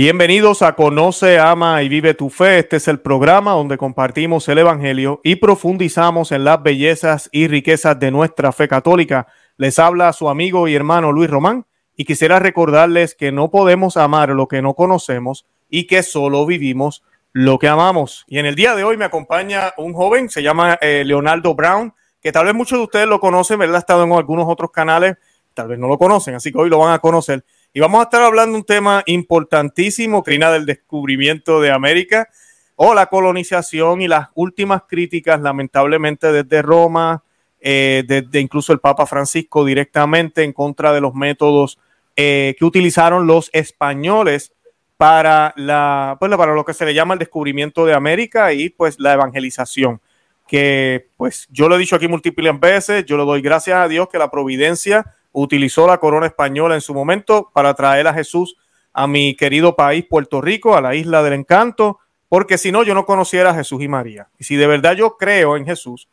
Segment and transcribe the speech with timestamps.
[0.00, 2.60] Bienvenidos a Conoce, Ama y Vive tu Fe.
[2.60, 7.98] Este es el programa donde compartimos el Evangelio y profundizamos en las bellezas y riquezas
[7.98, 9.26] de nuestra fe católica.
[9.56, 11.66] Les habla su amigo y hermano Luis Román
[11.96, 17.02] y quisiera recordarles que no podemos amar lo que no conocemos y que solo vivimos
[17.32, 18.24] lo que amamos.
[18.28, 21.92] Y en el día de hoy me acompaña un joven, se llama eh, Leonardo Brown,
[22.22, 23.74] que tal vez muchos de ustedes lo conocen, ¿verdad?
[23.74, 25.16] Ha estado en algunos otros canales,
[25.54, 27.44] tal vez no lo conocen, así que hoy lo van a conocer.
[27.72, 32.28] Y vamos a estar hablando de un tema importantísimo, Crina del descubrimiento de América
[32.76, 37.24] o la colonización y las últimas críticas, lamentablemente desde Roma,
[37.60, 41.78] eh, desde incluso el Papa Francisco directamente en contra de los métodos
[42.16, 44.52] eh, que utilizaron los españoles
[44.96, 48.98] para, la, pues, para lo que se le llama el descubrimiento de América y pues
[48.98, 50.00] la evangelización.
[50.46, 54.08] Que pues yo lo he dicho aquí múltiples veces, yo le doy gracias a Dios
[54.08, 58.56] que la providencia utilizó la corona española en su momento para traer a Jesús
[58.92, 62.94] a mi querido país, Puerto Rico, a la isla del encanto, porque si no, yo
[62.94, 64.28] no conociera a Jesús y María.
[64.38, 66.08] Y si de verdad yo creo en Jesús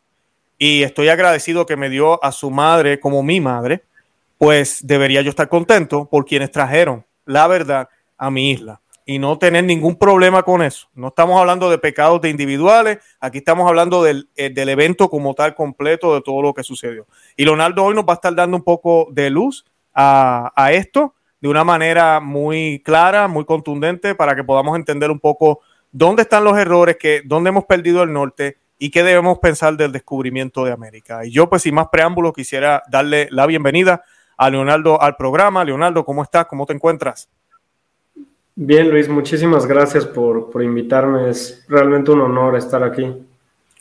[0.57, 3.83] y estoy agradecido que me dio a su madre como mi madre,
[4.37, 9.37] pues debería yo estar contento por quienes trajeron la verdad a mi isla y no
[9.37, 10.89] tener ningún problema con eso.
[10.95, 15.35] No estamos hablando de pecados de individuales, aquí estamos hablando del, eh, del, evento como
[15.35, 17.05] tal completo de todo lo que sucedió.
[17.37, 21.13] Y Leonardo hoy nos va a estar dando un poco de luz a, a esto
[21.39, 25.59] de una manera muy clara, muy contundente, para que podamos entender un poco
[25.91, 29.91] dónde están los errores, que, dónde hemos perdido el norte y qué debemos pensar del
[29.91, 31.23] descubrimiento de América.
[31.23, 34.03] Y yo, pues sin más preámbulos, quisiera darle la bienvenida
[34.37, 35.63] a Leonardo al programa.
[35.63, 36.47] Leonardo, ¿cómo estás?
[36.47, 37.29] ¿Cómo te encuentras?
[38.57, 41.29] Bien, Luis, muchísimas gracias por, por, invitarme.
[41.29, 43.13] Es realmente un honor estar aquí.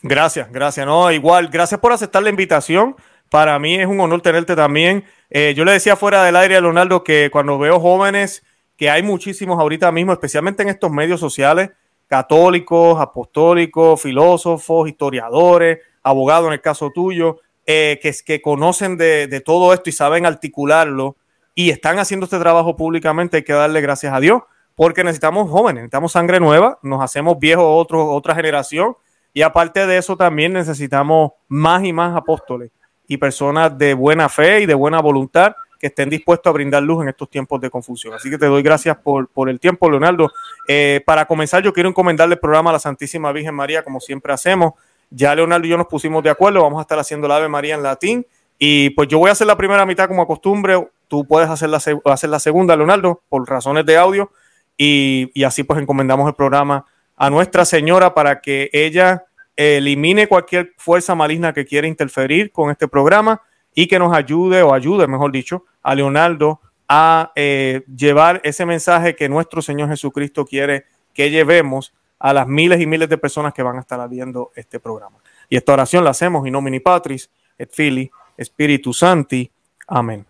[0.01, 0.85] Gracias, gracias.
[0.85, 2.93] No, igual, gracias por aceptar la invitación.
[3.29, 5.05] Para mí es un honor tenerte también.
[5.29, 8.43] Eh, yo le decía fuera del aire a Leonardo que cuando veo jóvenes,
[8.75, 11.69] que hay muchísimos ahorita mismo, especialmente en estos medios sociales,
[12.07, 19.39] católicos, apostólicos, filósofos, historiadores, abogados en el caso tuyo, eh, que, que conocen de, de
[19.39, 21.15] todo esto y saben articularlo
[21.55, 24.41] y están haciendo este trabajo públicamente, hay que darle gracias a Dios
[24.75, 28.95] porque necesitamos jóvenes, necesitamos sangre nueva, nos hacemos viejos otro, otra generación
[29.33, 32.71] y aparte de eso también necesitamos más y más apóstoles
[33.07, 37.03] y personas de buena fe y de buena voluntad que estén dispuestos a brindar luz
[37.03, 38.13] en estos tiempos de confusión.
[38.13, 40.31] Así que te doy gracias por, por el tiempo, Leonardo.
[40.67, 44.31] Eh, para comenzar, yo quiero encomendarle el programa a la Santísima Virgen María, como siempre
[44.31, 44.73] hacemos.
[45.09, 47.75] Ya Leonardo y yo nos pusimos de acuerdo, vamos a estar haciendo la Ave María
[47.75, 48.25] en latín.
[48.57, 51.81] Y pues yo voy a hacer la primera mitad como acostumbre, tú puedes hacer la,
[52.05, 54.31] hacer la segunda, Leonardo, por razones de audio
[54.77, 59.25] y, así pues encomendamos el programa a Nuestra Señora para que ella
[59.55, 63.41] elimine cualquier fuerza maligna que quiera interferir con este programa
[63.73, 69.15] y que nos ayude o ayude, mejor dicho, a Leonardo a eh, llevar ese mensaje
[69.15, 73.63] que nuestro Señor Jesucristo quiere que llevemos a las miles y miles de personas que
[73.63, 75.17] van a estar viendo este programa.
[75.49, 78.11] Y esta oración la hacemos in nomine Patris et Fili
[78.41, 79.49] Spiritus Santi.
[79.87, 80.25] Amén.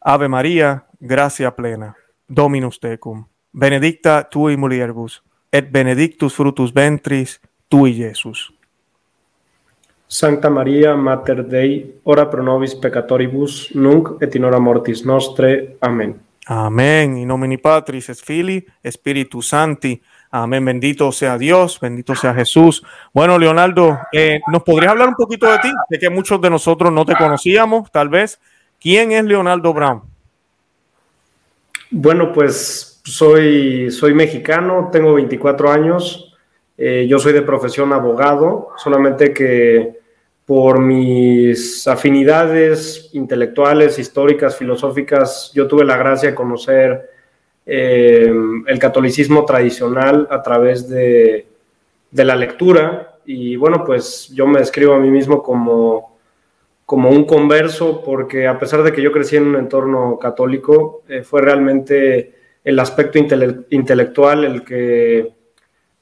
[0.00, 1.96] Ave María, gracia plena,
[2.26, 8.52] Dominus tecum benedicta tui mulieribus, et benedictus frutus ventris tui, Jesús.
[10.06, 15.76] Santa María, Mater Dei, ora pro nobis peccatoribus, nunc et in hora mortis nostre.
[15.80, 16.16] Amén.
[16.46, 17.18] Amén.
[17.18, 20.00] In nomine Patris et Filii, Spiritus Santi.
[20.30, 20.64] Amén.
[20.64, 22.82] Bendito sea Dios, bendito sea Jesús.
[23.12, 25.70] Bueno, Leonardo, eh, ¿nos podrías hablar un poquito de ti?
[25.90, 28.40] De que muchos de nosotros no te conocíamos, tal vez.
[28.80, 30.02] ¿Quién es Leonardo Brown?
[31.90, 36.36] Bueno, pues soy, soy mexicano, tengo 24 años,
[36.76, 39.98] eh, yo soy de profesión abogado, solamente que
[40.46, 47.10] por mis afinidades intelectuales, históricas, filosóficas, yo tuve la gracia de conocer
[47.66, 48.32] eh,
[48.66, 51.46] el catolicismo tradicional a través de,
[52.10, 53.18] de, la lectura.
[53.26, 56.16] Y bueno, pues yo me describo a mí mismo como,
[56.86, 61.22] como un converso porque a pesar de que yo crecí en un entorno católico, eh,
[61.22, 62.37] fue realmente
[62.68, 63.18] el aspecto
[63.70, 65.32] intelectual el que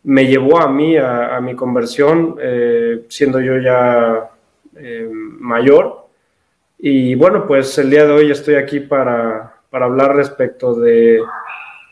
[0.02, 4.30] me llevó a mí, a, mi conversión, eh, siendo yo ya
[4.74, 6.08] eh, mayor.
[6.76, 11.20] Y bueno, pues el día de hoy estoy aquí para, hablar respecto de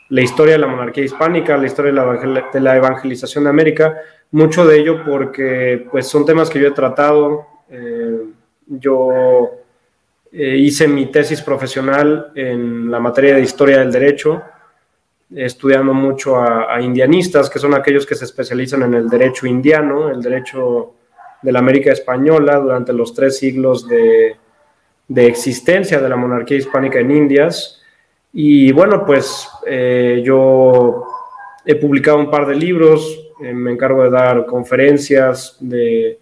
[0.09, 3.97] la historia de la monarquía hispánica, la historia de la, evangelización de América,
[4.33, 7.47] mucho de ello porque pues son temas que yo he tratado.
[7.71, 8.23] Eh,
[8.67, 9.51] yo
[10.33, 14.43] hice mi tesis profesional en la materia de historia del derecho
[15.35, 20.23] estudiando mucho a, indianistas, que son aquellos que se especializan en el derecho indiano, el
[20.23, 20.93] derecho
[21.43, 24.37] de la América Española durante los tres siglos de,
[25.17, 27.83] existencia de la monarquía hispánica en Indias.
[28.33, 31.05] Y bueno, pues eh, yo
[31.65, 36.19] he publicado un par de libros, eh, me encargo de dar conferencias, de,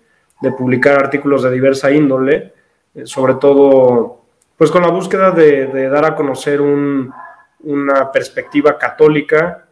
[0.59, 2.53] publicar artículos de diversa índole,
[2.95, 4.23] eh, sobre todo
[4.57, 6.61] pues con la búsqueda de, dar a conocer
[7.65, 9.67] una perspectiva católica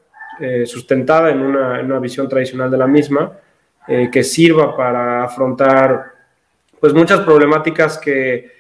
[0.65, 3.31] sustentada en una, visión tradicional de la misma,
[3.87, 6.13] que sirva para afrontar
[6.81, 8.51] pues muchas problemáticas que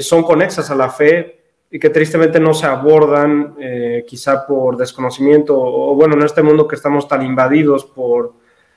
[0.00, 5.58] son conexas a la fe, y que tristemente no se abordan eh, quizá por desconocimiento
[5.58, 8.34] o bueno, en este mundo que estamos tan invadidos por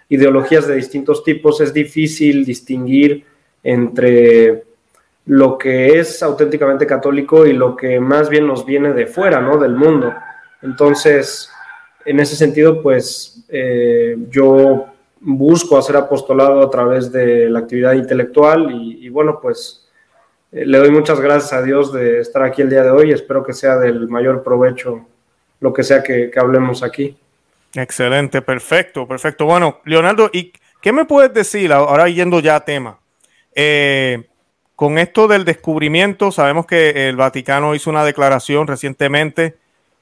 [0.09, 3.23] ideologías de distintos tipos, es difícil distinguir
[3.61, 4.63] entre
[5.27, 9.57] lo que es auténticamente católico y lo que más bien nos viene de fuera, ¿no?
[9.57, 10.13] Del mundo.
[10.61, 11.51] Entonces,
[12.05, 14.87] en ese sentido, pues eh, yo
[15.19, 19.85] busco hacer apostolado a través de la actividad intelectual y, bueno, pues
[20.53, 23.11] eh, le doy muchas gracias a Dios de estar aquí el día de hoy.
[23.11, 25.05] Espero que sea del mayor provecho
[25.59, 27.17] lo que sea que, hablemos aquí.
[27.73, 29.45] Excelente, perfecto, perfecto.
[29.45, 32.99] Bueno, Leonardo, ¿y qué me puedes decir ahora yendo ya a tema?
[33.53, 34.25] Eh,
[34.77, 39.57] con esto del descubrimiento, sabemos que el Vaticano hizo una declaración recientemente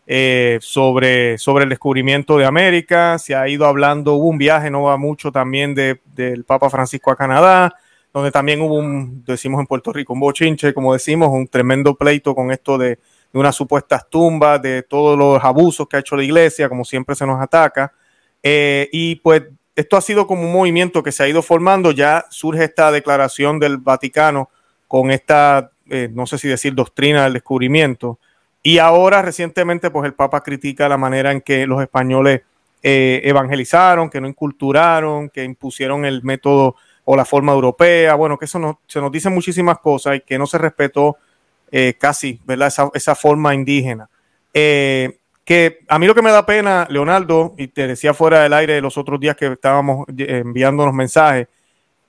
[0.06, 3.18] eh, sobre, sobre el descubrimiento de América.
[3.18, 7.16] Se ha ido hablando, hubo un viaje, no va mucho también del Papa Francisco a
[7.16, 7.74] Canadá
[8.16, 12.34] donde también hubo un, decimos en Puerto Rico, un bochinche, como decimos, un tremendo pleito
[12.34, 12.98] con esto de,
[13.34, 17.26] unas supuestas tumbas, de todos los abusos que ha hecho la iglesia, como siempre se
[17.26, 17.92] nos ataca.
[18.42, 19.44] Eh, y pues
[19.76, 23.60] esto ha sido como un movimiento que se ha ido formando, ya surge esta declaración
[23.60, 24.50] del Vaticano
[24.96, 28.18] con esta, eh, no sé si decir, doctrina del descubrimiento.
[28.64, 32.44] Y ahora recientemente, pues el Papa critica la manera en que los españoles
[32.82, 38.46] eh, evangelizaron, que no inculturaron, que impusieron el método o la forma europea, bueno, que
[38.46, 41.18] eso no, se nos dice muchísimas cosas y que no se respetó
[41.74, 42.72] eh, casi, ¿verdad?
[42.94, 44.10] Esa, forma indígena.
[44.54, 48.80] Que a mí lo que me da pena, Leonardo, y te decía fuera del aire
[48.80, 51.50] los otros días que estábamos enviándonos mensajes,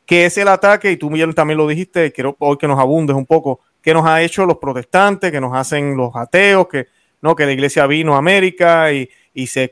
[0.07, 3.27] que es el ataque, y tú también lo dijiste, quiero hoy que nos abundes un
[3.27, 6.87] poco, que nos ha hecho los protestantes, que nos hacen los ateos, que
[7.21, 9.71] no, que la iglesia vino a América y, y se,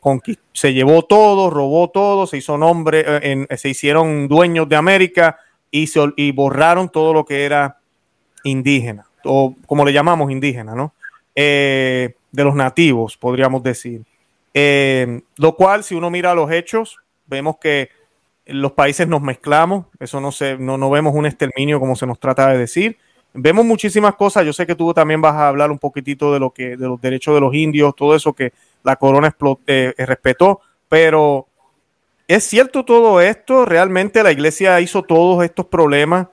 [0.53, 5.39] se llevó todo, robó todo, se hizo nombre, eh, se hicieron dueños de América
[5.71, 7.79] y, se, y borraron todo lo que era
[8.43, 10.95] indígena, o como le llamamos indígena, ¿no?
[11.35, 14.03] Eh, de los nativos, podríamos decir.
[14.53, 17.89] Eh, lo cual, si uno mira los hechos, vemos que
[18.47, 22.19] los países nos mezclamos, eso no, se, no, no vemos un exterminio como se nos
[22.19, 22.99] trata de decir.
[23.33, 26.51] Vemos muchísimas cosas, yo sé que tú también vas a hablar un poquitito de lo
[26.51, 28.53] que, de los derechos de los indios, todo eso que
[28.85, 29.35] la corona
[29.67, 31.49] eh, eh, respetó, pero
[32.29, 33.65] ¿es cierto todo esto?
[33.65, 36.29] ¿Realmente la iglesia hizo todos estos problemas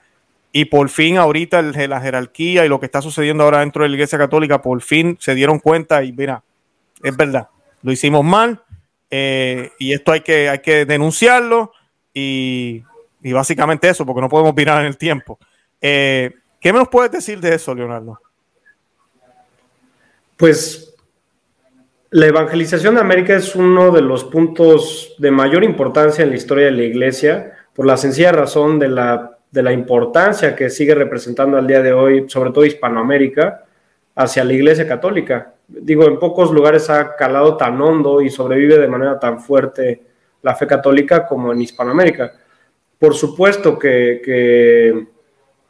[0.52, 3.96] y por fin ahorita la jerarquía y lo que está sucediendo ahora dentro de la
[3.96, 6.44] iglesia católica, por fin se dieron cuenta y mira,
[7.02, 7.48] es verdad,
[7.82, 8.62] lo hicimos mal
[9.10, 11.72] eh, y esto hay que, hay que denunciarlo
[12.14, 12.84] y,
[13.22, 15.40] básicamente eso, porque no podemos mirar en el tiempo.
[15.80, 18.20] ¿Qué nos puedes decir de eso, Leonardo?
[20.38, 20.92] Pues
[22.12, 26.66] la evangelización de América es uno de los puntos de mayor importancia en la historia
[26.66, 31.58] de la Iglesia, por la sencilla razón de la, de la importancia que sigue representando
[31.58, 33.64] al día de hoy, sobre todo Hispanoamérica,
[34.14, 35.54] hacia la Iglesia Católica.
[35.68, 40.02] Digo, en pocos lugares ha calado tan hondo y sobrevive de manera tan fuerte
[40.42, 42.34] la fe católica como en Hispanoamérica.
[42.98, 45.08] Por supuesto que,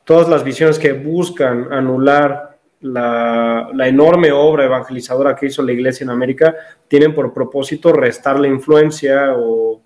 [0.03, 6.09] todas las visiones que buscan anular la, enorme obra evangelizadora que hizo la Iglesia en
[6.09, 6.55] América
[6.87, 9.81] tienen por propósito restar la influencia o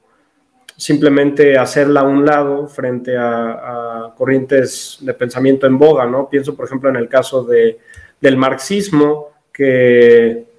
[0.77, 6.29] simplemente hacerla a un lado frente a, corrientes de pensamiento en boga, ¿no?
[6.29, 7.79] Pienso, por ejemplo, en el caso de,
[8.19, 10.54] del marxismo, que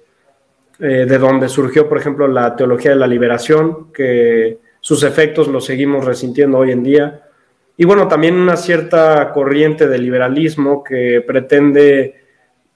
[0.79, 5.65] eh, de donde surgió, por ejemplo, la teología de la liberación, que sus efectos los
[5.65, 7.23] seguimos resintiendo hoy en día.
[7.77, 12.21] Y bueno, también una cierta corriente de liberalismo que pretende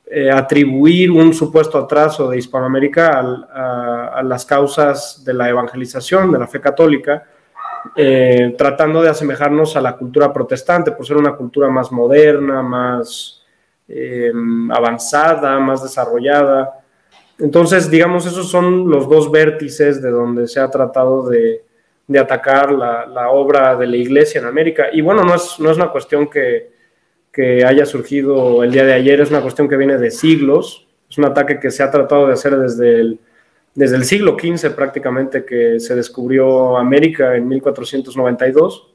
[0.07, 3.19] eh, atribuir un supuesto atraso de Hispanoamérica
[3.53, 7.23] a, las causas de la evangelización, de la fe católica,
[7.95, 13.43] eh, tratando de asemejarnos a la cultura protestante, por ser una cultura más moderna, más
[14.71, 16.80] avanzada, más desarrollada.
[17.41, 21.63] Entonces, digamos, esos son los dos vértices de donde se ha tratado de,
[22.19, 24.87] atacar la, obra de la iglesia en América.
[24.93, 26.71] Y bueno, no es, no es una cuestión que,
[27.31, 31.17] que haya surgido el día de ayer es una cuestión que viene de siglos, es
[31.17, 33.19] un ataque que se ha tratado de hacer desde el,
[33.73, 38.87] desde el siglo XV prácticamente que se descubrió América en 1492.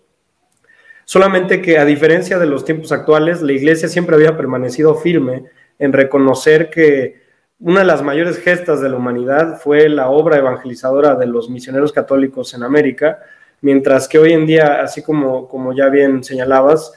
[1.05, 5.45] Solamente que a diferencia de los tiempos actuales, la Iglesia siempre había permanecido firme
[5.79, 7.26] en reconocer que
[7.59, 11.93] una de las mayores gestas de la humanidad fue la obra evangelizadora de los misioneros
[11.93, 13.21] católicos en América,
[13.63, 16.93] mientras que hoy en día, así como, como ya bien señalabas,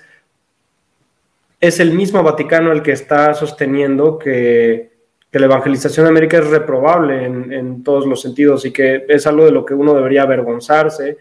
[1.59, 4.89] es el mismo Vaticano el que está sosteniendo que,
[5.31, 9.51] la evangelización de América es reprobable en, todos los sentidos y que es algo de
[9.51, 11.19] lo que uno debería avergonzarse,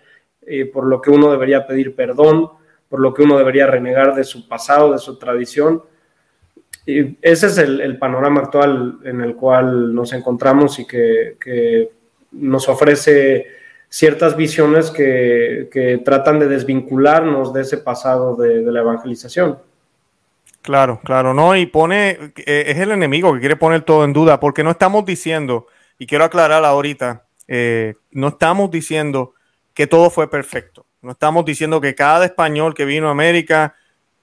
[0.73, 2.49] por lo que uno debería pedir perdón,
[2.89, 5.83] por lo que uno debería renegar de su pasado, de su tradición.
[6.89, 11.91] Y ese es el, panorama actual en el cual nos encontramos y que,
[12.33, 13.47] nos ofrece
[13.91, 19.59] ciertas visiones que, tratan de desvincularnos de ese pasado de la evangelización.
[20.63, 24.41] Claro, claro, no, y pone, eh, es el enemigo que quiere poner todo en duda,
[24.41, 25.67] porque no estamos diciendo,
[25.99, 29.35] y quiero aclarar ahorita, eh, no estamos diciendo
[29.75, 33.75] que todo fue perfecto, no estamos diciendo que cada español que vino a América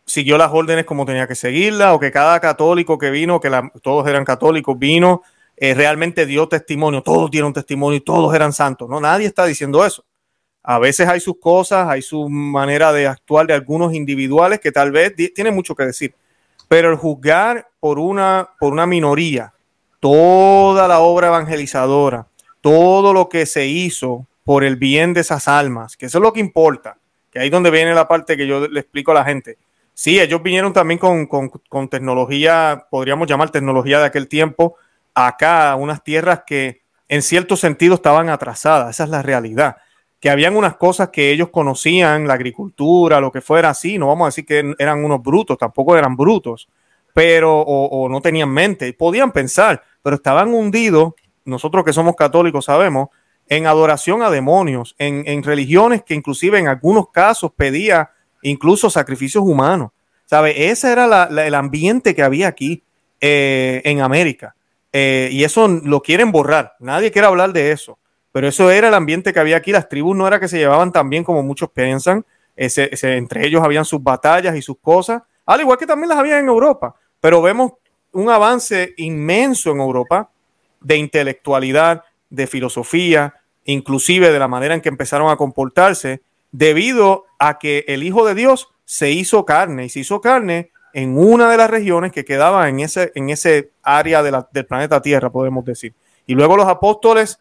[0.05, 4.07] siguió las órdenes como tenía que seguirlas, o que cada católico que vino, que todos
[4.07, 5.23] eran católicos, vino,
[5.57, 9.85] eh, realmente dio testimonio, todos dieron testimonio y todos eran santos, no, nadie está diciendo
[9.85, 10.03] eso.
[10.63, 14.91] A veces hay sus cosas, hay su manera de actuar de algunos individuales que tal
[14.91, 16.15] vez tienen mucho que decir
[16.67, 19.53] pero el juzgar por una, por una minoría
[19.99, 22.27] toda la obra evangelizadora,
[22.61, 26.33] todo lo que se hizo por el bien de esas almas, que eso es lo
[26.33, 26.97] que importa,
[27.31, 29.57] que ahí es donde viene la parte que yo le explico a la gente.
[29.95, 34.75] Sí, ellos vinieron también con, con tecnología, podríamos llamar tecnología de aquel tiempo,
[35.15, 39.77] acá, unas tierras que en cierto sentido estaban atrasadas, esa es la realidad.
[40.19, 44.25] Que habían unas cosas que ellos conocían, la agricultura, lo que fuera así, no vamos
[44.25, 46.67] a decir que eran unos brutos, tampoco eran brutos,
[47.13, 51.13] pero o, no tenían mente, podían pensar, pero estaban hundidos,
[51.45, 53.09] nosotros que somos católicos sabemos,
[53.47, 58.09] en adoración a demonios, en, religiones que inclusive en algunos casos pedía
[58.49, 59.91] incluso sacrificios humanos.
[60.25, 60.69] ¿Sabe?
[60.71, 62.83] Ese era el ambiente que había aquí
[63.21, 64.55] eh, en América.
[64.91, 66.75] Eh, y eso lo quieren borrar.
[66.79, 67.99] Nadie quiere hablar de eso
[68.35, 69.71] pero eso era el ambiente que había aquí.
[69.71, 72.25] Las tribus no era que se llevaban tan bien como muchos piensan.
[72.57, 76.49] Entre ellos habían sus batallas y sus cosas, al igual que también las había en
[76.49, 76.95] Europa.
[77.21, 77.75] Pero vemos
[78.11, 80.31] un avance inmenso en Europa
[80.81, 86.19] de intelectualidad, de filosofía, inclusive de la manera en que empezaron a comportarse,
[86.57, 91.17] debido a que el Hijo de Dios se hizo carne y se hizo carne en
[91.17, 95.65] una de las regiones que quedaba en ese, en ese área del planeta Tierra, podemos
[95.65, 95.93] decir.
[96.25, 97.39] Y luego los apóstoles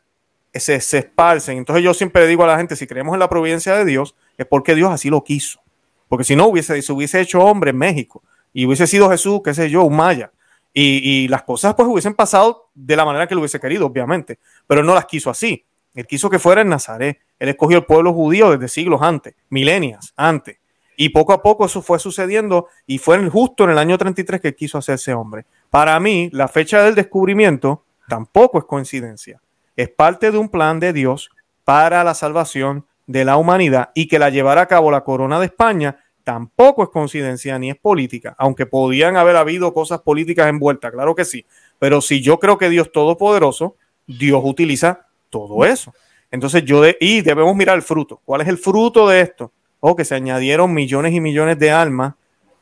[0.53, 1.59] se, se esparcen.
[1.59, 4.47] Entonces yo siempre digo a la gente, si creemos en la providencia de Dios, es
[4.47, 5.61] porque Dios así lo quiso.
[6.09, 9.55] Porque si no, hubiese, se hubiese hecho hombre en México y hubiese sido Jesús, qué
[9.55, 10.33] sé yo, un maya.
[10.77, 14.41] Y, las cosas pues hubiesen pasado de la manera que lo hubiese querido, obviamente.
[14.67, 15.65] Pero él no las quiso así.
[15.95, 17.21] Él quiso que fuera en Nazaret.
[17.39, 20.59] Él escogió el pueblo judío desde siglos antes, milenias antes.
[20.97, 24.55] Y poco a poco eso fue sucediendo y fue justo en el año 33 que
[24.55, 25.45] quiso hacerse hombre.
[25.71, 29.41] Para mí, la fecha del descubrimiento tampoco es coincidencia
[29.77, 31.31] es parte de un plan de Dios
[31.65, 35.47] para la salvación de la humanidad y que la llevará a cabo la corona de
[35.47, 41.15] España tampoco es coincidencia ni es política, aunque podían haber habido cosas políticas envueltas, claro
[41.15, 41.45] que sí,
[41.79, 43.77] pero si yo creo que Dios todopoderoso,
[44.07, 45.93] Dios utiliza todo eso.
[46.35, 48.21] Entonces yo de, y debemos mirar el fruto.
[48.25, 49.53] ¿Cuál es el fruto de esto?
[49.79, 52.15] O oh, que se añadieron millones y millones de almas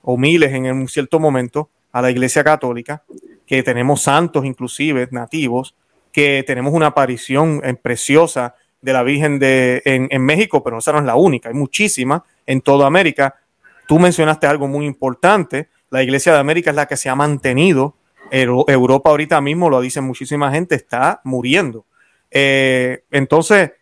[0.02, 3.02] o miles en un cierto momento a la Iglesia Católica,
[3.47, 5.75] que tenemos santos inclusive nativos
[6.12, 11.05] que tenemos una aparición preciosa de la Virgen de, en, México, pero esa no es
[11.07, 13.37] la única, hay muchísimas en toda América.
[13.88, 17.95] Tú mencionaste algo muy importante, la Iglesia de América es la que se ha mantenido,
[18.31, 21.87] Europa ahorita mismo, lo dice muchísima gente, está muriendo.
[22.32, 23.72] Eh, entonces,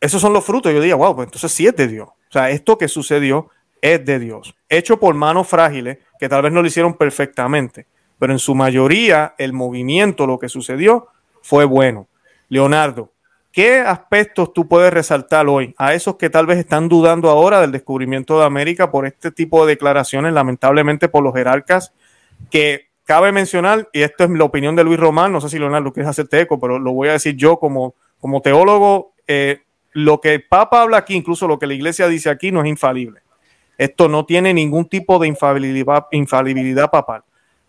[0.00, 0.72] esos son los frutos.
[0.72, 2.08] Yo diría, wow, pues entonces sí es de Dios.
[2.08, 3.50] O sea, esto que sucedió
[3.80, 7.86] es de Dios, hecho por manos frágiles que tal vez no lo hicieron perfectamente,
[8.18, 11.08] pero en su mayoría el movimiento, lo que sucedió,
[11.42, 12.08] fue bueno.
[12.48, 13.12] Leonardo,
[13.52, 17.72] ¿qué aspectos tú puedes resaltar hoy a esos que tal vez están dudando ahora del
[17.72, 21.92] descubrimiento de América por este tipo de declaraciones, lamentablemente por los jerarcas,
[22.50, 25.94] que cabe mencionar, y esto es la opinión de Luis Román, no sé si Leonardo
[25.94, 29.62] quieres hacerte eco, pero lo voy a decir yo como, como teólogo, eh,
[29.92, 32.68] lo que el Papa habla aquí, incluso lo que la Iglesia dice aquí, no es
[32.68, 33.22] infalible.
[33.78, 37.22] Esto no tiene ningún tipo de infalibilidad, papal.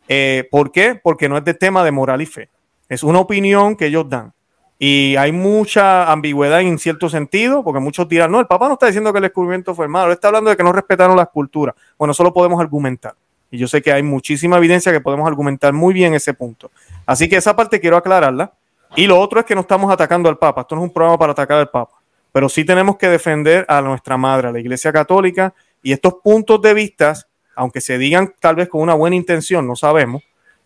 [0.09, 0.99] Eh, ¿Por qué?
[1.01, 2.49] Porque no es de tema de moral y fe.
[2.89, 4.33] Es una opinión que ellos dan.
[4.77, 8.87] Y hay mucha ambigüedad en cierto sentido, porque muchos dirán, no, el Papa no está
[8.87, 11.75] diciendo que el descubrimiento fue malo, está hablando de que no respetaron las culturas.
[11.97, 13.13] Bueno, eso lo podemos argumentar.
[13.51, 16.71] Y yo sé que hay muchísima evidencia que podemos argumentar muy bien ese punto.
[17.05, 18.53] Así que esa parte quiero aclararla.
[18.95, 20.61] Y lo otro es que no estamos atacando al Papa.
[20.61, 21.99] Esto no es un programa para atacar al Papa.
[22.31, 25.53] Pero sí tenemos que defender a nuestra madre, a la Iglesia Católica.
[25.81, 27.13] Y estos puntos de vista,
[27.55, 30.23] aunque se digan tal vez con una buena intención, no sabemos,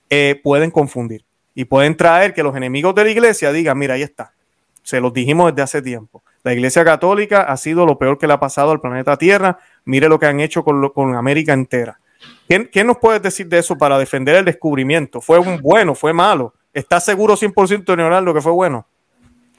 [0.09, 1.23] eh, pueden confundir
[1.55, 4.33] y pueden traer que los enemigos de la iglesia digan, mira, ahí está,
[4.81, 6.23] se los dijimos desde hace tiempo.
[6.43, 10.09] La iglesia católica ha sido lo peor que le ha pasado al planeta Tierra, mire
[10.09, 11.99] lo que han hecho con, con América entera.
[12.47, 15.21] ¿Qué, nos puedes decir de eso para defender el descubrimiento?
[15.21, 16.53] ¿Fue un bueno, fue malo?
[16.73, 18.85] ¿Estás seguro 100% de lo que fue bueno?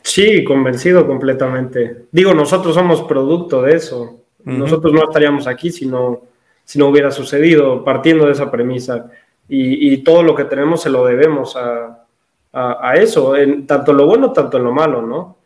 [0.03, 2.07] Sí, convencido completamente.
[2.13, 4.21] Digo, nosotros somos producto de eso.
[4.45, 6.23] Nosotros no estaríamos aquí si no,
[6.65, 9.11] si no hubiera sucedido, partiendo de esa premisa.
[9.49, 12.05] Y, todo lo que tenemos se lo debemos a,
[12.53, 15.39] a, eso, en tanto en lo bueno, tanto en lo malo, ¿no?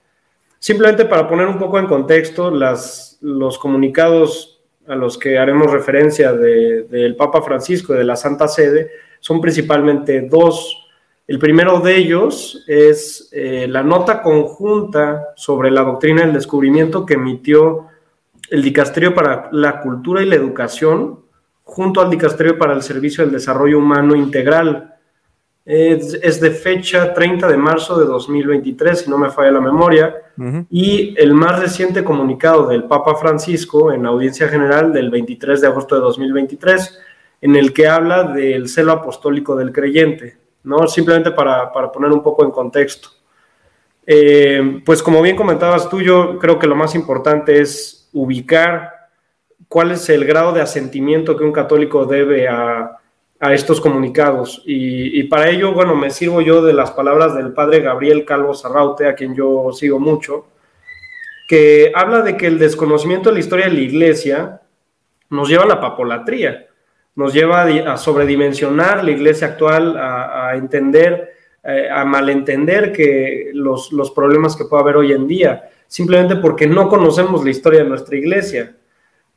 [0.58, 4.57] Simplemente para poner un poco en contexto, las, los comunicados
[4.88, 8.90] a los que haremos referencia del Papa Francisco y de la Santa Sede
[9.20, 10.86] son principalmente dos.
[11.26, 17.14] El primero de ellos es eh, la nota conjunta sobre la doctrina del descubrimiento que
[17.14, 17.86] emitió
[18.50, 21.20] el Dicasterio para la Cultura y la Educación
[21.64, 24.94] junto al Dicasterio para el Servicio del Desarrollo Humano Integral.
[25.70, 30.16] Es, de fecha 30 de marzo de 2023, si no me falla la memoria,
[30.70, 35.96] y el más reciente comunicado del Papa Francisco en audiencia general del 23 de agosto
[35.96, 36.98] de 2023,
[37.42, 40.86] en el que habla del celo apostólico del creyente, ¿no?
[40.86, 43.10] Simplemente para, poner un poco en contexto.
[44.06, 49.10] Eh, pues como bien comentabas tú, yo creo que lo más importante es ubicar
[49.68, 52.97] cuál es el grado de asentimiento que un católico debe a,
[53.40, 54.62] estos comunicados.
[54.66, 59.06] Y, para ello, bueno, me sirvo yo de las palabras del padre Gabriel Calvo Sarraute,
[59.06, 60.46] a quien yo sigo mucho,
[61.48, 64.60] que habla de que el desconocimiento de la historia de la iglesia
[65.30, 66.66] nos lleva a la papolatría,
[67.14, 71.32] nos lleva a sobredimensionar la iglesia actual, a, entender,
[71.64, 76.66] eh, a malentender que los, los problemas que puede haber hoy en día, simplemente porque
[76.66, 78.76] no conocemos la historia de nuestra iglesia.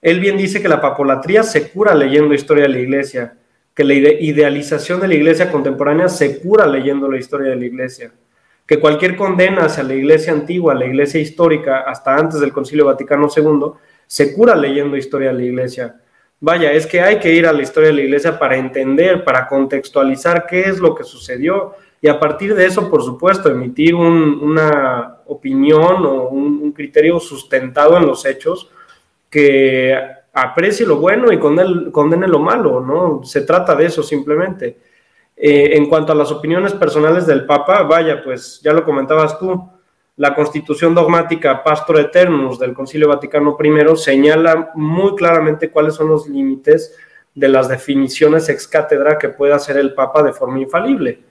[0.01, 3.37] Él bien dice que la papolatría se cura leyendo historia de la iglesia,
[3.73, 8.11] que la idealización de la iglesia contemporánea se cura leyendo la historia de la iglesia,
[8.65, 13.27] que cualquier condena hacia la iglesia antigua, la iglesia histórica, hasta antes del Concilio Vaticano
[13.35, 13.73] II,
[14.05, 15.95] se cura leyendo historia de la iglesia.
[16.39, 19.47] Vaya, es que hay que ir a la historia de la iglesia para entender, para
[19.47, 25.17] contextualizar qué es lo que sucedió y a partir de eso, por supuesto, emitir una
[25.27, 28.71] opinión o un criterio sustentado en los hechos
[29.29, 29.95] que
[30.33, 33.23] aprecie lo bueno y condene, lo malo, ¿no?
[33.23, 34.79] Se trata de eso simplemente.
[35.35, 39.69] Eh, en cuanto a las opiniones personales del Papa, vaya, pues ya lo comentabas tú,
[40.17, 46.27] la constitución dogmática Pastor Eternus del Concilio Vaticano I señala muy claramente cuáles son los
[46.27, 46.95] límites
[47.33, 51.23] de las definiciones ex cátedra que puede hacer el Papa de forma infalible.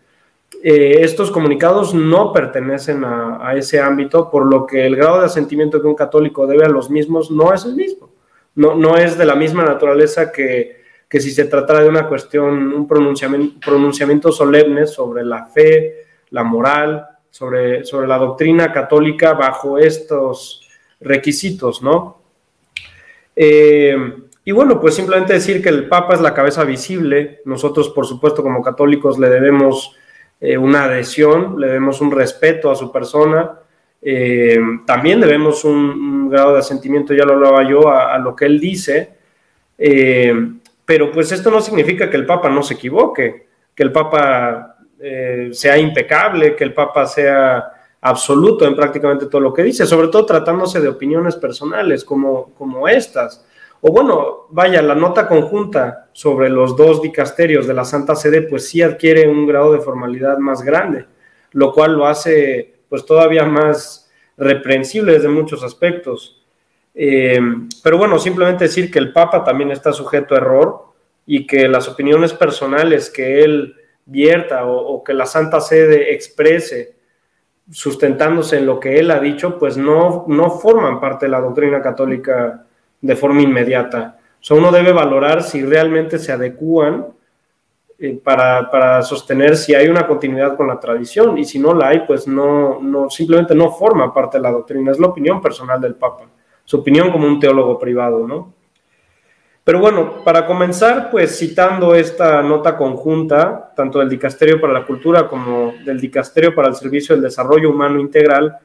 [0.62, 5.80] Eh, estos comunicados no pertenecen a, ese ámbito, por lo que el grado de asentimiento
[5.80, 8.10] que un católico debe a los mismos no es el mismo.
[8.54, 12.86] No, no es de la misma naturaleza que, si se tratara de una cuestión, un
[12.86, 20.68] pronunciamiento, pronunciamiento solemne sobre la fe, la moral, sobre, sobre la doctrina católica bajo estos
[21.00, 22.22] requisitos, ¿no?
[23.34, 23.96] Eh,
[24.44, 27.40] y bueno, pues simplemente decir que el Papa es la cabeza visible.
[27.44, 29.96] Nosotros, por supuesto, como católicos le debemos
[30.40, 33.60] eh, una adhesión, le debemos un respeto a su persona,
[34.02, 38.60] eh, también debemos un, grado de asentimiento, ya lo hablaba yo, a, lo que él
[38.60, 39.10] dice,
[39.76, 40.32] eh,
[40.84, 44.76] pero pues esto no significa que el Papa no se equivoque, que el Papa
[45.52, 50.26] sea impecable, que el Papa sea absoluto en prácticamente todo lo que dice, sobre todo
[50.26, 53.44] tratándose de opiniones personales como, como estas.
[53.82, 58.68] O bueno, vaya, la nota conjunta sobre los dos dicasterios de la Santa Sede, pues
[58.68, 61.06] sí adquiere un grado de formalidad más grande,
[61.52, 66.44] lo cual lo hace pues todavía más reprensible desde muchos aspectos.
[66.94, 67.40] Eh,
[67.83, 70.85] pero bueno, simplemente decir que el Papa también está sujeto a error
[71.24, 76.96] y que las opiniones personales que él vierta o, que la Santa Sede exprese
[77.70, 81.81] sustentándose en lo que él ha dicho, pues no, no forman parte de la doctrina
[81.81, 82.66] católica
[83.00, 84.18] de forma inmediata.
[84.40, 87.07] O sea, uno debe valorar si realmente se adecúan
[88.02, 92.00] eh, para, sostener si hay una continuidad con la tradición y si no la hay,
[92.06, 94.90] pues no, no, simplemente no forma parte de la doctrina.
[94.90, 96.24] Es la opinión personal del Papa,
[96.64, 98.54] su opinión como un teólogo privado, ¿no?
[99.62, 105.28] Pero bueno, para comenzar, pues citando esta nota conjunta, tanto del Dicasterio para la Cultura
[105.28, 108.56] como del Dicasterio para el Servicio del Desarrollo Humano Integral,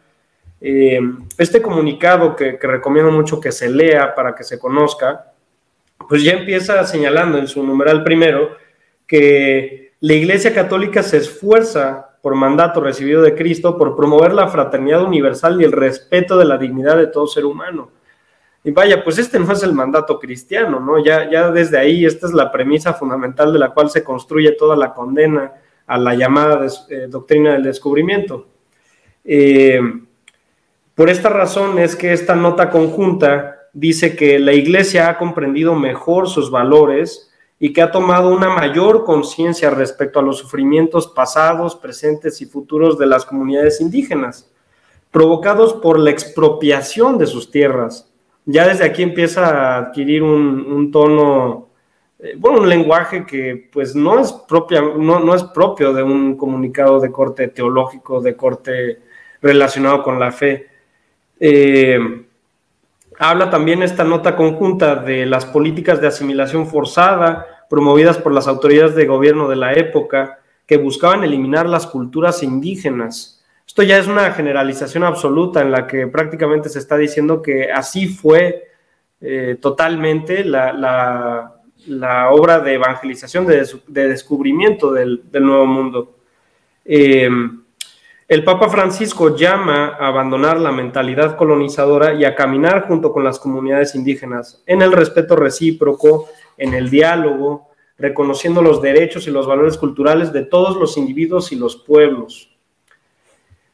[0.62, 1.00] eh,
[1.38, 5.34] este comunicado que, recomiendo mucho que se lea para que se conozca,
[6.08, 8.64] pues ya empieza señalando en su numeral primero
[9.08, 15.04] que la Iglesia Católica se esfuerza por mandato recibido de Cristo por promover la fraternidad
[15.04, 17.92] universal y el respeto de la dignidad de todo ser humano.
[18.64, 21.04] Y vaya, pues este no es el mandato cristiano, ¿no?
[21.04, 24.76] Ya, ya desde ahí, esta es la premisa fundamental de la cual se construye toda
[24.76, 25.54] la condena
[25.86, 28.48] a la llamada eh, doctrina del descubrimiento.
[29.24, 29.80] Eh,
[30.96, 36.28] por esta razón es que esta nota conjunta dice que la Iglesia ha comprendido mejor
[36.28, 42.42] sus valores y que ha tomado una mayor conciencia respecto a los sufrimientos pasados, presentes
[42.42, 44.52] y futuros de las comunidades indígenas,
[45.12, 48.12] provocados por la expropiación de sus tierras.
[48.46, 51.70] Ya desde aquí empieza a adquirir un, tono,
[52.20, 56.36] eh, bueno, un lenguaje que pues no es, propia, no, no es propio de un
[56.36, 59.00] comunicado de corte teológico, de corte
[59.42, 60.68] relacionado con la fe.
[61.40, 62.25] Eh,
[63.20, 68.96] habla también esta nota conjunta de las políticas de asimilación forzada promovidas por las autoridades
[68.96, 73.44] de gobierno de la época que buscaban eliminar las culturas indígenas.
[73.68, 78.08] Esto ya es una generalización absoluta en la que prácticamente se está diciendo que así
[78.08, 78.68] fue
[79.22, 81.52] eh, totalmente la,
[82.32, 86.16] obra de evangelización, de, descubrimiento del, Nuevo Mundo.
[86.84, 87.30] Eh,
[88.28, 93.40] el Papa Francisco llama a abandonar la mentalidad colonizadora y a caminar junto con las
[93.40, 99.78] comunidades indígenas en el respeto recíproco, en el diálogo, reconociendo los derechos y los valores
[99.78, 102.50] culturales de todos los individuos y los pueblos.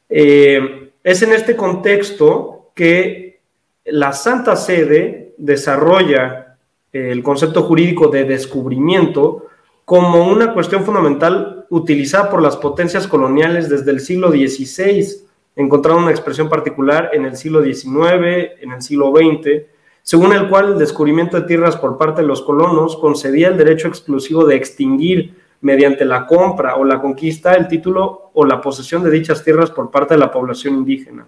[0.10, 3.40] Eh, es en este contexto que
[3.86, 6.58] la Santa Sede desarrolla
[6.92, 9.48] el concepto jurídico de descubrimiento
[9.86, 15.24] como una cuestión fundamental utilizada por las potencias coloniales desde el siglo XVI,
[15.56, 19.64] encontrando una expresión particular en el siglo XIX, en el siglo XX,
[20.04, 23.88] según el cual el descubrimiento de tierras por parte de los colonos concedía el derecho
[23.88, 29.12] exclusivo de extinguir mediante la compra o la conquista el título o la posesión de
[29.12, 31.26] dichas tierras por parte de la población indígena.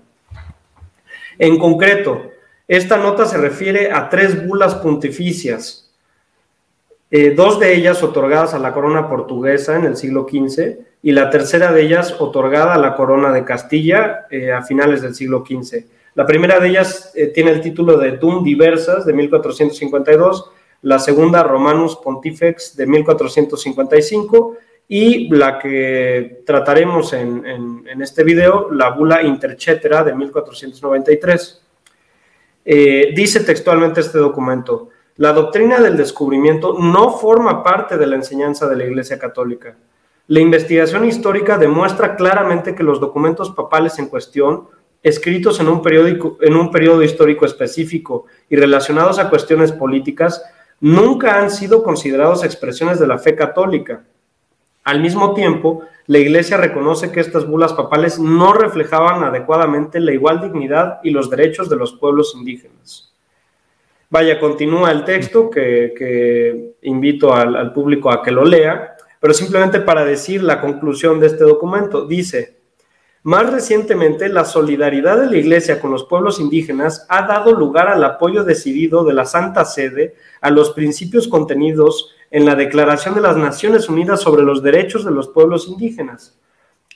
[1.40, 2.22] En concreto,
[2.68, 5.83] esta nota se refiere a tres bulas pontificias
[7.16, 11.30] eh, dos de ellas otorgadas a la corona portuguesa en el siglo XV y la
[11.30, 15.86] tercera de ellas otorgada a la corona de Castilla eh, a finales del siglo XV.
[16.16, 20.50] La primera de ellas eh, tiene el título de Dum Diversas de 1452,
[20.82, 29.22] la segunda Romanus Pontifex de 1455 y la que trataremos en, este video, la Bula
[29.22, 31.62] Intercetera de 1493.
[32.66, 38.76] dice textualmente este documento, la doctrina del descubrimiento no forma parte de la enseñanza de
[38.76, 39.76] la Iglesia Católica.
[40.28, 44.68] La investigación histórica demuestra claramente que los documentos papales en cuestión,
[45.04, 46.38] escritos en un, periódico,
[46.72, 50.44] periodo histórico específico y relacionados a cuestiones políticas,
[50.80, 54.04] nunca han sido considerados expresiones de la fe católica.
[54.84, 60.42] Al mismo tiempo, la Iglesia reconoce que estas bulas papales no reflejaban adecuadamente la igual
[60.42, 63.13] dignidad y los derechos de los pueblos indígenas.
[64.14, 70.06] Vaya, continúa el texto que, invito al, público a que lo lea, pero simplemente para
[70.06, 72.06] decir la conclusión de este documento.
[72.06, 72.60] Dice,
[73.24, 78.04] más recientemente, la solidaridad de la Iglesia con los pueblos indígenas ha dado lugar al
[78.04, 83.36] apoyo decidido de la Santa Sede a los principios contenidos en la Declaración de las
[83.36, 86.38] Naciones Unidas sobre los Derechos de los Pueblos Indígenas.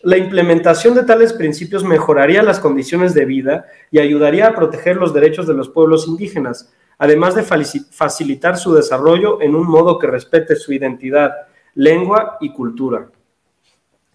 [0.03, 5.15] La implementación de tales principios mejoraría las condiciones de vida y ayudaría a proteger los
[5.15, 10.56] derechos de los pueblos indígenas, además de facilitar su desarrollo en un modo que respete
[10.56, 11.32] su identidad,
[11.76, 13.08] lengua y cultura.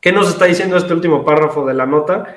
[0.00, 2.36] ¿Qué nos está diciendo este último párrafo de la nota?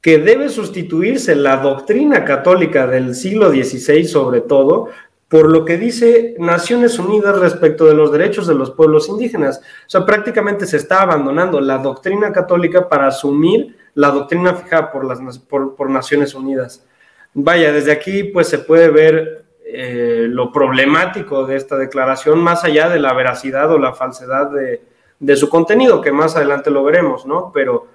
[0.00, 4.88] Que debe sustituirse la doctrina católica del siglo XVI, sobre todo,
[5.28, 9.58] por lo que dice Naciones Unidas respecto de los derechos de los pueblos indígenas.
[9.58, 15.76] O sea, prácticamente se está abandonando la doctrina católica para asumir la doctrina fijada por,
[15.76, 16.84] por Naciones Unidas.
[17.32, 22.88] Vaya, desde aquí pues se puede ver eh, lo problemático de esta declaración, más allá
[22.88, 27.50] de la veracidad o la falsedad de, su contenido, que más adelante lo veremos, ¿no?
[27.52, 27.88] Pero,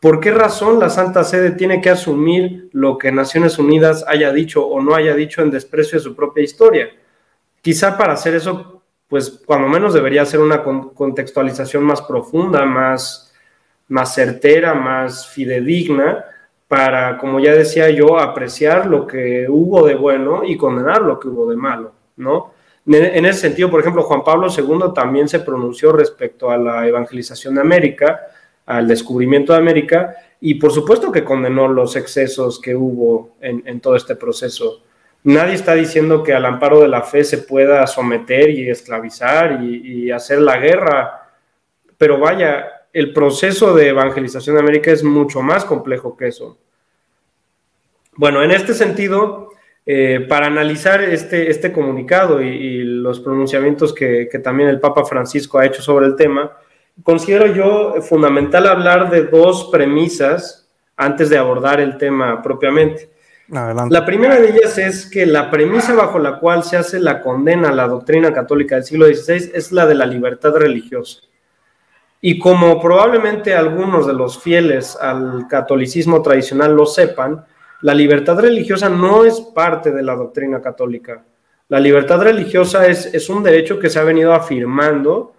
[0.00, 4.66] ¿por qué razón la Santa Sede tiene que asumir lo que Naciones Unidas haya dicho
[4.66, 6.88] o no haya dicho en desprecio de su propia historia?
[7.60, 13.34] Quizá para hacer eso, pues cuando menos debería ser una contextualización más profunda, más,
[13.88, 16.24] más certera, más fidedigna,
[16.72, 21.28] para, como ya decía yo, apreciar lo que hubo de bueno y condenar lo que
[21.28, 22.54] hubo de malo, ¿no?
[22.86, 27.56] En ese sentido, por ejemplo, Juan Pablo II también se pronunció respecto a la evangelización
[27.56, 28.22] de América,
[28.64, 33.94] al descubrimiento de América, y por supuesto que condenó los excesos que hubo en, todo
[33.94, 34.80] este proceso.
[35.24, 40.06] Nadie está diciendo que al amparo de la fe se pueda someter y esclavizar y,
[40.06, 41.28] y hacer la guerra,
[41.98, 46.58] pero vaya, el proceso de evangelización de América es mucho más complejo que eso.
[48.14, 49.50] Bueno, en este sentido,
[49.86, 55.66] eh, para analizar este, este comunicado y, los pronunciamientos que, también el Papa Francisco ha
[55.66, 56.52] hecho sobre el tema,
[57.02, 63.10] considero yo fundamental hablar de dos premisas antes de abordar el tema propiamente.
[63.48, 67.70] La primera de ellas es que la premisa bajo la cual se hace la condena
[67.70, 71.20] a la doctrina católica del siglo XVI es la de la libertad religiosa.
[72.24, 77.44] Y como probablemente algunos de los fieles al catolicismo tradicional lo sepan,
[77.80, 81.24] la libertad religiosa no es parte de la doctrina católica.
[81.68, 85.34] La libertad religiosa es, es un derecho que se ha venido afirmando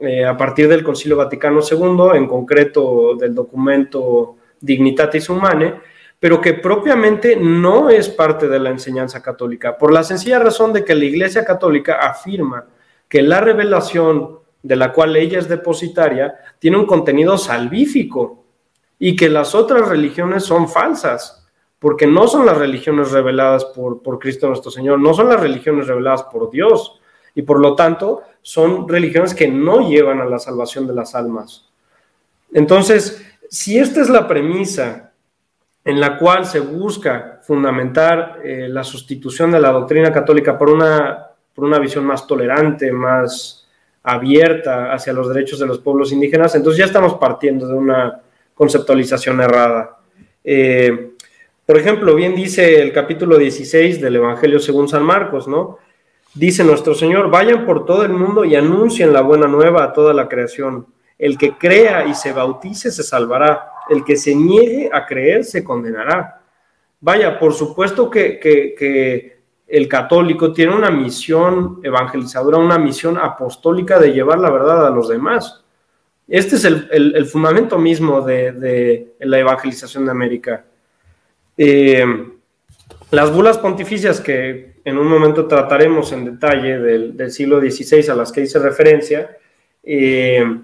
[0.00, 5.74] eh, a partir del Concilio Vaticano II, en concreto del documento Dignitatis Humanae,
[6.18, 10.84] pero que propiamente no es parte de la enseñanza católica, por la sencilla razón de
[10.84, 12.64] que la Iglesia Católica afirma
[13.08, 18.44] que la revelación de la cual ella es depositaria tiene un contenido salvífico
[18.98, 21.46] y que las otras religiones son falsas,
[21.78, 25.86] porque no son las religiones reveladas por, por Cristo nuestro Señor, no son las religiones
[25.86, 26.98] reveladas por Dios,
[27.34, 31.68] y por lo tanto son religiones que no llevan a la salvación de las almas.
[32.50, 35.12] Entonces, si esta es la premisa
[35.84, 41.26] en la cual se busca fundamentar eh, la sustitución de la doctrina católica por una,
[41.54, 43.63] por una visión más tolerante, más
[44.04, 48.20] abierta hacia los derechos de los pueblos indígenas, entonces ya estamos partiendo de una
[48.54, 49.98] conceptualización errada.
[50.44, 51.10] Eh,
[51.66, 55.78] por ejemplo, bien dice el capítulo 16 del Evangelio según San Marcos, ¿no?
[56.34, 60.12] Dice nuestro Señor, vayan por todo el mundo y anuncien la buena nueva a toda
[60.12, 60.86] la creación.
[61.18, 65.64] El que crea y se bautice se salvará, el que se niegue a creer se
[65.64, 66.42] condenará.
[67.00, 69.33] Vaya, por supuesto que,
[69.74, 75.08] el católico tiene una misión evangelizadora, una misión apostólica de llevar la verdad a los
[75.08, 75.64] demás.
[76.28, 80.64] Este es el, fundamento mismo de, la evangelización de América.
[81.56, 82.06] Eh,
[83.10, 88.30] las bulas pontificias que en un momento trataremos en detalle del, siglo XVI a las
[88.30, 89.36] que hice referencia,
[89.82, 90.56] eh,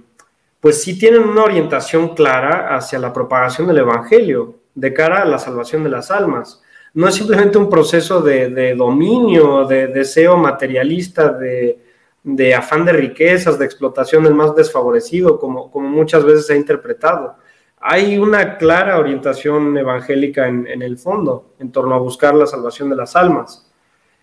[0.60, 5.40] pues sí tienen una orientación clara hacia la propagación del Evangelio, de cara a la
[5.40, 6.62] salvación de las almas.
[6.94, 13.64] No es simplemente un proceso de, dominio, de deseo materialista, de, afán de riquezas, de
[13.64, 17.36] explotación del más desfavorecido, como, muchas veces se ha interpretado.
[17.80, 22.90] Hay una clara orientación evangélica en, en el fondo, en torno a buscar la salvación
[22.90, 23.70] de las almas.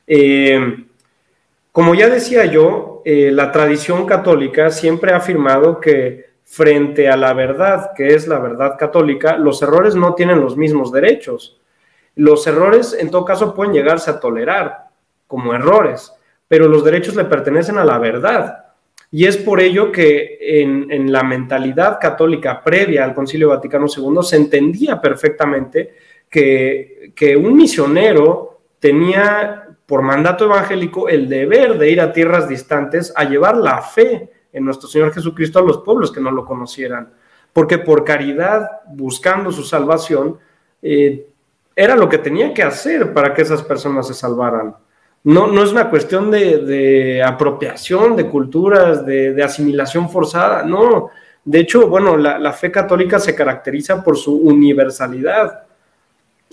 [0.06, 0.86] Eh,
[1.78, 7.34] como ya decía yo, eh, la tradición católica siempre ha afirmado que frente a la
[7.34, 11.62] verdad, que es la verdad católica, los errores no tienen los mismos derechos.
[12.18, 14.88] Los errores, en todo caso, pueden llegarse a tolerar
[15.28, 16.12] como errores,
[16.48, 18.66] pero los derechos le pertenecen a la verdad.
[19.12, 24.36] Y es por ello que en, la mentalidad católica previa al Concilio Vaticano II se
[24.36, 25.94] entendía perfectamente
[26.30, 33.14] que, que un misionero tenía por mandato evangélico el deber de ir a tierras distantes
[33.16, 37.14] a llevar la fe en nuestro Señor Jesucristo a los pueblos que no lo conocieran.
[37.54, 40.38] Porque por caridad, buscando su salvación,
[40.82, 41.28] eh,
[41.80, 44.76] era lo que tenía que hacer para que esas personas se salvaran.
[45.24, 51.12] No, no es una cuestión de, apropiación de culturas, de, asimilación forzada, no.
[51.46, 55.66] De hecho, bueno, la, la fe católica se caracteriza por su universalidad,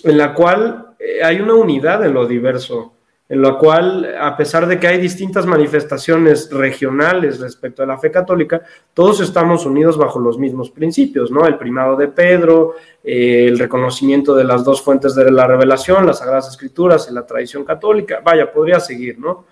[0.02, 2.93] en la cual eh, hay una unidad en lo diverso
[3.26, 8.10] en lo cual, a pesar de que hay distintas manifestaciones regionales respecto a la fe
[8.10, 11.46] católica, todos estamos unidos bajo los mismos principios, ¿no?
[11.46, 16.18] El primado de Pedro, eh, el reconocimiento de las dos fuentes de la revelación, las
[16.18, 19.46] Sagradas Escrituras y la tradición católica, vaya, podría seguir, ¿no?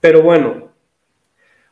[0.00, 0.68] Pero bueno,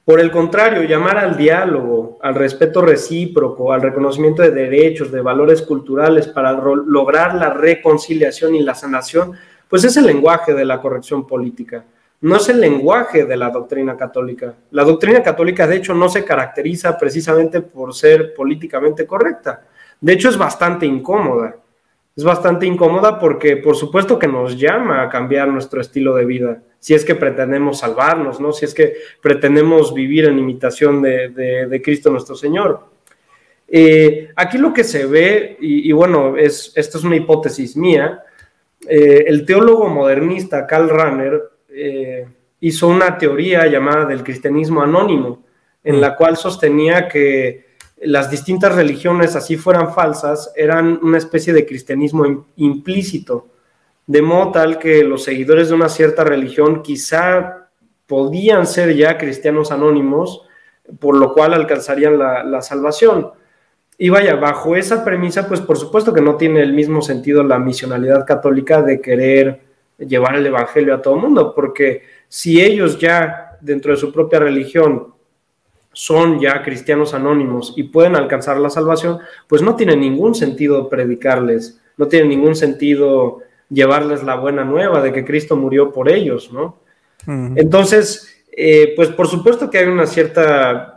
[0.04, 5.62] por el contrario, llamar al diálogo, al respeto recíproco, al reconocimiento de derechos, de valores
[5.62, 9.32] culturales para lograr la reconciliación y la sanación,
[9.68, 11.84] pues es el lenguaje de la corrección política,
[12.20, 14.54] no es el lenguaje de la doctrina católica.
[14.70, 19.64] La doctrina católica, de hecho, no se caracteriza precisamente por ser políticamente correcta.
[20.00, 21.56] De hecho, es bastante incómoda.
[22.16, 26.62] Es bastante incómoda porque, por supuesto, que nos llama a cambiar nuestro estilo de vida,
[26.78, 28.52] si es que pretendemos salvarnos, ¿no?
[28.52, 32.86] Si es que pretendemos vivir en imitación de, Cristo nuestro Señor.
[33.68, 38.22] Eh, aquí lo que se ve, y, y bueno, es, esto es una hipótesis mía,
[38.88, 42.26] eh, el teólogo modernista Karl Rahner eh,
[42.60, 45.44] hizo una teoría llamada del cristianismo anónimo,
[45.82, 47.66] en la cual sostenía que
[47.98, 53.48] las distintas religiones, así fueran falsas, eran una especie de cristianismo implícito,
[54.06, 57.68] de modo tal que los seguidores de una cierta religión quizá
[58.06, 60.42] podían ser ya cristianos anónimos,
[61.00, 63.32] por lo cual alcanzarían la salvación.
[63.98, 67.58] Y vaya, bajo esa premisa, pues por supuesto que no tiene el mismo sentido la
[67.58, 69.60] misionalidad católica de querer
[69.98, 74.38] llevar el Evangelio a todo el mundo, porque si ellos ya dentro de su propia
[74.38, 75.14] religión
[75.92, 81.80] son ya cristianos anónimos y pueden alcanzar la salvación, pues no tiene ningún sentido predicarles,
[81.96, 83.38] no tiene ningún sentido
[83.70, 86.78] llevarles la buena nueva de que Cristo murió por ellos, ¿no?
[87.26, 90.95] Entonces, eh, pues por supuesto que hay una cierta,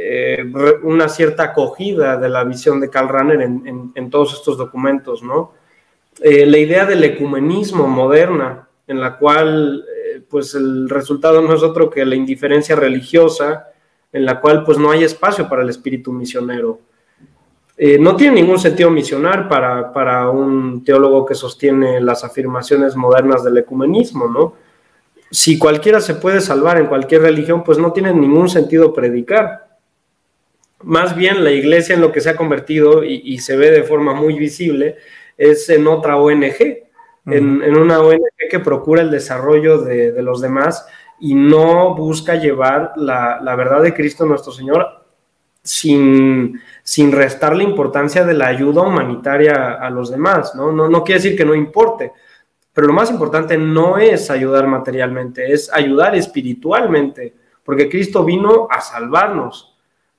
[0.00, 0.44] eh,
[0.84, 5.52] una cierta acogida de la visión de Karl Rahner en, todos estos documentos, ¿no?
[6.20, 9.84] Eh, la idea del ecumenismo moderna, en la cual,
[10.28, 13.68] pues el resultado no es otro que la indiferencia religiosa,
[14.12, 16.80] en la cual pues no hay espacio para el espíritu misionero.
[17.80, 23.44] Eh, no tiene ningún sentido misionar para, para, un teólogo que sostiene las afirmaciones modernas
[23.44, 24.54] del ecumenismo, ¿no?
[25.30, 29.67] Si cualquiera se puede salvar en cualquier religión, pues no tiene ningún sentido predicar.
[30.82, 34.14] Más bien la iglesia en lo que se ha convertido y, se ve de forma
[34.14, 34.96] muy visible
[35.36, 36.88] es en otra ONG,
[37.26, 40.86] en, una ONG que procura el desarrollo de, de los demás
[41.20, 45.04] y no busca llevar la, verdad de Cristo nuestro Señor
[45.62, 50.72] sin, sin restar la importancia de la ayuda humanitaria a los demás, ¿no?
[50.72, 50.88] ¿no?
[50.88, 52.12] No quiere decir que no importe,
[52.72, 58.80] pero lo más importante no es ayudar materialmente, es ayudar espiritualmente, porque Cristo vino a
[58.80, 59.67] salvarnos,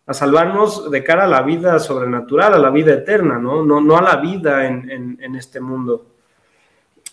[0.10, 3.95] a salvarnos de cara a la vida sobrenatural, a la vida eterna, no, no, no
[3.95, 6.08] a la vida en, este mundo.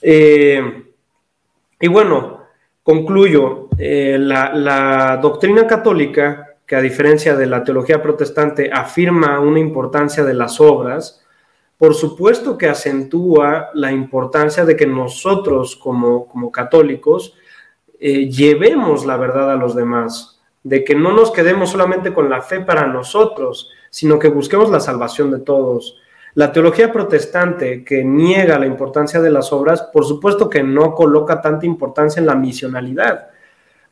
[0.01, 0.95] Eh,
[1.79, 2.41] y bueno,
[2.83, 10.25] concluyo, eh, la, doctrina católica, que a diferencia de la teología protestante afirma una importancia
[10.25, 11.23] de las obras,
[11.77, 17.35] por supuesto que acentúa la importancia de que nosotros como, como católicos
[18.01, 20.36] eh, llevemos la verdad a los demás,
[20.67, 24.81] de que no nos quedemos solamente con la fe para nosotros, sino que busquemos la
[24.81, 25.97] salvación de todos.
[26.35, 31.41] La teología protestante que niega la importancia de las obras, por supuesto que no coloca
[31.41, 33.29] tanta importancia en la misionalidad.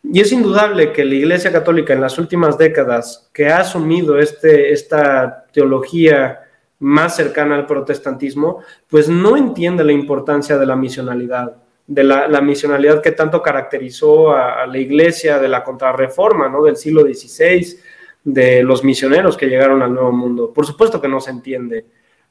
[0.02, 4.72] Y es indudable que la Iglesia Católica en las últimas décadas, que ha asumido este,
[4.72, 6.40] esta teología
[6.80, 11.54] más cercana al protestantismo, pues no entiende la importancia de la misionalidad,
[11.86, 16.62] de la, misionalidad que tanto caracterizó a, la Iglesia de la contrarreforma ¿no?
[16.62, 17.78] del siglo XVI,
[18.24, 20.52] de los misioneros que llegaron al Nuevo Mundo.
[20.52, 21.84] Por supuesto que no se entiende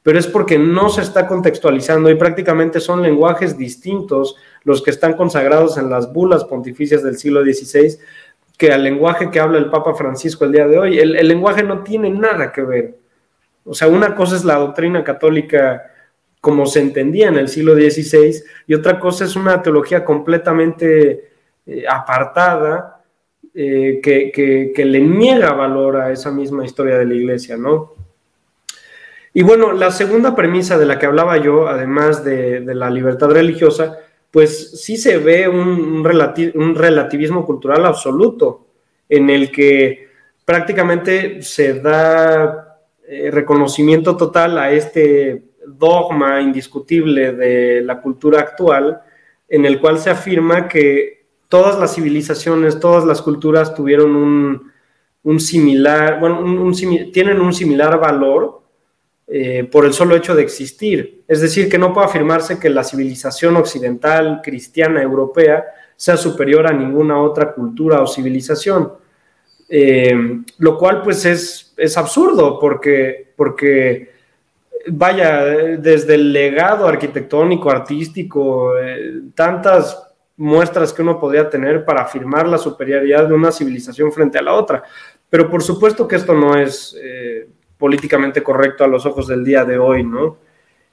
[0.04, 5.14] pero es porque no se está contextualizando y prácticamente son lenguajes distintos los que están
[5.14, 7.98] consagrados en las bulas pontificias del siglo XVI
[8.58, 10.98] que al lenguaje que habla el Papa Francisco el día de hoy.
[10.98, 12.98] El, lenguaje no tiene nada que ver.
[13.64, 15.90] O sea, una cosa es la doctrina católica
[16.44, 21.30] como se entendía en el siglo XVI y otra cosa es una teología completamente
[21.64, 23.02] eh, apartada
[23.54, 27.94] eh, que, que le niega valor a esa misma historia de la iglesia, ¿no?
[29.32, 33.98] Y bueno, la segunda premisa de la que hablaba yo, además de, la libertad religiosa,
[34.30, 38.66] pues sí se ve un, relativismo cultural absoluto,
[39.08, 40.10] en el que
[40.44, 49.00] prácticamente se da eh, reconocimiento total a este dogma indiscutible de la cultura actual,
[49.48, 54.70] en el cual se afirma que todas las civilizaciones, todas las culturas tuvieron
[55.22, 56.72] un, similar, bueno,
[57.12, 58.62] tienen un similar valor
[59.26, 61.22] eh, por el solo hecho de existir.
[61.28, 65.64] Es decir, que no puede afirmarse que la civilización occidental, cristiana, europea,
[65.96, 68.92] sea superior a ninguna otra cultura o civilización.
[69.68, 74.13] Eh, lo cual pues es, es absurdo porque, porque,
[74.88, 75.44] vaya,
[75.78, 82.58] desde el legado arquitectónico, artístico, eh, tantas muestras que uno podría tener para afirmar la
[82.58, 84.82] superioridad de una civilización frente a la otra.
[85.30, 86.96] Pero por supuesto que esto no es
[87.78, 90.38] políticamente correcto a los ojos del día de hoy, ¿no?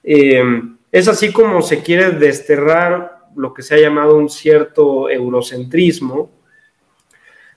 [0.04, 0.44] Eh,
[0.92, 6.30] es así como se quiere desterrar lo que se ha llamado un cierto eurocentrismo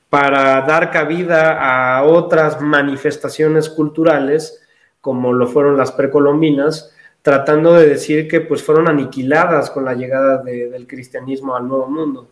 [0.08, 4.63] para dar cabida a otras manifestaciones culturales,
[5.04, 10.42] como lo fueron las precolombinas, tratando de decir que pues fueron aniquiladas con la llegada
[10.42, 12.26] del cristianismo al Nuevo Mundo.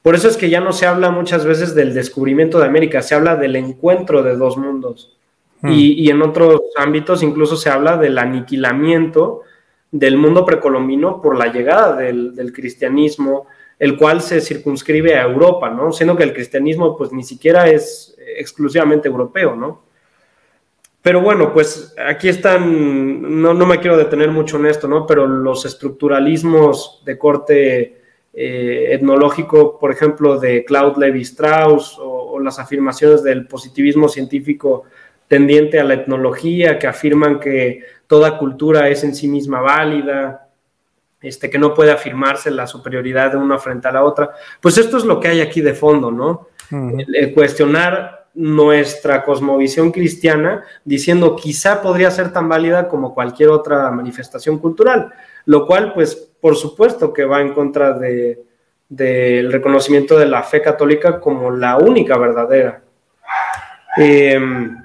[0.00, 3.14] Por eso es que ya no se habla muchas veces del descubrimiento de América, se
[3.14, 5.18] habla del encuentro de dos mundos.
[5.60, 5.68] Hmm.
[5.70, 9.42] Y, en otros ámbitos incluso se habla del aniquilamiento
[9.90, 15.92] del mundo precolombino por la llegada del, cristianismo, el cual se circunscribe a Europa, ¿no?
[15.92, 19.87] Siendo que el cristianismo pues ni siquiera es exclusivamente europeo, ¿no?
[21.02, 25.06] Pero bueno, pues aquí están, no, me quiero detener mucho en esto, ¿no?
[25.06, 28.02] Pero los estructuralismos de corte
[28.34, 34.84] eh, etnológico, por ejemplo, de Claude Levi Strauss o las afirmaciones del positivismo científico
[35.28, 40.48] tendiente a la etnología, que afirman que toda cultura es en sí misma válida,
[41.20, 44.30] este, que no puede afirmarse la superioridad de una frente a la otra.
[44.60, 46.48] Pues esto es lo que hay aquí de fondo, ¿no?
[47.34, 55.12] cuestionar nuestra cosmovisión cristiana, diciendo quizá podría ser tan válida como cualquier otra manifestación cultural,
[55.44, 58.44] lo cual, pues, por supuesto que va en contra de,
[58.88, 62.80] del reconocimiento de la fe católica como la única verdadera.
[63.96, 64.84] Em,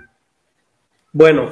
[1.11, 1.47] bueno,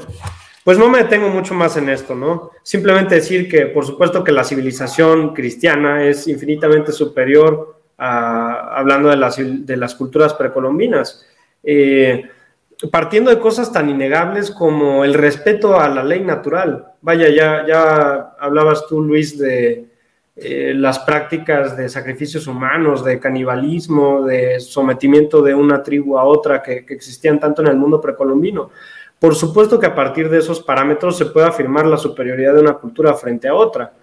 [0.64, 2.50] pues no me detengo mucho más en esto, ¿no?
[2.64, 9.18] Simplemente decir que por supuesto que la civilización cristiana es infinitamente superior a, hablando de
[9.18, 11.28] las, de las culturas precolombinas.
[11.64, 12.24] Eh,
[12.90, 16.86] partiendo de cosas tan innegables como el respeto a la ley natural.
[17.02, 19.86] Vaya, ya, hablabas tú, Luis, de,
[20.36, 26.64] eh, las prácticas de sacrificios humanos, de canibalismo, de sometimiento de una tribu a otra
[26.64, 28.72] que, existían tanto en el mundo precolombino.
[29.20, 32.74] Por supuesto que a partir de esos parámetros se puede afirmar la superioridad de una
[32.74, 33.94] cultura frente a otra,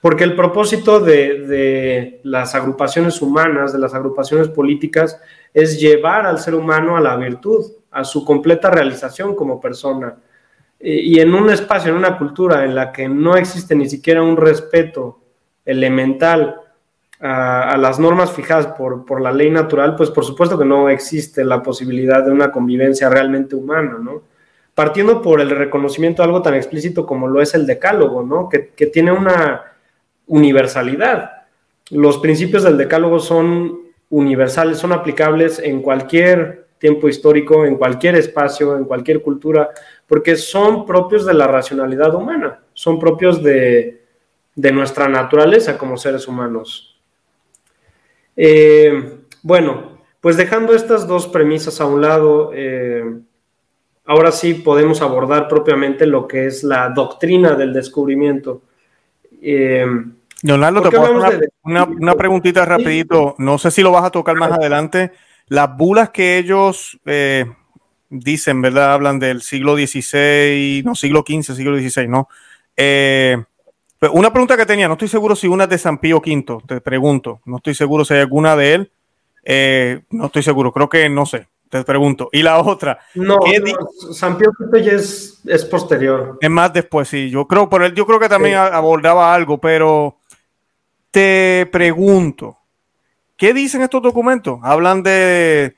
[0.00, 5.20] porque el propósito de las agrupaciones humanas, de las agrupaciones políticas,
[5.52, 10.16] es llevar al ser humano a la virtud, a su completa realización como persona.
[10.80, 14.36] Y en un espacio, en una cultura en la que no existe ni siquiera un
[14.36, 15.18] respeto
[15.64, 16.60] elemental
[17.20, 21.62] a, las normas fijadas por, la ley natural, pues por supuesto que no existe la
[21.62, 24.22] posibilidad de una convivencia realmente humana, ¿no?
[24.74, 28.48] Partiendo por el reconocimiento de algo tan explícito como lo es el decálogo, ¿no?
[28.48, 29.62] Que, que tiene una
[30.28, 31.32] universalidad.
[31.90, 38.76] Los principios del decálogo son universales, son aplicables en cualquier tiempo histórico, en cualquier espacio,
[38.76, 39.70] en cualquier cultura,
[40.06, 44.02] porque son propios de la racionalidad humana, son propios de,
[44.54, 47.00] de nuestra naturaleza como seres humanos.
[48.36, 53.04] Eh, bueno, pues dejando estas dos premisas a un lado, eh,
[54.04, 58.62] ahora sí podemos abordar propiamente lo que es la doctrina del descubrimiento.
[59.40, 59.86] Eh,
[60.42, 63.34] Leonardo, te puedo hacer una, preguntita rapidito.
[63.38, 65.12] No sé si lo vas a tocar más adelante.
[65.48, 66.98] Las bulas que ellos
[68.10, 68.92] dicen, ¿verdad?
[68.92, 72.28] Hablan del siglo XVI, no, siglo XV, siglo XVI, ¿no?
[74.12, 76.80] una pregunta que tenía, no estoy seguro si una es de San Pío V, te
[76.80, 78.92] pregunto, no estoy seguro si hay alguna de él,
[79.44, 82.28] eh, no estoy seguro, creo que no sé, te pregunto.
[82.32, 83.38] Y la otra, no,
[84.12, 86.38] San Pío V ya es, posterior.
[86.40, 90.17] Es más después, sí, yo creo, por él, yo creo que también abordaba algo, pero
[91.10, 92.58] te pregunto,
[93.36, 94.58] ¿qué dicen estos documentos?
[94.62, 95.76] Hablan de,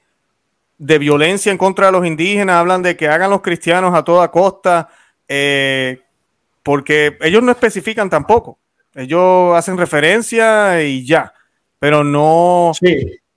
[0.78, 4.30] de violencia en contra de los indígenas, hablan de que hagan los cristianos a toda
[4.30, 4.88] costa.
[5.28, 6.00] Eh,
[6.62, 8.58] porque ellos no especifican tampoco.
[8.94, 11.32] Ellos hacen referencia y ya,
[11.78, 12.72] pero no,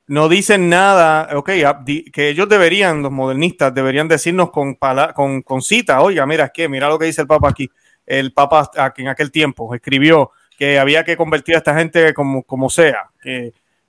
[0.07, 1.29] no dicen nada.
[1.37, 4.75] Ok, ah, que ellos deberían, los modernistas, deberían decirnos con,
[5.15, 7.69] con, con cita, oiga, mira, es que, mira lo que dice el Papa aquí.
[8.05, 12.69] El Papa en aquel tiempo escribió que había que convertir a esta gente como, como
[12.69, 13.09] sea.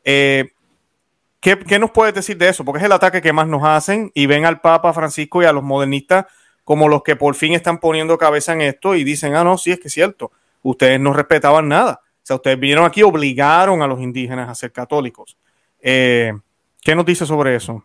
[0.04, 0.50] Eh,
[1.40, 2.64] ¿qué, ¿Qué nos puedes decir de eso?
[2.64, 5.52] Porque es el ataque que más nos hacen y ven al Papa Francisco y a
[5.52, 6.26] los modernistas
[6.64, 9.70] como los que por fin están poniendo cabeza en esto y dicen, ah, no, sí,
[9.70, 12.00] es que es cierto, ustedes no respetaban nada.
[12.02, 15.36] O sea, ustedes vinieron aquí, obligaron a los indígenas a ser católicos.
[15.80, 16.32] Eh,
[16.80, 17.84] ¿Qué nos dice sobre eso?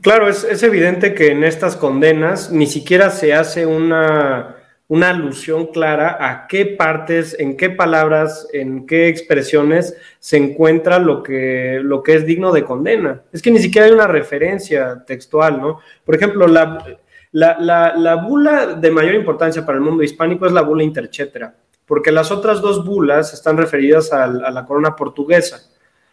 [0.00, 4.56] Claro, es, es, evidente que en estas condenas ni siquiera se hace una
[4.92, 11.22] una alusión clara a qué partes, en qué palabras, en qué expresiones se encuentra lo
[11.22, 13.22] que, lo que es digno de condena.
[13.32, 15.78] Es que ni siquiera hay una referencia textual, ¿no?
[16.04, 16.84] Por ejemplo, la,
[17.32, 21.54] la, bula de mayor importancia para el mundo hispánico es la bula interchetera,
[21.86, 25.70] porque las otras dos bulas están referidas a, la corona portuguesa.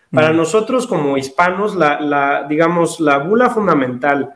[0.09, 4.35] Para nosotros como hispanos, la, digamos, la bula fundamental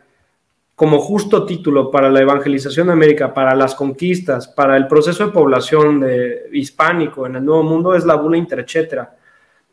[0.76, 5.32] como justo título para la evangelización de América, para las conquistas, para el proceso de
[5.32, 6.06] población
[6.52, 9.16] hispánico en el Nuevo Mundo es la bula interchetera,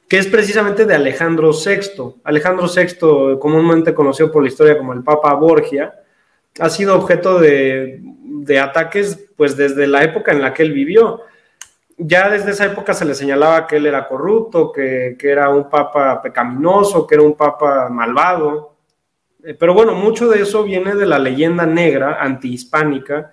[0.06, 2.20] que es precisamente de Alejandro VI.
[2.24, 5.94] Alejandro VI, comúnmente conocido por la historia como el Papa Borgia,
[6.58, 8.02] ha sido objeto de,
[8.60, 11.22] ataques pues desde la época en la que él vivió.
[11.96, 16.20] Ya desde esa época se le señalaba que él era corrupto, que, era un papa
[16.20, 18.74] pecaminoso, que era un papa malvado,
[19.58, 23.32] pero bueno, mucho de eso viene de la leyenda negra antihispánica,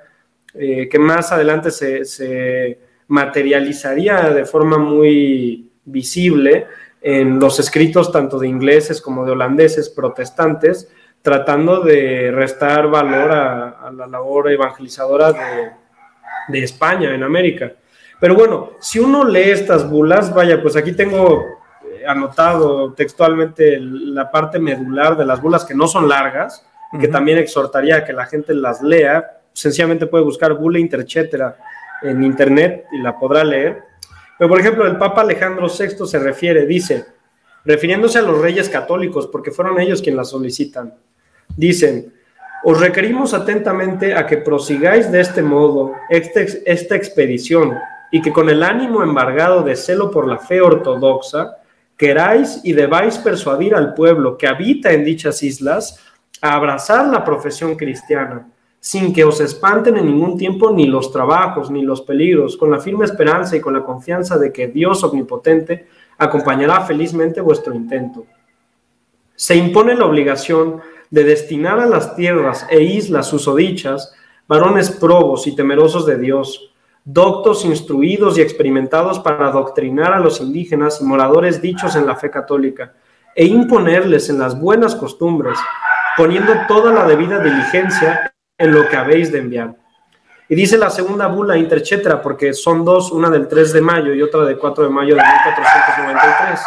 [0.53, 2.80] eh, que más adelante se,
[3.10, 6.68] materializaría de forma muy visible
[7.01, 10.91] en los escritos tanto de ingleses como de holandeses protestantes,
[11.22, 15.32] tratando de restar valor a, la labor evangelizadora
[16.49, 17.74] de, España en América.
[18.20, 21.45] Pero bueno, si uno lee estas bulas, vaya, pues aquí tengo
[22.08, 26.66] anotado textualmente la parte medular de las bulas que no son largas,
[26.99, 29.39] que también exhortaría a que la gente las lea.
[29.53, 31.58] Sencillamente puede buscar bula interchetera
[32.01, 33.84] en internet y la podrá leer.
[34.38, 37.05] Pero, por ejemplo, el Papa Alejandro VI se refiere, dice,
[37.66, 40.93] refiriéndose a los reyes católicos, porque fueron ellos quienes la solicitan.
[41.55, 42.14] Dicen,
[42.64, 47.78] os requerimos atentamente a que prosigáis de este modo este esta expedición
[48.12, 51.57] y que con el ánimo embargado de celo por la fe ortodoxa,
[51.98, 56.00] queráis y debáis persuadir al pueblo que habita en dichas islas
[56.41, 58.48] a abrazar la profesión cristiana,
[58.80, 62.80] sin que os espanten en ningún tiempo ni los trabajos ni los peligros, con la
[62.80, 65.88] firme esperanza y con la confianza de que Dios omnipotente
[66.18, 68.26] acompañará felizmente vuestro intento.
[69.36, 74.14] Se impone la obligación de destinar a las tierras e islas susodichas
[74.48, 76.72] varones probos y temerosos de Dios,
[77.10, 82.30] doctos, instruidos y experimentados para adoctrinar a los indígenas y moradores dichos en la fe
[82.30, 82.95] católica,
[83.34, 85.58] e imponerles en las buenas costumbres,
[86.18, 89.76] poniendo toda la debida diligencia en lo que habéis de enviar.
[90.49, 94.22] Y dice la segunda bula interchetra, porque son dos, una del 3 de mayo y
[94.22, 96.60] otra del 4 de mayo de 1493.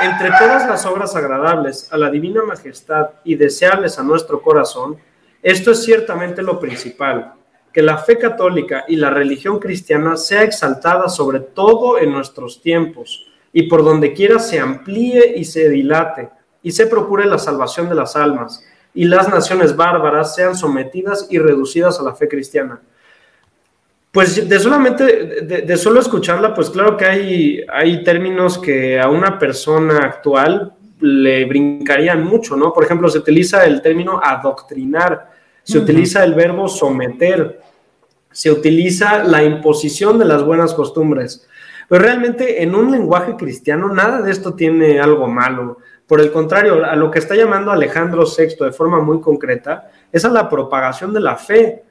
[0.00, 4.96] Entre todas las obras agradables a la divina majestad y deseables a nuestro corazón,
[5.40, 7.37] esto es ciertamente lo principal,
[7.78, 13.28] que la fe católica y la religión cristiana sea exaltada sobre todo en nuestros tiempos
[13.52, 16.28] y por donde quiera se amplíe y se dilate
[16.60, 21.38] y se procure la salvación de las almas y las naciones bárbaras sean sometidas y
[21.38, 22.80] reducidas a la fe cristiana.
[24.10, 25.04] Pues de solamente,
[25.44, 31.44] de, solo escucharla, pues claro que hay, hay términos que a una persona actual le
[31.44, 32.72] brincarían mucho, ¿no?
[32.72, 37.60] Por ejemplo, se utiliza el término adoctrinar, se utiliza el verbo someter,
[38.30, 41.46] se utiliza la imposición de las buenas costumbres.
[41.88, 45.78] Pero realmente en un lenguaje cristiano nada de esto tiene algo malo.
[46.06, 50.24] Por el contrario, a lo que está llamando Alejandro VI de forma muy concreta es
[50.24, 51.84] a la propagación de la fe,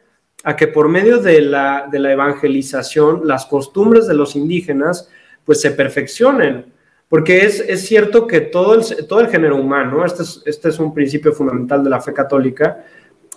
[0.43, 5.09] a que por medio de la, de la evangelización las costumbres de los indígenas
[5.43, 6.73] pues se perfeccionen.
[7.09, 10.79] Porque es, es cierto que todo el, todo el género humano, este es, este es
[10.79, 12.83] un principio fundamental de la fe católica,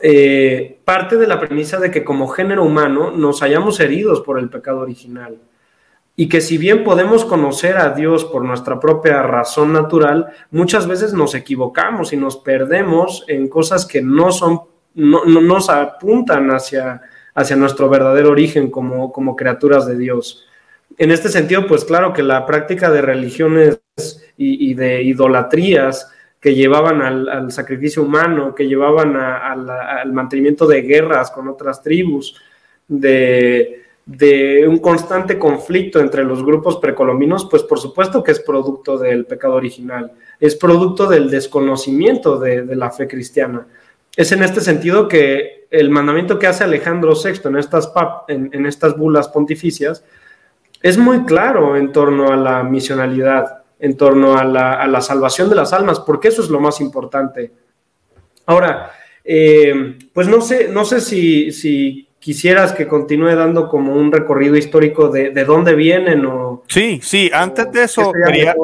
[0.02, 4.48] eh, parte de la premisa de que como género humano nos hayamos heridos por el
[4.48, 5.38] pecado original
[6.16, 11.14] y que si bien podemos conocer a Dios por nuestra propia razón natural, muchas veces
[11.14, 14.60] nos equivocamos y nos perdemos en cosas que no son,
[14.94, 17.00] no, nos apuntan hacia,
[17.34, 20.46] hacia nuestro verdadero origen como, como criaturas de Dios.
[20.98, 23.80] En este sentido, pues claro que la práctica de religiones
[24.36, 31.48] y, de idolatrías que llevaban al, sacrificio humano, que llevaban al mantenimiento de guerras con
[31.48, 32.34] otras tribus,
[32.88, 33.76] de,
[34.66, 39.54] un constante conflicto entre los grupos precolombinos, pues por supuesto que es producto del pecado
[39.54, 43.66] original, es producto del desconocimiento de, la fe cristiana.
[44.16, 47.92] Es en este sentido que el mandamiento que hace Alejandro VI en estas,
[48.28, 50.02] en, estas bulas pontificias
[50.82, 55.72] es muy claro en torno a la misionalidad, en torno a la, salvación de las
[55.72, 57.52] almas, porque eso es lo más importante.
[58.46, 58.92] Ahora,
[59.24, 64.56] eh, pues no sé, no sé si, si quisieras que continúe dando como un recorrido
[64.56, 66.62] histórico de, de dónde vienen o...
[66.68, 68.54] Sí, sí, antes de eso quería...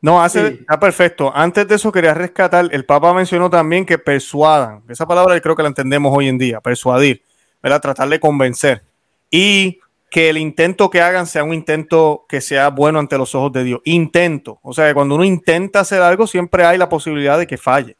[0.00, 1.32] No, hace, está perfecto.
[1.34, 5.62] Antes de eso quería rescatar, el Papa mencionó también que persuadan, esa palabra creo que
[5.62, 7.22] la entendemos hoy en día, persuadir,
[7.62, 7.80] ¿verdad?
[7.80, 8.82] Tratar de convencer.
[9.30, 9.80] Y
[10.16, 13.64] que el intento que hagan sea un intento que sea bueno ante los ojos de
[13.64, 13.82] Dios.
[13.84, 14.58] Intento.
[14.62, 17.98] O sea, cuando uno intenta hacer algo, siempre hay la posibilidad de que falle.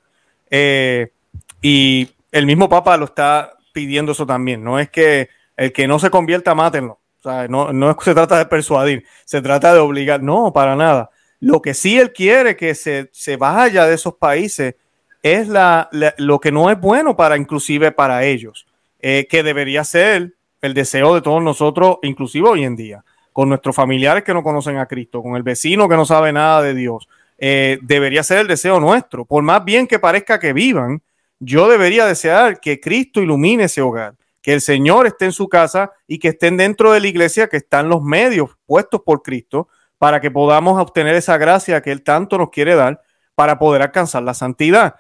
[0.49, 1.13] Eh,
[1.61, 4.65] y el mismo Papa lo está pidiendo eso también.
[4.65, 7.01] No es que el que no se convierta, mátenlo.
[7.21, 10.23] O sea, no, no se trata de persuadir, se trata de obligar.
[10.23, 11.11] No, para nada.
[11.41, 14.77] Lo que sí él quiere que se, se vaya de esos países
[15.23, 18.67] es la, lo que no es bueno para inclusive para ellos,
[19.01, 20.36] eh, que debería ser
[20.67, 24.79] el deseo de todos nosotros, inclusive hoy en día, con nuestros familiares que no conocen
[24.79, 27.09] a Cristo, con el vecino que no sabe nada de Dios.
[27.39, 31.03] Eh, debería ser el deseo nuestro, por más bien que parezca que vivan,
[31.39, 35.93] yo debería desear que Cristo ilumine ese hogar, que el Señor esté en su casa
[36.07, 40.21] y que estén dentro de la iglesia, que están los medios puestos por Cristo para
[40.21, 43.03] que podamos obtener esa gracia que Él tanto nos quiere dar
[43.35, 44.97] para poder alcanzar la santidad.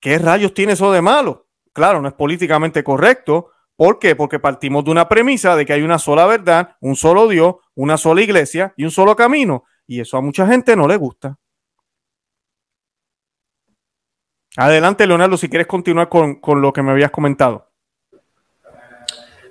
[0.00, 1.46] ¿Qué rayos tiene eso de malo?
[1.72, 3.50] Claro, no es políticamente correcto.
[3.78, 4.16] ¿Por qué?
[4.16, 7.96] Porque partimos de una premisa de que hay una sola verdad, un solo Dios, una
[7.96, 9.62] sola iglesia y un solo camino.
[9.86, 11.38] Y eso a mucha gente no le gusta.
[14.56, 17.68] Adelante, Leonardo, si quieres continuar con, lo que me habías comentado.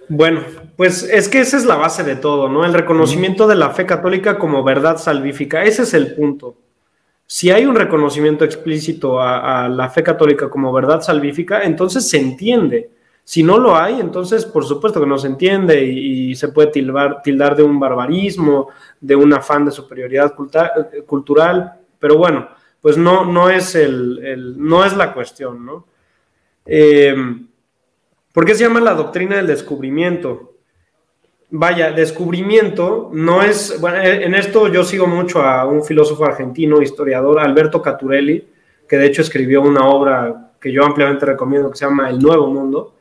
[0.09, 0.41] Bueno,
[0.75, 2.65] pues es que esa es la base de todo, ¿no?
[2.65, 5.63] El reconocimiento de la fe católica como verdad salvífica.
[5.63, 6.57] Ese es el punto.
[7.25, 12.97] Si hay un reconocimiento explícito a, la fe católica como verdad salvífica, entonces se entiende.
[13.28, 17.57] Si no lo hay, entonces por supuesto que no se entiende y, se puede tildar,
[17.57, 18.69] de un barbarismo,
[19.01, 20.34] de un afán de superioridad
[21.05, 22.47] cultural, pero bueno,
[22.80, 25.88] pues no, no, es, el, no es la cuestión, ¿no?
[26.65, 27.13] Eh,
[28.32, 30.53] ¿Por qué se llama la doctrina del descubrimiento?
[31.49, 37.41] Vaya, descubrimiento no es, bueno, en esto yo sigo mucho a un filósofo argentino, historiador,
[37.41, 38.47] Alberto Caturelli,
[38.88, 42.47] que de hecho escribió una obra que yo ampliamente recomiendo que se llama El Nuevo
[42.47, 42.93] Mundo.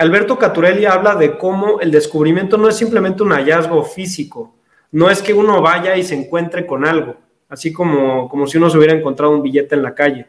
[0.00, 4.54] Alberto Caturelli habla de cómo el descubrimiento no es simplemente un hallazgo físico,
[4.92, 7.16] no es que uno vaya y se encuentre con algo,
[7.50, 10.26] así como, como si uno se hubiera encontrado un billete en la calle.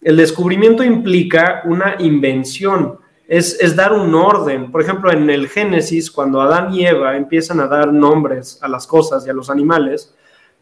[0.00, 4.72] El descubrimiento implica una invención, es, dar un orden.
[4.72, 8.86] Por ejemplo, en el Génesis, cuando Adán y Eva empiezan a dar nombres a las
[8.86, 10.14] cosas y a los animales,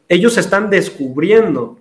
[0.09, 1.79] ellos están descubriendo,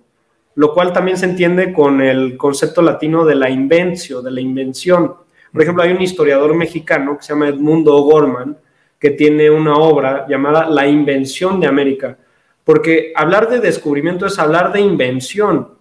[0.54, 5.25] lo cual también se entiende con el concepto latino de la invencio, de la invención.
[5.56, 8.58] Por ejemplo, hay un historiador mexicano que se llama Edmundo Gorman,
[8.98, 12.18] que tiene una obra llamada La invención de América,
[12.62, 15.78] porque hablar de descubrimiento es hablar de invención.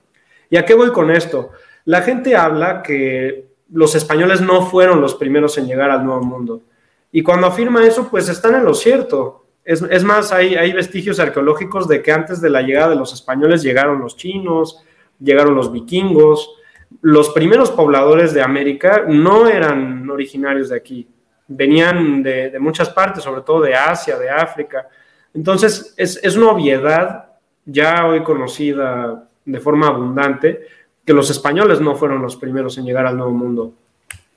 [0.50, 1.52] ¿Y a qué voy con esto?
[1.84, 6.62] La gente habla que los españoles no fueron los primeros en llegar al Nuevo Mundo.
[7.12, 9.44] Y cuando afirma eso, pues están en lo cierto.
[9.66, 14.00] Es, más, hay, vestigios arqueológicos de que antes de la llegada de los españoles llegaron
[14.00, 14.86] los chinos,
[15.20, 16.62] llegaron los vikingos.
[17.02, 21.08] Los primeros pobladores de América no eran originarios de aquí,
[21.48, 24.88] venían de, muchas partes, sobre todo de Asia, de África.
[25.34, 27.30] Entonces, es, es una obviedad
[27.66, 30.68] ya hoy conocida de forma abundante,
[31.06, 33.74] que los españoles no fueron los primeros en llegar al Nuevo Mundo.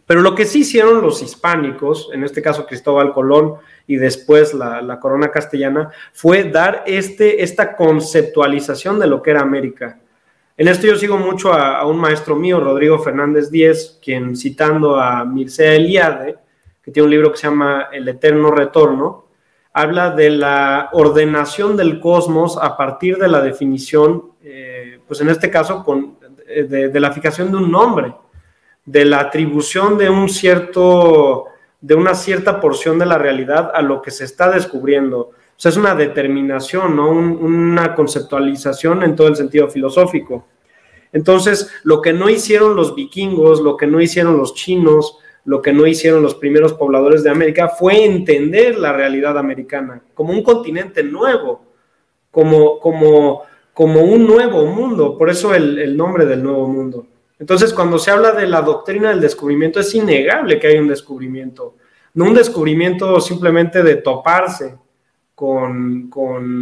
[0.09, 3.57] Pero lo que sí hicieron los hispánicos, en este caso Cristóbal Colón
[3.87, 9.99] y después la, corona castellana, fue dar este, esta conceptualización de lo que era América.
[10.59, 15.25] En esto yo sigo mucho a, un maestro mío, Rodrigo Fernández Díez, quien citando a
[15.25, 16.37] Mircea Eliade,
[16.83, 19.27] que tiene un libro que se llama El Eterno Retorno,
[19.73, 25.49] habla de la ordenación del cosmos a partir de la definición, eh, pues en este
[25.49, 25.85] caso
[26.49, 28.13] eh, de, la fijación de un nombre,
[28.85, 31.45] de la atribución de un cierto,
[31.81, 35.31] de una cierta porción de la realidad a lo que se está descubriendo.
[35.59, 37.11] O sea, es una determinación, ¿no?
[37.11, 40.47] una conceptualización en todo el sentido filosófico.
[41.13, 45.73] Entonces, lo que no hicieron los vikingos, lo que no hicieron los chinos, lo que
[45.73, 51.03] no hicieron los primeros pobladores de América fue entender la realidad americana como un continente
[51.03, 51.63] nuevo,
[52.31, 53.43] como, como
[53.79, 57.07] como un nuevo mundo, por eso el, nombre del nuevo mundo.
[57.39, 61.77] Entonces, cuando se habla de la doctrina del descubrimiento, es innegable que hay un descubrimiento,
[62.15, 64.75] no un descubrimiento simplemente de toparse
[65.39, 66.11] con,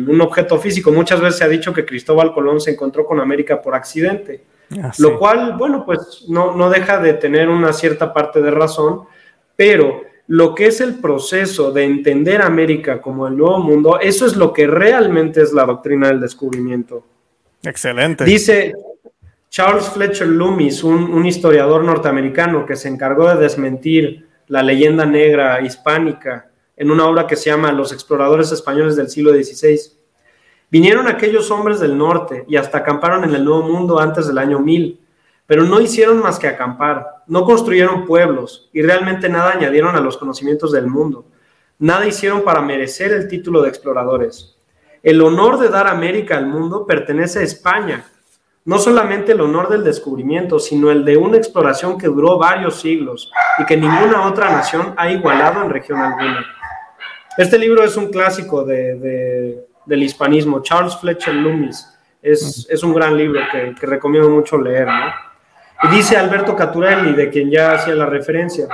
[0.07, 0.93] un objeto físico.
[0.93, 4.45] Muchas veces se ha dicho que Cristóbal Colón se encontró con América por accidente,
[4.79, 9.05] ah, lo cual, bueno, pues no, no deja de tener una cierta parte de razón,
[9.57, 14.37] pero lo que es el proceso de entender América como el nuevo mundo, eso es
[14.37, 17.03] lo que realmente es la doctrina del descubrimiento.
[17.63, 18.25] Excelente.
[18.25, 18.75] Dice
[19.49, 26.51] Charles Fletcher Loomis, un, historiador norteamericano que se encargó de desmentir la leyenda negra hispánica
[26.77, 29.81] en una obra que se llama Los exploradores españoles del siglo XVI.
[30.71, 34.59] Vinieron aquellos hombres del norte y hasta acamparon en el Nuevo Mundo antes del año
[34.59, 35.01] 1000
[35.47, 40.17] pero no hicieron más que acampar, no construyeron pueblos y realmente nada añadieron a los
[40.17, 41.25] conocimientos del mundo.
[41.79, 44.57] Nada hicieron para merecer el título de exploradores.
[45.03, 48.05] El honor de dar América al mundo pertenece a España.
[48.65, 53.31] No solamente el honor del descubrimiento, sino el de una exploración que duró varios siglos
[53.59, 56.45] y que ninguna otra nación ha igualado en región alguna.
[57.37, 60.63] Este libro es un clásico del hispanismo.
[60.63, 61.87] Charles Fletcher Loomis
[62.23, 64.87] es, es un gran libro que, que recomiendo mucho leer.
[64.87, 65.13] ¿no?
[65.83, 68.67] Y dice Alberto Caturelli, de quien ya hacía la referencia,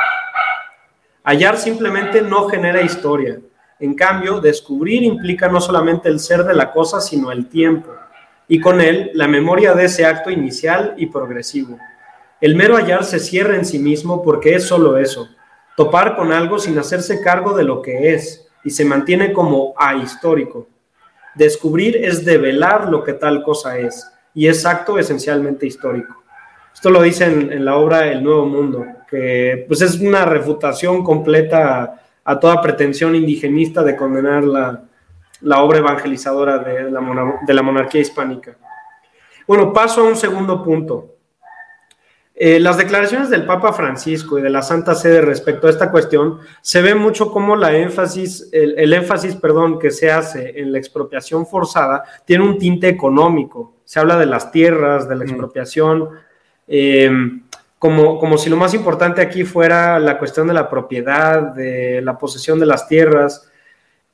[1.24, 3.40] hallar simplemente no genera historia.
[3.80, 7.90] En cambio, descubrir implica no solamente el ser de la cosa, sino el tiempo,
[8.46, 11.78] y con él la memoria de ese acto inicial y progresivo.
[12.40, 15.28] El mero hallar se cierra en sí mismo porque es solo eso,
[15.76, 20.68] topar con algo sin hacerse cargo de lo que es, y se mantiene como ahistórico.
[21.34, 26.22] Descubrir es develar lo que tal cosa es, y es acto esencialmente histórico.
[26.72, 32.00] Esto lo dice en, la obra El Nuevo Mundo, que pues es una refutación completa
[32.24, 37.00] a, toda pretensión indigenista de condenar la, obra evangelizadora de la,
[37.46, 38.56] de la, monarquía hispánica.
[39.46, 41.11] Bueno, paso a un segundo punto.
[42.44, 46.38] Eh, las declaraciones del Papa Francisco y de la Santa Sede respecto a esta cuestión
[46.60, 50.78] se ve mucho como la énfasis, el, el, énfasis, perdón, que se hace en la
[50.78, 53.74] expropiación forzada tiene un tinte económico.
[53.84, 56.08] Se habla de las tierras, de la expropiación,
[56.66, 57.42] Em,
[57.78, 62.16] como, como si lo más importante aquí fuera la cuestión de la propiedad, de la
[62.16, 63.50] posesión de las tierras.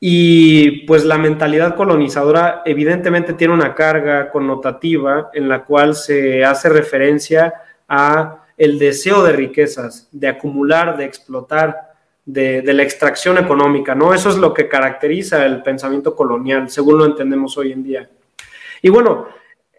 [0.01, 6.69] Y pues la mentalidad colonizadora evidentemente tiene una carga connotativa en la cual se hace
[6.69, 7.55] referencia
[7.89, 11.89] a el deseo de riquezas, de acumular, de explotar,
[12.25, 14.13] de, la extracción económica, ¿no?
[14.13, 18.11] Eso es lo que caracteriza el pensamiento colonial, según lo entendemos hoy en día.
[18.83, 19.29] Y bueno,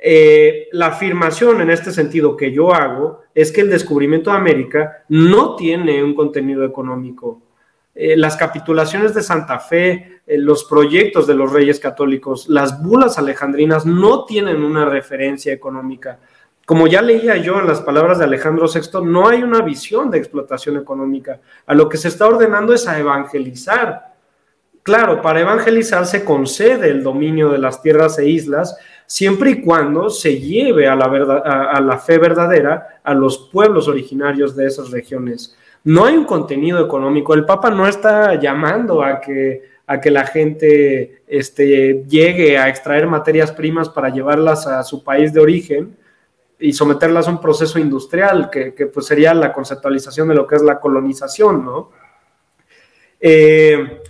[0.01, 5.03] eh, la afirmación en este sentido que yo hago es que el descubrimiento de América
[5.09, 7.41] no tiene un contenido económico.
[7.93, 13.17] Eh, las capitulaciones de Santa Fe, eh, los proyectos de los reyes católicos, las bulas
[13.17, 16.19] alejandrinas no tienen una referencia económica.
[16.69, 20.19] Como ya leía yo en las palabras de Alejandro VI, no hay una visión de
[20.19, 21.39] explotación económica.
[21.65, 24.13] A lo que se está ordenando es a evangelizar.
[24.83, 30.11] Claro, para evangelizar se concede el dominio de las tierras e islas, siempre y cuando
[30.11, 34.91] se lleve a la, verdad, a, la fe verdadera a los pueblos originarios de esas
[34.91, 35.57] regiones.
[35.83, 37.33] No hay un contenido económico.
[37.33, 43.07] El Papa no está llamando a que, a que la gente este, llegue a extraer
[43.07, 45.97] materias primas para llevarlas a su país de origen
[46.59, 50.61] y someterlas a un proceso industrial, que, pues sería la conceptualización de lo que es
[50.61, 51.91] la colonización, ¿no?
[53.19, 54.01] Eh,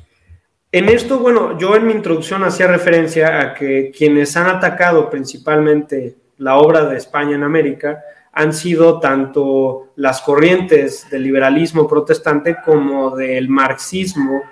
[0.72, 6.16] en esto, bueno, yo en mi introducción hacía referencia a que quienes han atacado principalmente
[6.38, 13.16] la obra de España en América han sido tanto las corrientes del liberalismo protestante como
[13.16, 14.43] del marxismo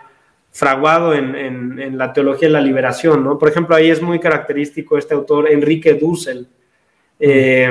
[0.52, 3.38] fraguado en, la teología de la liberación, ¿no?
[3.38, 6.48] Por ejemplo, ahí es muy característico este autor, Enrique Dussel.
[7.20, 7.70] Eh,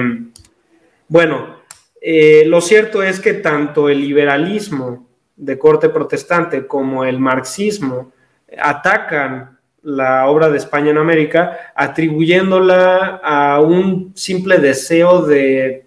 [1.08, 1.56] bueno,
[2.00, 8.12] eh, lo cierto es que tanto el liberalismo de corte protestante como el marxismo
[8.58, 15.84] atacan la obra de España en América, atribuyéndola a un simple deseo de,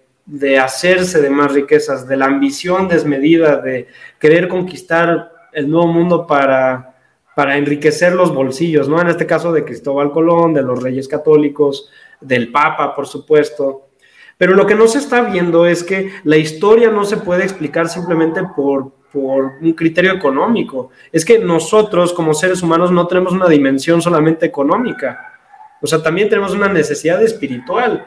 [0.58, 3.88] hacerse de más riquezas, de la ambición desmedida, de
[4.18, 6.94] querer conquistar el nuevo mundo para,
[7.36, 9.00] para enriquecer los bolsillos, ¿no?
[9.02, 11.90] En este caso de Cristóbal Colón, de los reyes católicos,
[12.20, 13.88] del Papa, por supuesto.
[14.36, 17.88] Pero lo que no se está viendo es que la historia no se puede explicar
[17.88, 20.90] simplemente por, por un criterio económico.
[21.12, 25.30] Es que nosotros como seres humanos no tenemos una dimensión solamente económica,
[25.82, 28.06] o sea, también tenemos una necesidad espiritual.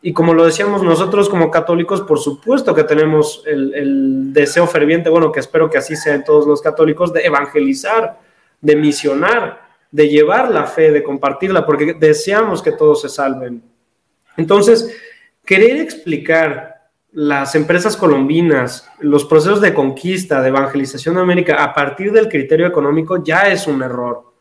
[0.00, 5.30] Y como lo decíamos nosotros como católicos, por supuesto que tenemos el, deseo ferviente, bueno,
[5.30, 8.18] que espero que así sea en todos los católicos, de evangelizar,
[8.60, 13.62] de misionar, de llevar la fe, de compartirla, porque deseamos que todos se salven.
[14.36, 14.96] Entonces,
[15.44, 16.72] querer explicar
[17.12, 22.66] las empresas colombinas, los procesos de conquista, de evangelización de América, a partir del criterio
[22.66, 24.32] económico, ya es un error.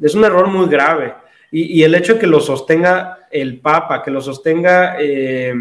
[0.00, 1.14] Es un error muy grave.
[1.50, 5.52] Y, el hecho de que lo sostenga el Papa, que lo sostenga eh,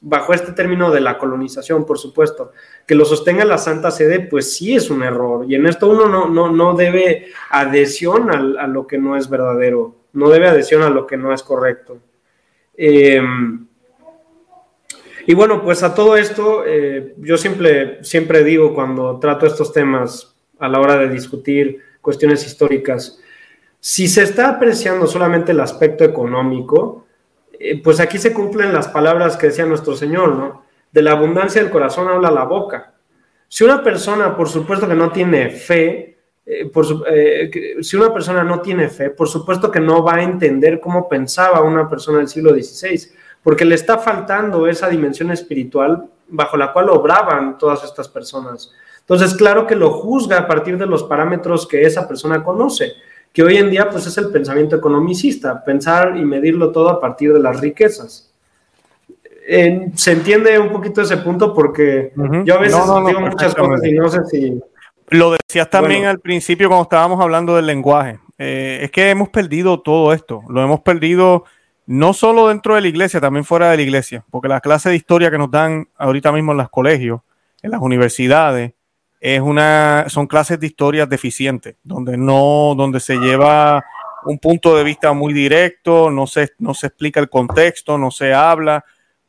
[0.00, 2.52] bajo este término de la colonización, por supuesto,
[2.86, 5.44] que lo sostenga la Santa Sede, pues sí es un error.
[5.48, 9.96] Y en esto uno no, no, no debe adhesión a, lo que no es verdadero,
[10.12, 11.98] no debe adhesión a lo que no es correcto.
[12.76, 13.20] Eh,
[15.26, 20.34] y bueno, pues a todo esto, eh, yo siempre, siempre digo cuando trato estos temas
[20.58, 23.20] a la hora de discutir cuestiones históricas,
[23.80, 27.07] si se está apreciando solamente el aspecto económico,
[27.58, 30.64] eh, pues aquí se cumplen las palabras que decía nuestro Señor, ¿no?
[30.92, 32.94] De la abundancia del corazón habla la boca.
[33.48, 36.86] Si una persona, por supuesto que no tiene fe, eh, por
[37.82, 41.62] si una persona no tiene fe, por supuesto que no va a entender cómo pensaba
[41.62, 43.10] una persona del siglo XVI
[43.42, 48.72] porque le está faltando esa dimensión espiritual bajo la cual obraban todas estas personas.
[49.00, 52.92] Entonces, claro que lo juzga a partir de los parámetros que esa persona conoce,
[53.38, 57.32] que hoy en día pues es el pensamiento economicista, pensar y medirlo todo a partir
[57.32, 58.32] de las riquezas.
[59.94, 62.12] se entiende un poquito ese punto porque
[62.44, 64.60] yo a veces digo muchas cosas y no sé si...
[65.10, 68.18] Lo decías también al principio cuando estábamos hablando del lenguaje.
[68.38, 71.44] Eh, es que hemos perdido todo esto, lo hemos perdido
[71.86, 74.96] no solo dentro de la iglesia, también fuera de la iglesia, porque las clases de
[74.96, 77.20] historia que nos dan ahorita mismo en los colegios,
[77.62, 78.72] en las universidades,
[79.20, 83.84] es una, son clases de historia deficientes, donde no, donde se lleva
[84.24, 88.32] un punto de vista muy directo, no se, no se explica el contexto, no se
[88.32, 88.84] habla,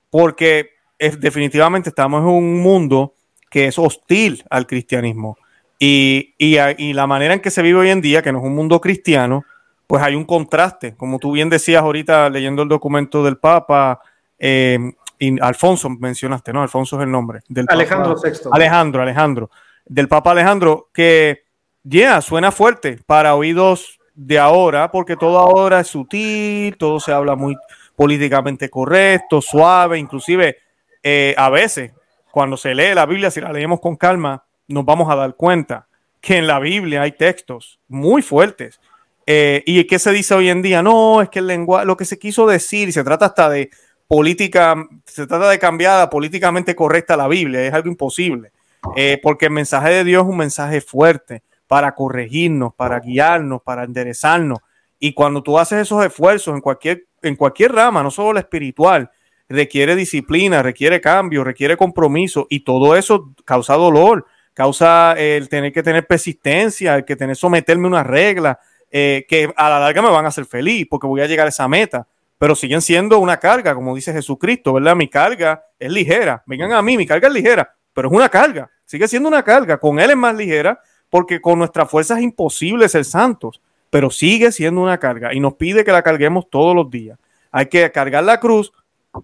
[0.09, 3.13] porque es, definitivamente estamos en un mundo
[3.49, 5.37] que es hostil al cristianismo.
[5.79, 8.45] Y, y, y la manera en que se vive hoy en día, que no es
[8.45, 9.45] un mundo cristiano,
[9.87, 13.99] pues hay un contraste, como tú bien decías ahorita leyendo el documento del Papa,
[14.37, 14.77] eh,
[15.17, 16.61] y Alfonso mencionaste, ¿no?
[16.61, 17.41] Alfonso es el nombre.
[17.49, 18.49] Del Alejandro VI.
[18.51, 19.49] Alejandro, Alejandro.
[19.89, 21.43] Del Papa Alejandro, que
[21.83, 27.35] ya suena fuerte para oídos de ahora, porque todo ahora es sutil, todo se habla
[27.35, 27.57] muy
[27.95, 30.57] políticamente correcto, suave, inclusive
[31.03, 31.91] eh, a veces
[32.31, 35.87] cuando se lee la Biblia, si la leemos con calma, nos vamos a dar cuenta
[36.21, 38.79] que en la Biblia hay textos muy fuertes.
[39.25, 40.81] Eh, ¿Y qué se dice hoy en día?
[40.81, 43.69] No, es que el lenguaje, lo que se quiso decir, y se trata hasta de
[44.07, 44.75] política,
[45.05, 48.51] se trata de cambiar políticamente correcta la Biblia, es algo imposible,
[48.95, 53.83] eh, porque el mensaje de Dios es un mensaje fuerte para corregirnos, para guiarnos, para
[53.83, 54.59] enderezarnos.
[54.99, 59.11] Y cuando tú haces esos esfuerzos en cualquier, en cualquier rama, no solo la espiritual,
[59.47, 65.83] requiere disciplina, requiere cambio, requiere compromiso y todo eso causa dolor, causa el tener que
[65.83, 68.59] tener persistencia, el que tener someterme a una regla,
[68.91, 71.49] eh, que a la larga me van a hacer feliz porque voy a llegar a
[71.49, 72.07] esa meta,
[72.37, 74.95] pero siguen siendo una carga, como dice Jesucristo, ¿verdad?
[74.95, 78.69] Mi carga es ligera, vengan a mí, mi carga es ligera, pero es una carga,
[78.85, 80.79] sigue siendo una carga, con Él es más ligera
[81.09, 85.55] porque con nuestra fuerza es imposible ser santos, pero sigue siendo una carga y nos
[85.55, 87.17] pide que la carguemos todos los días.
[87.51, 88.71] Hay que cargar la cruz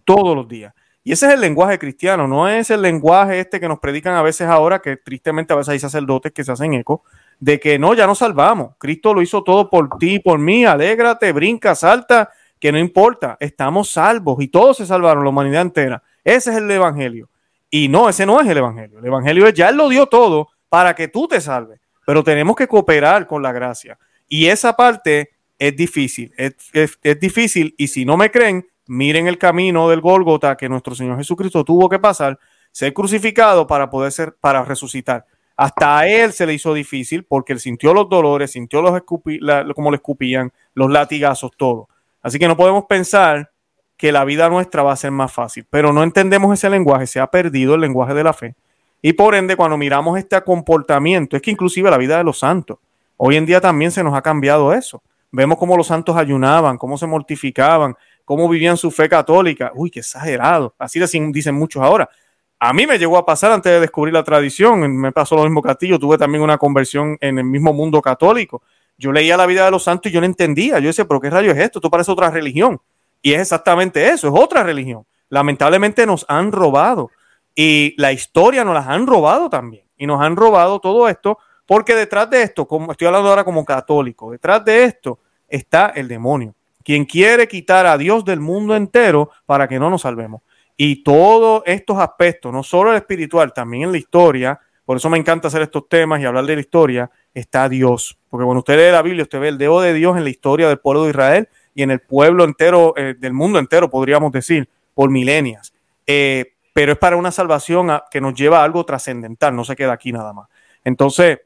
[0.04, 0.74] todos los días.
[1.04, 4.24] Y ese es el lenguaje cristiano, no es el lenguaje este que nos predican a
[4.24, 7.04] veces ahora, que tristemente a veces hay sacerdotes que se hacen eco,
[7.40, 8.72] de que no, ya nos salvamos.
[8.80, 13.92] Cristo lo hizo todo por ti, por mí, alégrate, brinca, salta, que no importa, estamos
[13.92, 16.02] salvos y todos se salvaron, la humanidad entera.
[16.24, 17.30] Ese es el evangelio.
[17.70, 19.00] Y no, ese no es el evangelio.
[19.00, 22.56] El evangelio es ya Él lo dio todo para que tú te salves, pero tenemos
[22.56, 23.98] que cooperar con la gracia.
[24.28, 27.74] Y esa parte es difícil, es, es difícil.
[27.78, 31.90] Y si no me creen, miren el camino del Gólgota que nuestro Señor Jesucristo tuvo
[31.90, 32.40] que pasar,
[32.72, 35.26] ser crucificado para poder ser, para resucitar.
[35.58, 39.40] Hasta a él se le hizo difícil porque él sintió los dolores, sintió los escupi,
[39.74, 41.88] como le escupían, los latigazos, todo.
[42.22, 43.52] Así que no podemos pensar
[43.98, 47.20] que la vida nuestra va a ser más fácil, pero no entendemos ese lenguaje, se
[47.20, 48.56] ha perdido el lenguaje de la fe.
[49.02, 52.80] Y por ende, cuando miramos este comportamiento, es que inclusive la vida de los santos,
[53.18, 55.02] hoy en día también se nos ha cambiado eso.
[55.32, 59.72] Vemos cómo los santos ayunaban, cómo se mortificaban, cómo vivían su fe católica.
[59.76, 60.74] Uy, qué exagerado.
[60.80, 61.00] Así
[61.32, 62.10] dicen muchos ahora.
[62.58, 65.62] A mí me llegó a pasar antes de descubrir la tradición, me pasó lo mismo
[65.62, 68.64] Castillo, tuve también una conversión en el mismo mundo católico.
[68.98, 70.80] Yo leía la vida de los santos y yo no entendía.
[70.80, 71.80] Yo decía, pero ¿qué rayo es esto?
[71.80, 72.80] Esto parece otra religión.
[73.26, 75.04] Y es exactamente eso, es otra religión.
[75.30, 77.10] Lamentablemente nos han robado
[77.56, 79.88] y la historia nos las han robado también.
[79.98, 83.66] Y nos han robado todo esto porque detrás de esto, como estoy hablando ahora como
[83.66, 85.18] católico, detrás de esto
[85.48, 86.54] está el demonio
[86.84, 90.44] quien quiere quitar a Dios del mundo entero para que no nos salvemos.
[90.78, 95.18] Y todos estos aspectos, no solo el espiritual, también en la historia, por eso me
[95.18, 98.20] encanta hacer estos temas y hablar de la historia, está Dios.
[98.30, 100.68] Porque cuando usted lee la Biblia, usted ve el dedo de Dios en la historia
[100.68, 104.70] del pueblo de Israel y en el pueblo entero, eh, del mundo entero, podríamos decir,
[104.96, 105.74] por milenias.
[106.08, 109.92] Eh, pero es para una salvación que nos lleva a algo trascendental, no se queda
[109.94, 110.48] aquí nada más.
[110.84, 111.40] Entonces,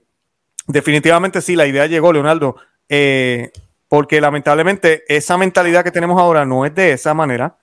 [0.68, 2.56] definitivamente sí, la idea llegó, Leonardo.
[2.88, 3.52] Eh,
[3.88, 7.58] porque lamentablemente esa mentalidad que tenemos ahora no es de esa manera.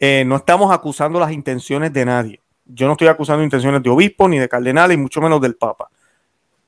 [0.00, 2.40] No estamos acusando las intenciones de nadie.
[2.64, 5.88] Yo no estoy acusando intenciones de obispo ni de cardenales, y mucho menos del papa.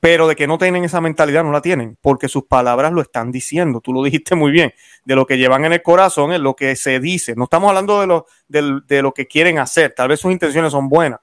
[0.00, 3.30] Pero de que no tienen esa mentalidad, no la tienen, porque sus palabras lo están
[3.30, 3.82] diciendo.
[3.82, 4.72] Tú lo dijiste muy bien.
[5.04, 7.34] De lo que llevan en el corazón es lo que se dice.
[7.36, 9.92] No estamos hablando de lo, de lo que quieren hacer.
[9.94, 11.20] Tal vez sus intenciones son buenas,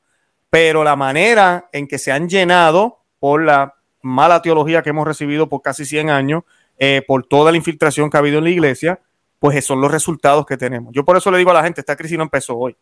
[0.51, 5.49] pero la manera en que se han llenado por la mala teología que hemos recibido
[5.49, 6.43] por casi 100 años,
[6.77, 8.99] eh, por toda la infiltración que ha habido en la iglesia,
[9.39, 10.93] pues son los resultados que tenemos.
[10.93, 12.75] Yo por eso le digo a la gente, esta crisis no empezó hoy.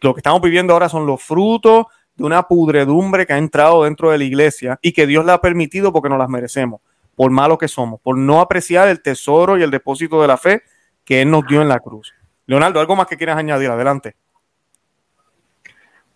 [0.00, 1.86] lo que estamos viviendo ahora son los frutos
[2.16, 5.40] de una pudredumbre que ha entrado dentro de la iglesia y que Dios la ha
[5.40, 6.80] permitido porque nos las merecemos,
[7.16, 10.62] por malo que somos, por no apreciar el tesoro y el depósito de la fe
[11.04, 12.12] que Él nos dio en la cruz.
[12.46, 13.70] Leonardo, ¿algo más que quieras añadir?
[13.70, 14.16] Adelante.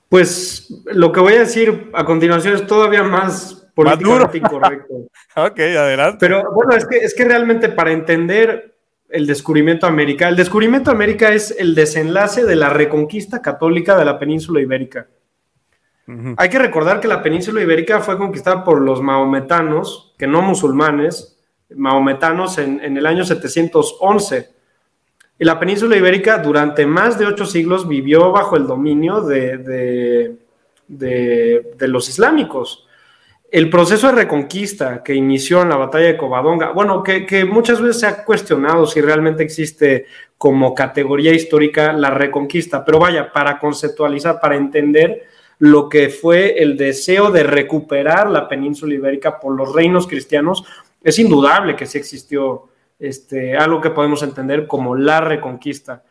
[0.09, 4.95] Pues lo que voy a decir a continuación es todavía más políticamente incorrecto.
[5.37, 6.19] ok, adelante.
[6.21, 8.77] Pero bueno, es que, es que realmente para entender
[9.09, 13.97] el descubrimiento de América, el descubrimiento de América es el desenlace de la reconquista católica
[13.97, 15.09] de la península ibérica.
[16.37, 21.39] Hay que recordar que la península ibérica fue conquistada por los maometanos, que no musulmanes,
[21.75, 24.49] maometanos en, en el año 711.
[25.39, 30.37] Y la península ibérica durante más de ocho siglos vivió bajo el dominio de, de,
[30.87, 32.87] de, de los islámicos
[33.51, 38.01] el proceso de reconquista que inició en la batalla de Covadonga, bueno, que, muchas veces
[38.01, 44.41] se ha cuestionado si realmente existe como categoría histórica la reconquista, pero vaya, para conceptualizar,
[44.41, 45.25] para entender
[45.59, 50.65] lo que fue el deseo de recuperar la península ibérica por los reinos cristianos,
[51.03, 56.03] es indudable que sí existió este, algo que podemos entender como la reconquista.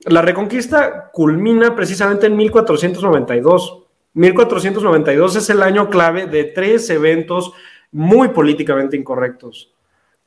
[0.00, 7.52] La reconquista culmina precisamente en 1492 1492 es el año clave de tres eventos
[7.92, 9.72] muy políticamente incorrectos.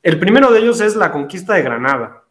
[0.01, 2.23] El primero de ellos es la conquista de Granada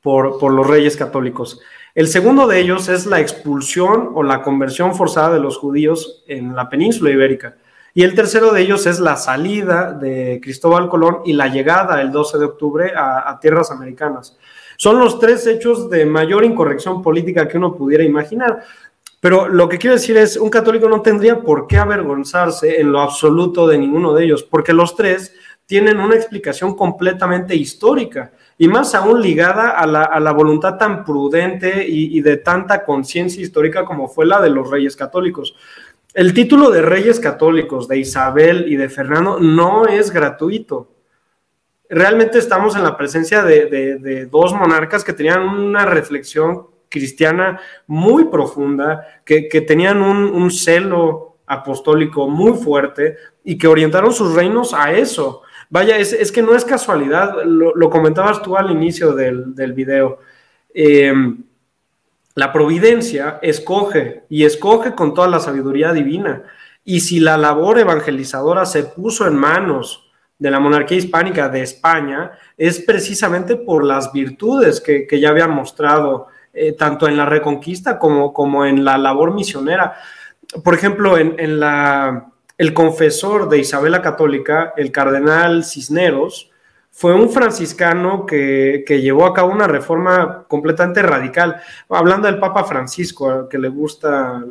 [0.00, 1.60] por, los reyes católicos.
[1.94, 6.56] El segundo de ellos es la expulsión o la conversión forzada de los judíos en
[6.56, 7.56] la península ibérica.
[7.92, 12.10] Y el tercero de ellos es la salida de Cristóbal Colón y la llegada el
[12.10, 14.38] 12 de octubre a, tierras americanas.
[14.78, 18.64] Son los tres hechos de mayor incorrección política que uno pudiera imaginar.
[19.20, 23.02] Pero lo que quiero decir es, un católico no tendría por qué avergonzarse en lo
[23.02, 25.34] absoluto de ninguno de ellos, porque los tres
[25.66, 28.32] tienen una explicación completamente histórica
[28.62, 34.06] y más aún ligada a la, voluntad tan prudente y, de tanta conciencia histórica como
[34.06, 35.56] fue la de los reyes católicos.
[36.14, 40.92] El título de reyes católicos de Isabel y de Fernando no es gratuito.
[41.90, 49.22] Realmente estamos en la presencia de, dos monarcas que tenían una reflexión cristiana muy profunda,
[49.24, 55.42] que, tenían un, celo apostólico muy fuerte y que orientaron sus reinos a eso.
[55.72, 60.18] Vaya, es, que no es casualidad, lo, comentabas tú al inicio del, del video.
[60.74, 61.14] Eh,
[62.34, 66.42] la providencia escoge y escoge con toda la sabiduría divina.
[66.84, 72.32] Y si la labor evangelizadora se puso en manos de la monarquía hispánica de España,
[72.58, 78.34] es precisamente por las virtudes que, ya habían mostrado, eh, tanto en la reconquista como,
[78.34, 79.94] como en la labor misionera.
[80.62, 82.31] Por ejemplo, en, en la,
[82.62, 86.48] el confesor de Isabel la Católica, el cardenal Cisneros,
[86.92, 91.60] fue un franciscano que, llevó a cabo una reforma completamente radical.
[91.88, 94.44] Hablando del Papa Francisco, que le gusta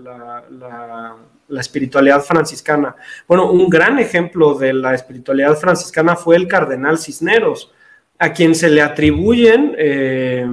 [0.49, 1.16] la,
[1.57, 2.97] espiritualidad franciscana.
[3.30, 7.72] Bueno, un gran ejemplo de la espiritualidad franciscana fue el cardenal Cisneros,
[8.20, 10.45] a quien se le atribuyen eh,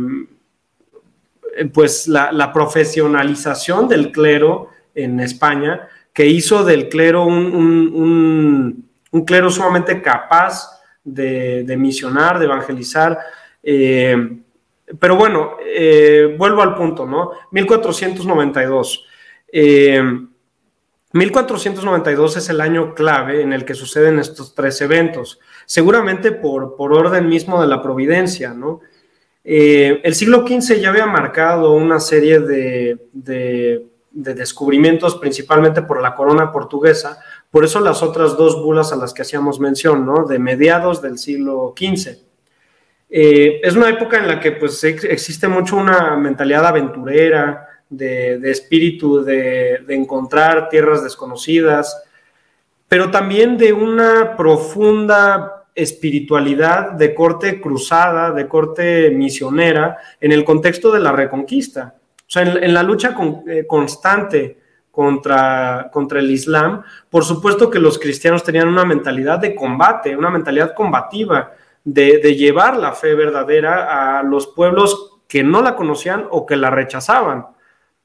[1.74, 5.88] pues la, profesionalización del clero en España,
[6.18, 8.84] que hizo del clero un
[9.24, 13.16] clero sumamente capaz de, misionar, de evangelizar.
[13.62, 14.40] Eh,
[14.98, 17.30] pero bueno, eh, vuelvo al punto, ¿no?
[17.52, 19.06] 1492.
[21.12, 26.74] 1492 eh, es el año clave en el que suceden estos tres eventos, seguramente por,
[26.74, 28.80] por orden mismo de la providencia, ¿no?
[29.44, 33.86] el siglo XV ya había marcado una serie de, de,
[34.18, 37.18] de, descubrimientos, principalmente por la corona portuguesa,
[37.50, 40.26] por eso las otras dos bulas a las que hacíamos mención, ¿no?
[40.26, 42.18] De mediados del siglo XV.
[43.10, 49.22] Eh, es una época en la que pues existe mucho una mentalidad aventurera, de, espíritu
[49.24, 52.04] de, encontrar tierras desconocidas,
[52.86, 60.90] pero también de una profunda espiritualidad de corte cruzada, de corte misionera, en el contexto
[60.90, 61.97] de la reconquista.
[62.29, 63.16] O sea, en, la lucha
[63.49, 64.59] eh, constante
[64.91, 70.29] contra, contra el Islam, por supuesto que los cristianos tenían una mentalidad de combate, una
[70.29, 71.53] mentalidad combativa,
[71.85, 76.68] de, llevar la fe verdadera a los pueblos que no la conocían o que la
[76.68, 77.47] rechazaban.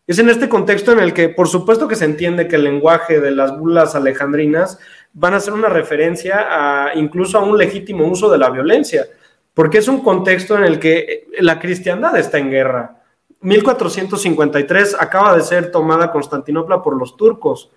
[0.07, 3.19] Es en este contexto en el que, por supuesto que se entiende que el lenguaje
[3.19, 4.79] de las bulas alejandrinas
[5.11, 9.05] van a ser una referencia a incluso a un legítimo uso de la violencia,
[9.53, 13.02] porque es un contexto en el que la cristiandad está en guerra.
[13.43, 17.69] 1453 acaba de ser tomada Constantinopla por los turcos.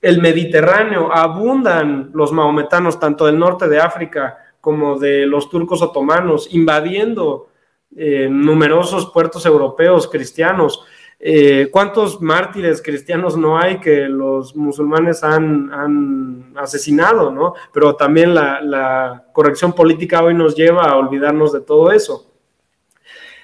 [0.00, 6.48] El Mediterráneo, abundan los maometanos tanto del norte de África como de los turcos otomanos,
[6.52, 7.48] invadiendo
[7.96, 10.84] eh, numerosos puertos europeos cristianos.
[11.20, 17.30] Eh, ¿Cuántos mártires cristianos no hay que los musulmanes han, asesinado?
[17.30, 17.54] ¿no?
[17.72, 22.28] Pero también la, corrección política hoy nos lleva a olvidarnos de todo eso.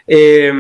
[0.09, 0.53] Eh,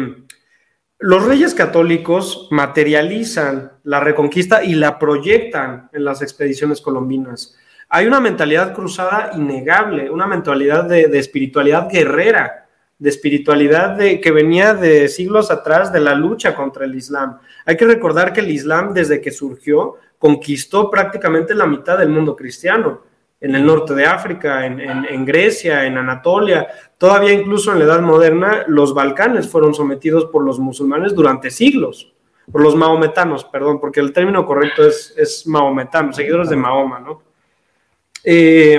[1.00, 7.54] los reyes católicos materializan la reconquista y la proyectan en las expediciones colombinas.
[7.88, 12.66] Hay una mentalidad cruzada innegable, una mentalidad de, espiritualidad guerrera,
[12.98, 17.38] de espiritualidad que venía de siglos atrás de la lucha contra el Islam.
[17.64, 22.34] Hay que recordar que el Islam desde que surgió conquistó prácticamente la mitad del mundo
[22.34, 23.02] cristiano
[23.40, 26.66] en el norte de África, en, Grecia, en Anatolia,
[26.98, 32.12] todavía incluso en la Edad Moderna, los Balcanes fueron sometidos por los musulmanes durante siglos,
[32.50, 37.22] por los mahometanos, perdón, porque el término correcto es, es mahometano, seguidores de Mahoma, ¿no?
[38.24, 38.74] Eh,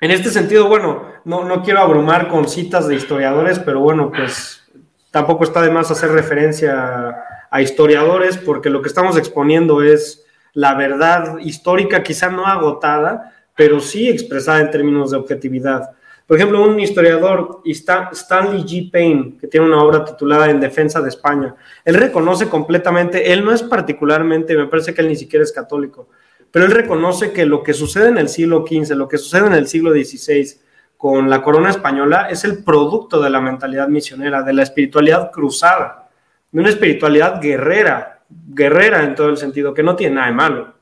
[0.00, 4.62] en este sentido, bueno, no, no quiero abrumar con citas de historiadores, pero bueno, pues
[5.10, 7.16] tampoco está de más hacer referencia
[7.50, 10.23] a historiadores, porque lo que estamos exponiendo es
[10.54, 15.90] la verdad histórica, quizá no agotada, pero sí expresada en términos de objetividad.
[16.26, 18.90] Por ejemplo, un historiador, Stanley G.
[18.90, 23.52] Payne, que tiene una obra titulada En Defensa de España, él reconoce completamente, él no
[23.52, 26.08] es particularmente, me parece que él ni siquiera es católico,
[26.50, 29.52] pero él reconoce que lo que sucede en el siglo XV, lo que sucede en
[29.52, 30.56] el siglo XVI
[30.96, 36.04] con la corona española es el producto de la mentalidad misionera, de la espiritualidad cruzada
[36.54, 40.74] de una espiritualidad guerrera, guerrera en todo el sentido, que no tiene nada de malo.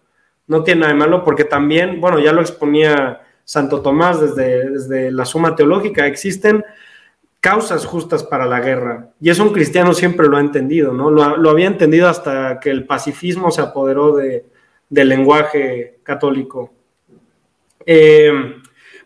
[0.47, 5.11] No tiene nada de malo porque también, bueno, ya lo exponía Santo Tomás desde, desde
[5.11, 6.65] la suma teológica, existen
[7.43, 9.11] causas justas para la guerra.
[9.21, 11.11] Y eso un cristiano siempre lo ha entendido, ¿no?
[11.11, 14.47] Lo, había entendido hasta que el pacifismo se apoderó de,
[14.89, 16.73] del lenguaje católico.
[17.85, 18.33] Eh,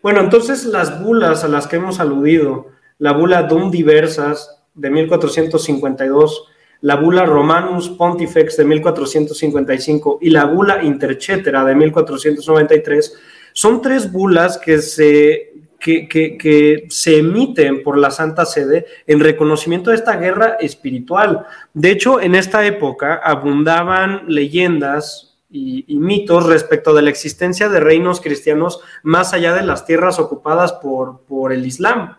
[0.03, 2.67] bueno, entonces las bulas a las que hemos aludido,
[2.99, 6.47] la bula Dum Diversas de 1452,
[6.81, 13.17] la bula Romanus Pontifex de 1455 y la bula Intercetera de 1493,
[13.53, 19.95] son tres bulas que se que, se emiten por la Santa Sede en reconocimiento de
[19.95, 21.45] esta guerra espiritual.
[21.73, 28.21] De hecho, en esta época abundaban leyendas y, mitos respecto de la existencia de reinos
[28.21, 32.17] cristianos más allá de las tierras ocupadas por, por el Islam.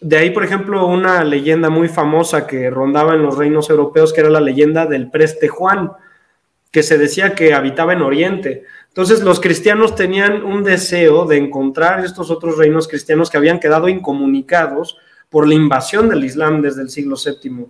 [0.00, 4.20] De ahí, por ejemplo, una leyenda muy famosa que rondaba en los reinos europeos, que
[4.20, 5.92] era la leyenda del preste Juan,
[6.70, 8.64] que se decía que habitaba en Oriente.
[8.88, 13.88] Entonces los cristianos tenían un deseo de encontrar estos otros reinos cristianos que habían quedado
[13.88, 14.96] incomunicados
[15.28, 17.66] por la invasión del Islam desde el siglo VII.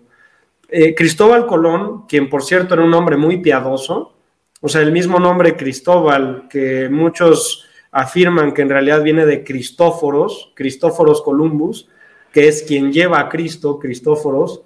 [0.69, 4.15] Eh, Cristóbal Colón, quien por cierto era un hombre muy piadoso,
[4.61, 10.53] o sea, el mismo nombre Cristóbal que muchos afirman que en realidad viene de Cristóforos,
[10.55, 11.89] Cristóforos Columbus,
[12.33, 14.63] que es quien lleva a Cristo, Cristóforos,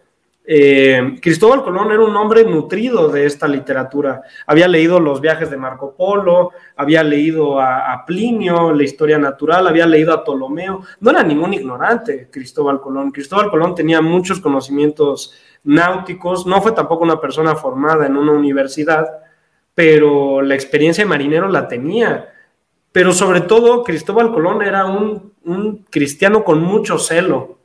[0.47, 4.23] eh, Cristóbal Colón era un hombre nutrido de esta literatura.
[4.47, 9.87] Había leído los viajes de Marco Polo, había leído a, Plinio, la historia natural, había
[9.87, 10.83] leído a Ptolomeo.
[11.01, 13.11] No era ningún ignorante Cristóbal Colón.
[13.11, 15.33] Cristóbal Colón tenía muchos conocimientos
[15.65, 19.07] náuticos, no fue tampoco una persona formada en una universidad,
[19.75, 22.29] pero la experiencia de marinero la tenía.
[22.93, 25.33] Pero sobre todo, Cristóbal Colón era un
[25.91, 27.59] cristiano con mucho celo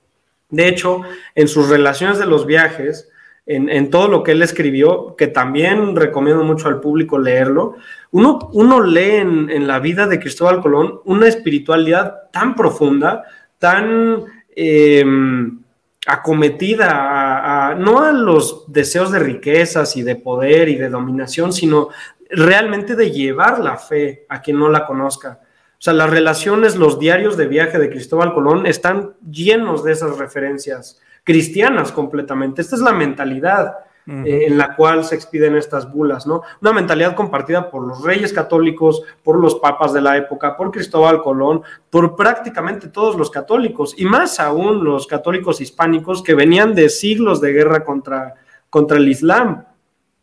[0.49, 1.01] de hecho,
[1.35, 3.07] en sus relaciones de los viajes,
[3.45, 7.75] en, todo lo que él escribió, que también recomiendo mucho al público leerlo,
[8.11, 13.23] uno, uno lee en, la vida de Cristóbal Colón una espiritualidad tan profunda,
[13.57, 14.23] tan
[14.55, 15.59] em,
[16.05, 21.89] acometida no a los deseos de riquezas y de poder y de dominación, sino
[22.29, 25.39] realmente de llevar la fe a quien no la conozca.
[25.79, 30.17] O sea, las relaciones, los diarios de viaje de Cristóbal Colón están llenos de esas
[30.17, 32.61] referencias cristianas completamente.
[32.61, 33.75] Esta es la mentalidad
[34.05, 36.41] eh, en la cual se expiden estas bulas, ¿no?
[36.61, 41.21] Una mentalidad compartida por los reyes católicos, por los papas de la época, por Cristóbal
[41.21, 46.89] Colón, por prácticamente todos los católicos, y más aún los católicos hispánicos que venían de
[46.89, 48.33] siglos de guerra contra,
[48.69, 49.63] contra el Islam.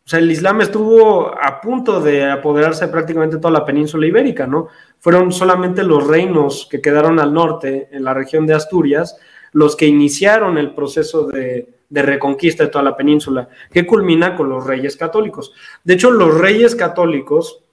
[0.07, 4.47] O sea, el Islam estuvo a punto de apoderarse de prácticamente toda la península ibérica,
[4.47, 4.69] ¿no?
[4.99, 9.17] Fueron solamente los reinos que quedaron al norte, en la región de Asturias,
[9.51, 14.65] los que iniciaron el proceso de, reconquista de toda la península, que culmina con los
[14.65, 15.51] reyes católicos.
[15.83, 17.65] De hecho, los reyes católicos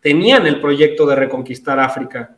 [0.00, 2.37] tenían el proyecto de reconquistar África.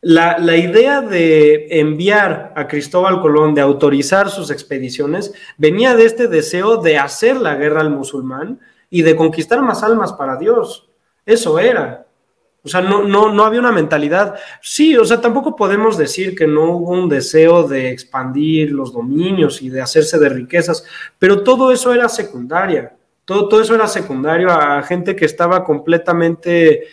[0.00, 6.76] La, idea de enviar a Cristóbal Colón, de autorizar sus expediciones, venía de este deseo
[6.76, 10.88] de hacer la guerra al musulmán y de conquistar más almas para Dios.
[11.26, 12.06] Eso era.
[12.62, 14.36] O sea, no, no, no había una mentalidad.
[14.62, 19.62] Sí, o sea, tampoco podemos decir que no hubo un deseo de expandir los dominios
[19.62, 20.84] y de hacerse de riquezas,
[21.18, 22.94] pero todo eso era secundaria.
[23.24, 26.84] Todo, todo eso era secundario a gente que estaba completamente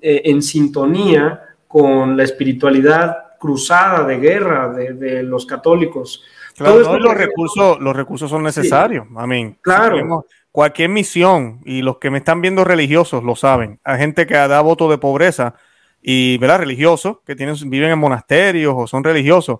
[0.00, 6.24] eh, en sintonía con la espiritualidad cruzada de guerra de, los católicos.
[6.56, 9.06] Claro, los, recursos, los recursos son necesarios.
[9.16, 9.56] Amén.
[9.62, 10.26] Claro.
[10.50, 14.60] cualquier misión, y los que me están viendo religiosos lo saben, hay gente que da
[14.60, 15.54] voto de pobreza
[16.02, 16.58] y, ¿verdad?
[16.58, 19.58] Religiosos, que tienen, viven en monasterios o son religiosos,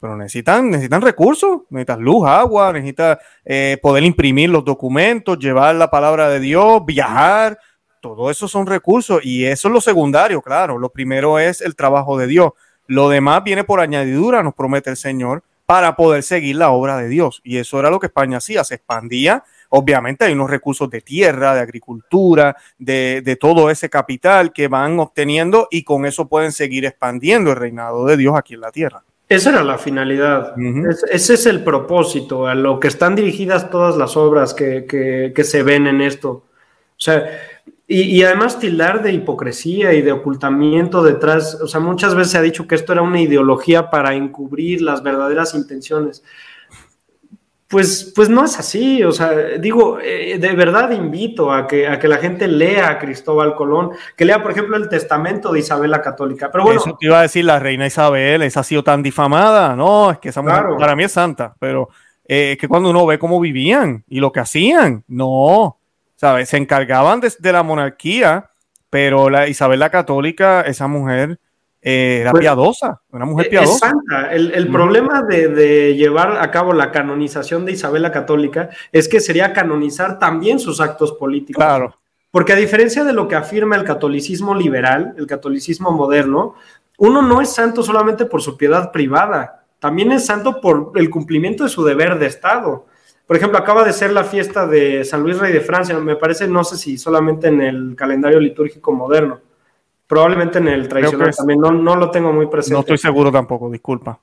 [0.00, 5.90] pero necesitan, necesitan recursos, necesitan luz, agua, necesitan eh, poder imprimir los documentos, llevar la
[5.90, 7.58] palabra de Dios, viajar,
[8.04, 10.78] todo eso son recursos y eso es lo secundario, claro.
[10.78, 12.52] Lo primero es el trabajo de Dios.
[12.86, 17.08] Lo demás viene por añadidura, nos promete el Señor, para poder seguir la obra de
[17.08, 17.40] Dios.
[17.44, 19.42] Y eso era lo que España hacía, se expandía.
[19.70, 25.66] Obviamente hay unos recursos de tierra, de agricultura, de, todo ese capital que van obteniendo
[25.70, 29.02] y con eso pueden seguir expandiendo el reinado de Dios aquí en la tierra.
[29.30, 30.54] Esa era la finalidad,
[31.10, 34.84] ese es el propósito, a lo que están dirigidas todas las obras que,
[35.34, 36.30] que se ven en esto.
[36.30, 37.26] O sea,
[37.86, 42.42] y, además tildar de hipocresía y de ocultamiento detrás, o sea, muchas veces se ha
[42.42, 46.24] dicho que esto era una ideología para encubrir las verdaderas intenciones.
[47.68, 51.98] Pues, pues no es así, o sea, digo, eh, de verdad invito a que, a
[51.98, 55.90] que la gente lea a Cristóbal Colón, que lea, por ejemplo, el testamento de Isabel
[55.90, 56.50] la Católica.
[56.50, 59.76] Pero bueno, Eso te iba a decir la reina Isabel, esa ha sido tan difamada,
[59.76, 61.88] no, es que esa mujer para mí es santa, pero
[62.26, 65.78] eh, que cuando uno ve cómo vivían y lo que hacían, no,
[66.24, 66.48] ¿sabes?
[66.48, 68.50] Se encargaban de, la monarquía,
[68.88, 71.38] pero la Isabel la Católica, esa mujer
[71.82, 73.92] eh, era pues, piadosa, una mujer piadosa.
[74.30, 79.52] El, problema de, llevar a cabo la canonización de Isabel la Católica es que sería
[79.52, 81.62] canonizar también sus actos políticos.
[81.62, 81.94] Claro.
[82.30, 86.54] Porque a diferencia de lo que afirma el catolicismo liberal, el catolicismo moderno,
[86.96, 91.64] uno no es santo solamente por su piedad privada, también es santo por el cumplimiento
[91.64, 92.86] de su deber de Estado.
[93.26, 96.46] Por ejemplo, acaba de ser la fiesta de San Luis Rey de Francia, me parece,
[96.46, 99.40] no sé si solamente en el calendario litúrgico moderno,
[100.06, 102.74] probablemente en el tradicional también, no, no lo tengo muy presente.
[102.74, 104.20] No estoy seguro tampoco, disculpa.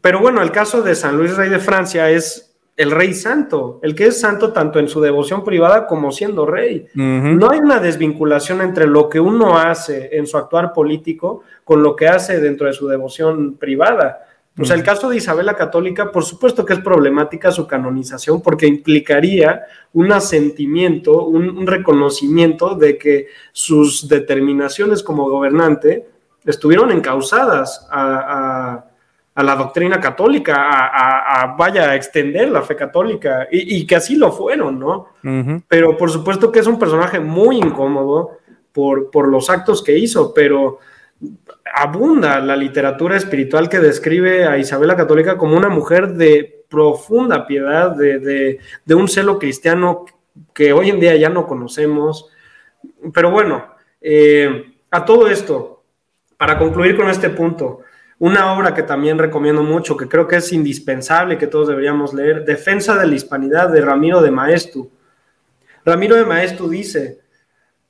[0.00, 3.94] Pero bueno, el caso de San Luis Rey de Francia es el rey santo, el
[3.94, 6.86] que es santo tanto en su devoción privada como siendo rey.
[6.94, 11.94] No hay una desvinculación entre lo que uno hace en su actuar político con lo
[11.94, 14.26] que hace dentro de su devoción privada.
[14.58, 18.42] O sea, el caso de Isabel la Católica, por supuesto que es problemática su canonización
[18.42, 19.62] porque implicaría
[19.94, 26.06] un asentimiento, un, reconocimiento de que sus determinaciones como gobernante
[26.44, 28.84] estuvieron encausadas a
[29.34, 34.30] a la doctrina católica, a, vaya a extender la fe católica, y, que así lo
[34.30, 35.08] fueron, ¿no?
[35.68, 38.38] Pero por supuesto que es un personaje muy incómodo
[38.72, 40.78] por, por los actos que hizo, pero
[41.74, 47.46] abunda la literatura espiritual que describe a Isabel la Católica como una mujer de profunda
[47.46, 48.58] piedad, de,
[48.94, 50.04] un celo cristiano
[50.54, 52.30] que hoy en día ya no conocemos.
[53.12, 55.82] Pero bueno, eh, a todo esto,
[56.36, 57.80] para concluir con este punto,
[58.18, 62.44] una obra que también recomiendo mucho, que creo que es indispensable que todos deberíamos leer,
[62.44, 64.90] Defensa de la Hispanidad de Ramiro de Maestu.
[65.84, 67.21] Ramiro de Maestu dice,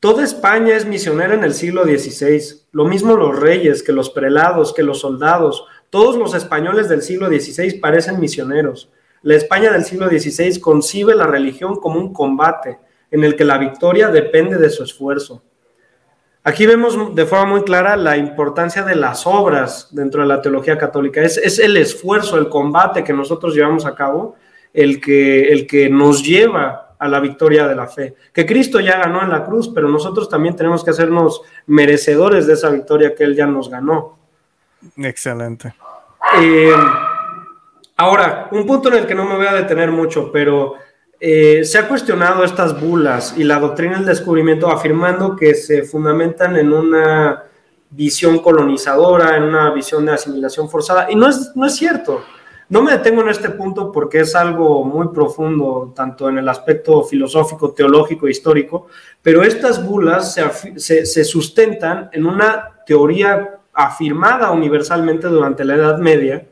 [0.03, 2.43] Toda España es misionera en el siglo XVI,
[2.73, 7.29] lo mismo los reyes, que los prelados, que los soldados, todos los españoles del siglo
[7.29, 8.91] XVI parecen misioneros.
[9.23, 12.81] La España del siglo XVI concibe la religión como un combate
[13.13, 15.41] en el que la victoria depende de su esfuerzo.
[16.43, 20.77] Aquí vemos de forma muy clara la importancia de las obras dentro de la teología
[20.77, 21.23] católica.
[21.23, 24.35] Es, el esfuerzo, el combate que nosotros llevamos a cabo
[24.75, 28.15] el que, el que nos lleva a la victoria de la fe.
[28.33, 32.53] Que Cristo ya ganó en la cruz, pero nosotros también tenemos que hacernos merecedores de
[32.53, 34.19] esa victoria que Él ya nos ganó.
[34.97, 35.75] Excelente.
[36.41, 36.73] Eh,
[37.97, 40.75] ahora, un punto en el que no me voy a detener mucho, pero
[41.19, 46.55] eh, se ha cuestionado estas bulas y la doctrina del descubrimiento afirmando que se fundamentan
[46.57, 47.43] en una
[47.91, 51.11] visión colonizadora, en una visión de asimilación forzada.
[51.11, 52.23] Y no es, no es cierto.
[52.73, 57.03] No me detengo en este punto porque es algo muy profundo, tanto en el aspecto
[57.03, 58.87] filosófico, teológico histórico,
[59.21, 66.47] pero estas bulas se, se sustentan en una teoría afirmada universalmente durante la Edad Media,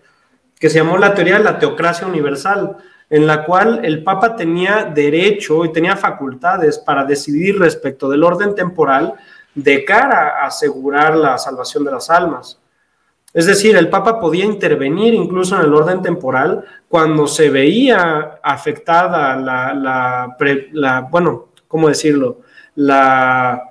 [0.58, 2.76] que se llamó la teoría de la teocracia universal,
[3.08, 8.54] en la cual el Papa tenía derecho y tenía facultades para decidir respecto del orden
[8.54, 9.14] temporal
[9.54, 12.59] de cara a asegurar la salvación de las almas.
[13.32, 19.36] Es decir, el Papa podía intervenir incluso en el orden temporal cuando se veía afectada
[19.36, 22.40] la, bueno, ¿cómo decirlo?
[22.74, 23.62] La,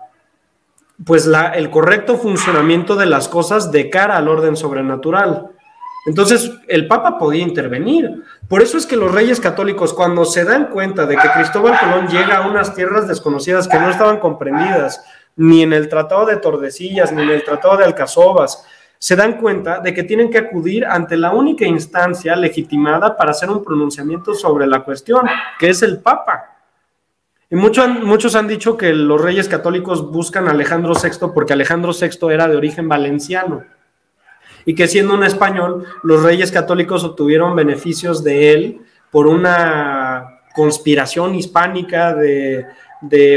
[1.05, 5.49] pues la, el correcto funcionamiento de las cosas de cara al orden sobrenatural.
[6.05, 8.23] Entonces, el Papa podía intervenir.
[8.47, 12.07] Por eso es que los reyes católicos, cuando se dan cuenta de que Cristóbal Colón
[12.07, 15.03] llega a unas tierras desconocidas que no estaban comprendidas
[15.35, 18.65] ni en el Tratado de Tordesillas, ni en el Tratado de Alcazobas,
[18.99, 23.49] se dan cuenta de que tienen que acudir ante la única instancia legitimada para hacer
[23.49, 25.25] un pronunciamiento sobre la cuestión,
[25.57, 26.57] que es el Papa.
[27.49, 32.31] Y muchos han dicho que los reyes católicos buscan a Alejandro VI porque Alejandro VI
[32.31, 33.63] era de origen valenciano
[34.65, 41.33] y que siendo un español, los reyes católicos obtuvieron beneficios de él por una conspiración
[41.35, 42.67] hispánica de,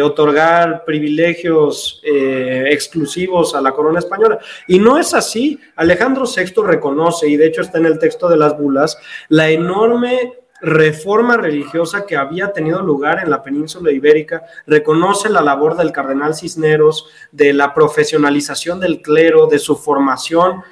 [0.02, 4.38] otorgar privilegios eh, exclusivos a la corona española.
[4.66, 5.58] Y no es así.
[5.76, 8.98] Alejandro VI reconoce, y de hecho está en el texto de las bulas,
[9.28, 15.76] la enorme reforma religiosa que había tenido lugar en la península ibérica, reconoce la labor
[15.76, 20.62] del cardenal Cisneros, de la profesionalización del clero, de su formación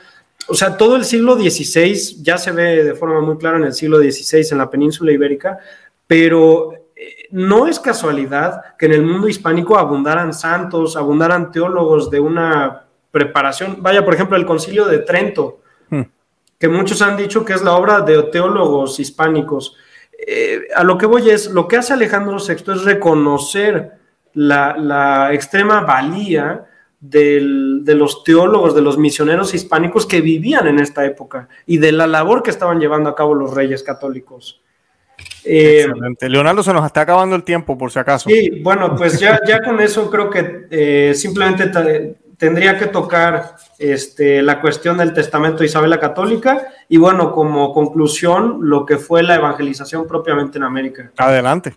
[0.50, 3.72] o sea, todo el siglo XVI ya se ve de forma muy clara en el
[3.72, 5.58] siglo XVI en la península ibérica,
[6.08, 6.72] pero
[7.32, 13.78] no es casualidad que en el mundo hispánico abundaran santos, abundaran teólogos de una preparación.
[13.80, 16.02] Vaya, por ejemplo, el concilio de Trento, hmm.
[16.58, 19.76] que muchos han dicho que es la obra de teólogos hispánicos.
[20.26, 23.92] Eh, a lo que voy es, lo que hace Alejandro VI es reconocer
[24.34, 26.66] la, la extrema valía
[27.00, 32.06] de los teólogos, de los misioneros hispánicos que vivían en esta época y de la
[32.06, 34.60] labor que estaban llevando a cabo los reyes católicos.
[35.44, 35.86] Eh.
[36.20, 38.28] Leonardo, se nos está acabando el tiempo, por si acaso.
[38.28, 41.70] Sí, bueno, pues ya, ya con eso creo que eh, simplemente
[42.36, 47.72] tendría que tocar este, la cuestión del testamento de Isabel la Católica y bueno, como
[47.72, 51.10] conclusión, lo que fue la evangelización propiamente en América.
[51.16, 51.74] Adelante.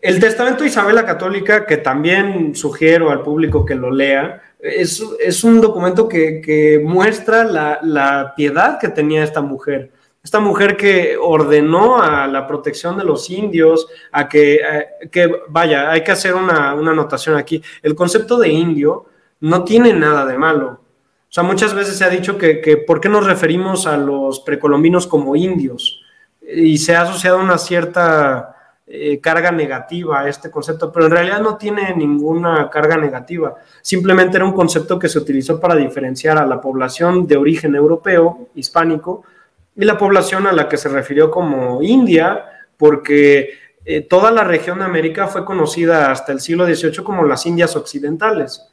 [0.00, 5.02] El testamento de Isabel la Católica, que también sugiero al público que lo lea, es,
[5.20, 9.92] es un documento que, que muestra la, la piedad que tenía esta mujer
[10.26, 14.58] esta mujer que ordenó a la protección de los indios, a que,
[15.12, 17.62] que vaya, hay que hacer una, una, anotación aquí.
[17.80, 19.06] El concepto de indio
[19.38, 20.80] no tiene nada de malo.
[21.28, 24.40] O sea, muchas veces se ha dicho que, que ¿por qué nos referimos a los
[24.40, 26.02] precolombinos como indios?
[26.40, 28.56] Y se ha asociado una cierta
[28.88, 33.54] eh, carga negativa a este concepto, pero en realidad no tiene ninguna carga negativa.
[33.80, 38.48] Simplemente era un concepto que se utilizó para diferenciar a la población de origen europeo,
[38.56, 39.22] hispánico,
[39.76, 42.44] y la población a la que se refirió como India,
[42.76, 43.50] porque
[43.84, 47.76] eh, toda la región de América fue conocida hasta el siglo XVIII como las Indias
[47.76, 48.68] Occidentales,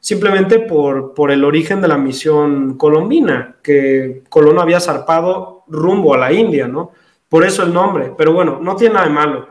[0.00, 6.18] simplemente por, por el origen de la misión colombina, que Colón había zarpado rumbo a
[6.18, 6.92] la India, ¿no?
[7.28, 9.48] Por eso el nombre, pero bueno, no tiene nada de malo.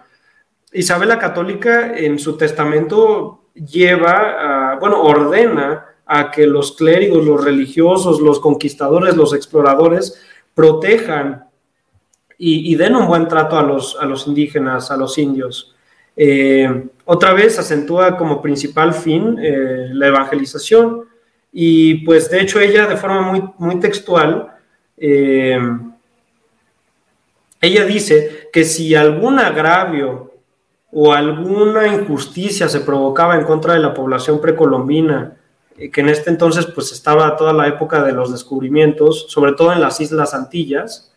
[0.73, 8.19] Isabel la Católica en su testamento lleva, bueno, ordena a que los clérigos, los religiosos,
[8.19, 10.21] los conquistadores, los exploradores,
[10.57, 11.45] protejan
[12.39, 15.75] y, den un buen trato a los, a los indígenas, a los indios.
[16.15, 21.03] Eh, otra vez acentúa como principal fin eh, la evangelización
[21.53, 24.51] y pues de hecho ella de forma muy, muy textual,
[24.97, 25.59] eh,
[27.61, 30.33] ella dice que si algún agravio
[30.91, 35.37] o alguna injusticia se provocaba en contra de la población precolombina
[35.77, 39.79] que en este entonces pues estaba toda la época de los descubrimientos, sobre todo en
[39.79, 41.11] las Islas Antillas,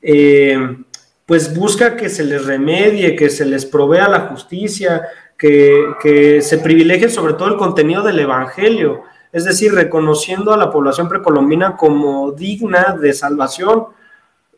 [0.00, 0.76] eh,
[1.24, 5.08] pues busca que se les remedie, que se les provea la justicia,
[5.38, 9.02] que, que, se privilegie sobre todo el contenido del Evangelio,
[9.32, 13.86] es decir, reconociendo a la población precolombina como digna de salvación,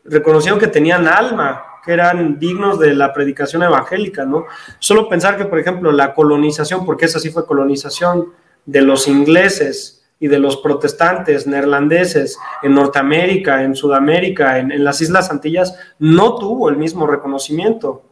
[0.03, 4.45] reconociendo que tenían alma, que eran dignos de la predicación evangélica, ¿no?
[4.79, 8.33] Solo pensar que, por ejemplo, la colonización, porque esa sí fue colonización,
[8.65, 15.29] de los ingleses y de los protestantes neerlandeses en Norteamérica, en Sudamérica, en, las Islas
[15.29, 18.03] Antillas, no tuvo el mismo reconocimiento.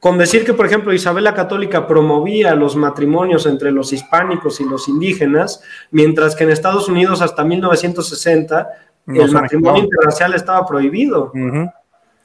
[0.00, 4.64] Con decir que, por ejemplo, Isabel la Católica promovía los matrimonios entre los hispánicos y
[4.64, 8.68] los indígenas, mientras que en Estados Unidos hasta 1960
[9.08, 11.32] el matrimonio internacional estaba prohibido.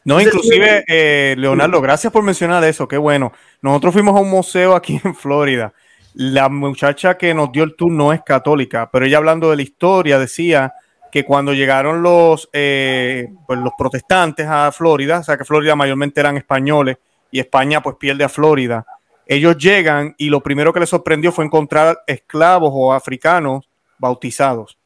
[0.05, 3.31] No, inclusive, eh, Leonardo, gracias por mencionar eso, qué bueno.
[3.61, 5.73] Nosotros fuimos a un museo aquí en Florida
[6.13, 9.61] la muchacha que nos dio el tour no es católica, pero ella hablando de la
[9.61, 10.73] historia decía
[11.11, 16.19] que cuando llegaron los, eh, pues los protestantes a Florida, o sea que Florida mayormente
[16.19, 16.97] eran españoles
[17.31, 18.85] y España pues pierde a Florida,
[19.25, 24.77] ellos llegan y lo primero que les sorprendió fue encontrar esclavos o africanos bautizados,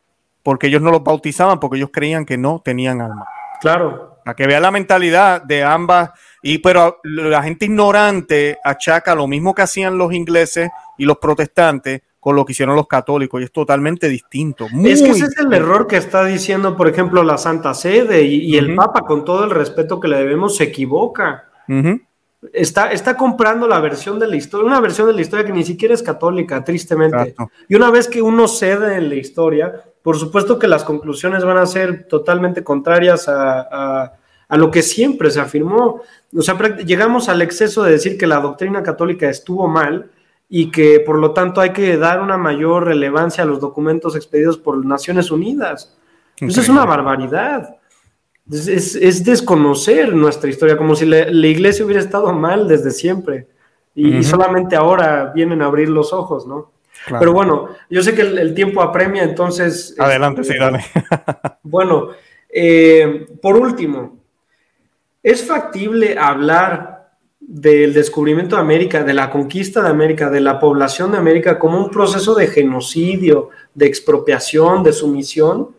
[0.44, 3.26] porque ellos no los bautizaban porque ellos creían que no tenían alma.
[3.62, 4.17] Claro.
[4.28, 6.10] Para que vea la mentalidad de ambas,
[6.42, 12.02] y pero la gente ignorante achaca lo mismo que hacían los ingleses y los protestantes
[12.20, 14.66] con lo que hicieron los católicos y es totalmente distinto.
[14.84, 18.58] es que ese es el error que está diciendo, por ejemplo, la Santa Sede y,
[18.58, 21.46] el Papa, con todo el respeto que le debemos, se equivoca.
[22.52, 25.64] está, está comprando la versión de la historia, una versión de la historia que ni
[25.64, 27.34] siquiera es católica, tristemente.
[27.70, 31.58] Y una vez que uno cede en la historia, por supuesto que las conclusiones van
[31.58, 34.14] a ser totalmente contrarias a,
[34.48, 36.00] a lo que siempre se afirmó.
[36.34, 40.10] O sea, llegamos al exceso de decir que la doctrina católica estuvo mal
[40.48, 44.58] y que por lo tanto hay que dar una mayor relevancia a los documentos expedidos
[44.58, 45.98] por Naciones Unidas.
[46.38, 47.76] Eso es una barbaridad.
[48.50, 53.50] Es, desconocer nuestra historia, como si la, iglesia hubiera estado mal desde siempre
[53.94, 56.72] y, solamente ahora vienen a abrir los ojos, ¿no?
[57.20, 59.96] Pero bueno, yo sé que el, tiempo apremia, entonces...
[59.98, 60.84] Adelante, sí, dale.
[61.64, 62.10] bueno,
[62.50, 64.18] eh, por último,
[65.24, 66.98] ¿es factible hablar
[67.40, 71.78] del descubrimiento de América, de la conquista de América, de la población de América como
[71.78, 75.70] un proceso de genocidio, de expropiación, de sumisión,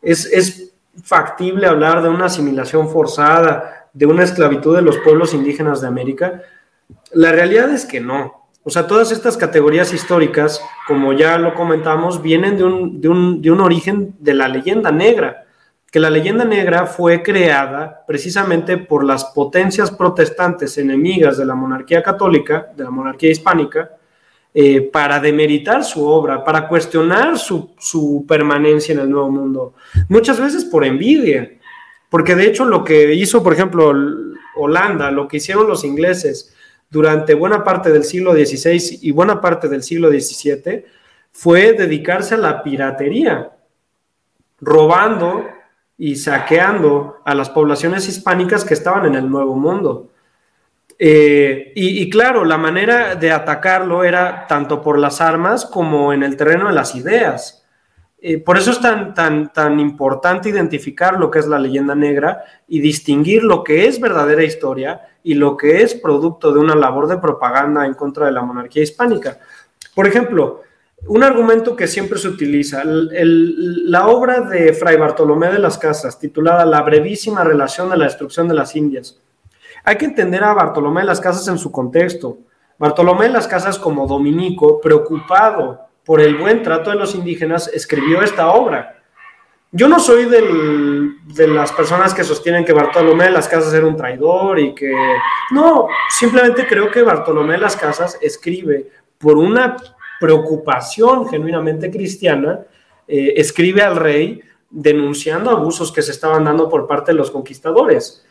[0.00, 0.70] es,
[1.02, 6.42] factible hablar de una asimilación forzada, de una esclavitud de los pueblos indígenas de América.
[7.10, 8.43] La realidad es que no.
[8.64, 13.42] O sea, todas estas categorías históricas, como ya lo comentamos, vienen de un, de un,
[13.42, 15.44] de un origen de la leyenda negra
[15.94, 22.02] que la leyenda negra fue creada precisamente por las potencias protestantes enemigas de la monarquía
[22.02, 23.92] católica, de la monarquía hispánica,
[24.52, 29.74] eh, para demeritar su obra, para cuestionar su, permanencia en el Nuevo Mundo.
[30.08, 31.60] Muchas veces por envidia,
[32.10, 33.92] porque de hecho lo que hizo, por ejemplo,
[34.56, 36.53] Holanda, lo que hicieron los ingleses
[36.90, 40.84] durante buena parte del siglo XVI y buena parte del siglo XVII
[41.32, 43.50] fue dedicarse a la piratería,
[44.60, 45.44] robando
[45.98, 50.10] y saqueando a las poblaciones hispánicas que estaban en el Nuevo Mundo.
[50.98, 56.36] Eh, y, claro, la manera de atacarlo era tanto por las armas como en el
[56.36, 57.63] terreno de las ideas.
[58.26, 62.42] Eh, por eso es tan, tan, tan importante identificar lo que es la leyenda negra
[62.66, 67.06] y distinguir lo que es verdadera historia y lo que es producto de una labor
[67.06, 69.36] de propaganda en contra de la monarquía hispánica.
[69.94, 70.62] Por ejemplo,
[71.06, 76.64] un argumento que siempre se utiliza, la obra de Fray Bartolomé de las Casas, titulada
[76.64, 79.20] La brevísima relación de la destrucción de las Indias.
[79.84, 82.38] Hay que entender a Bartolomé de las Casas en su contexto.
[82.78, 88.22] Bartolomé de las Casas, como dominico, preocupado por el buen trato de los indígenas, escribió
[88.22, 89.02] esta obra.
[89.72, 93.96] Yo no soy de las personas que sostienen que Bartolomé de las Casas era un
[93.96, 94.94] traidor y que...
[95.50, 99.76] No, simplemente creo que Bartolomé de las Casas escribe por una
[100.20, 102.60] preocupación genuinamente cristiana,
[103.08, 104.40] eh, escribe al rey
[104.70, 108.24] denunciando abusos que se estaban dando por parte de los conquistadores.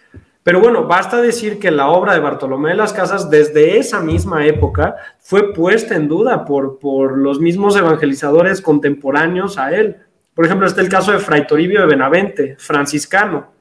[0.44, 4.45] Pero bueno, basta decir que la obra de Bartolomé de las Casas desde esa misma
[4.45, 9.98] época fue puesta en duda por, por los mismos evangelizadores contemporáneos a él.
[10.34, 13.53] Por ejemplo, está el caso de Fray Toribio de Benavente, franciscano,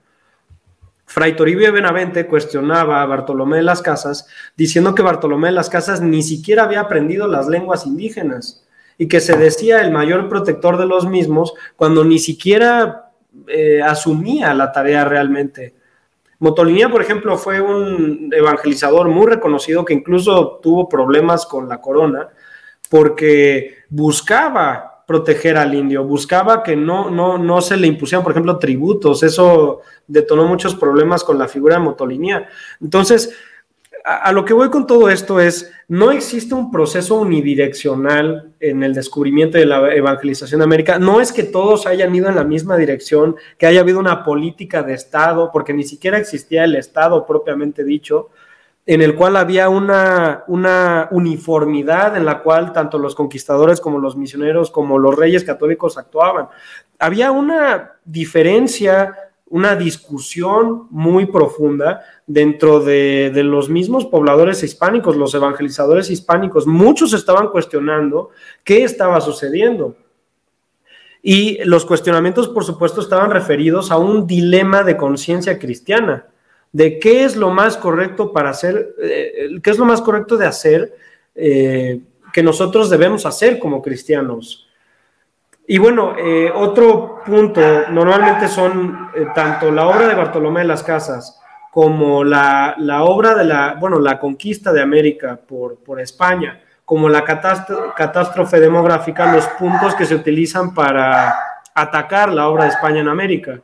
[1.12, 4.26] Fray Toribio de Benavente cuestionaba a Bartolomé de las Casas
[4.56, 9.20] diciendo que Bartolomé de las Casas ni siquiera había aprendido las lenguas indígenas y que
[9.20, 13.10] se decía el mayor protector de los mismos cuando ni siquiera
[13.46, 15.74] eh, asumía la tarea realmente.
[16.43, 22.31] Motolinía, por ejemplo, fue un evangelizador muy reconocido que incluso tuvo problemas con la corona
[22.90, 28.59] porque buscaba proteger al indio, buscaba que no, no, no se le impusieran, por ejemplo,
[28.59, 32.48] tributos, eso detonó muchos problemas con la figura de Motolinía.
[32.81, 33.32] Entonces,
[34.04, 38.94] a, lo que voy con todo esto es, no existe un proceso unidireccional en el
[38.94, 40.98] descubrimiento de la evangelización de América.
[40.98, 44.82] No es que todos hayan ido en la misma dirección, que haya habido una política
[44.82, 48.30] de Estado, porque ni siquiera existía el Estado propiamente dicho,
[48.84, 54.16] en el cual había una, una, uniformidad en la cual tanto los conquistadores como los
[54.16, 56.48] misioneros como los reyes católicos actuaban.
[56.98, 59.16] Había una diferencia,
[59.52, 66.66] una discusión muy profunda dentro de, los mismos pobladores hispánicos, los evangelizadores hispánicos.
[66.66, 68.30] Muchos estaban cuestionando
[68.64, 69.94] qué estaba sucediendo.
[71.22, 76.28] Y los cuestionamientos, por supuesto, estaban referidos a un dilema de conciencia cristiana
[76.72, 80.46] de qué es lo más correcto para hacer, eh, qué es lo más correcto de
[80.46, 80.96] hacer
[81.34, 82.00] eh,
[82.32, 84.66] que nosotros debemos hacer como cristianos.
[85.66, 87.60] Y bueno, eh, otro punto,
[87.90, 91.40] normalmente son tanto la obra de Bartolomé de las Casas
[91.72, 97.24] como la, obra de la, bueno, la conquista de América por, por España, como la
[97.24, 101.34] catástrofe demográfica, los puntos que se utilizan para
[101.74, 103.59] atacar la obra de España en América.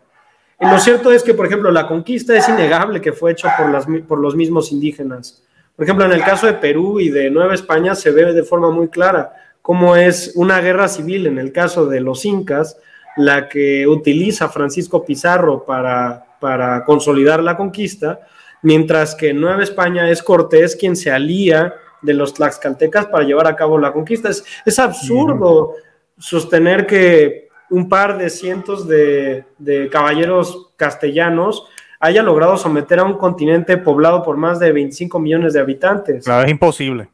[0.58, 3.68] Y lo cierto es que, por ejemplo, la conquista es innegable que fue hecha por,
[3.68, 5.42] las, por los mismos indígenas.
[5.76, 8.70] Por ejemplo, en el caso de Perú y de Nueva España se ve de forma
[8.70, 9.34] muy clara
[9.68, 12.78] cómo es una guerra civil en el caso de los incas
[13.18, 18.20] la que utiliza Francisco Pizarro para, para consolidar la conquista,
[18.62, 23.46] mientras que en Nueva España es Cortés quien se alía de los tlaxcaltecas para llevar
[23.46, 24.30] a cabo la conquista.
[24.30, 25.74] Es, es absurdo
[26.16, 29.44] sostener que un par de cientos de,
[29.92, 31.68] caballeros castellanos
[32.00, 36.24] haya logrado someter a un continente poblado por más de 25 millones de habitantes.
[36.24, 37.10] Claro, es imposible.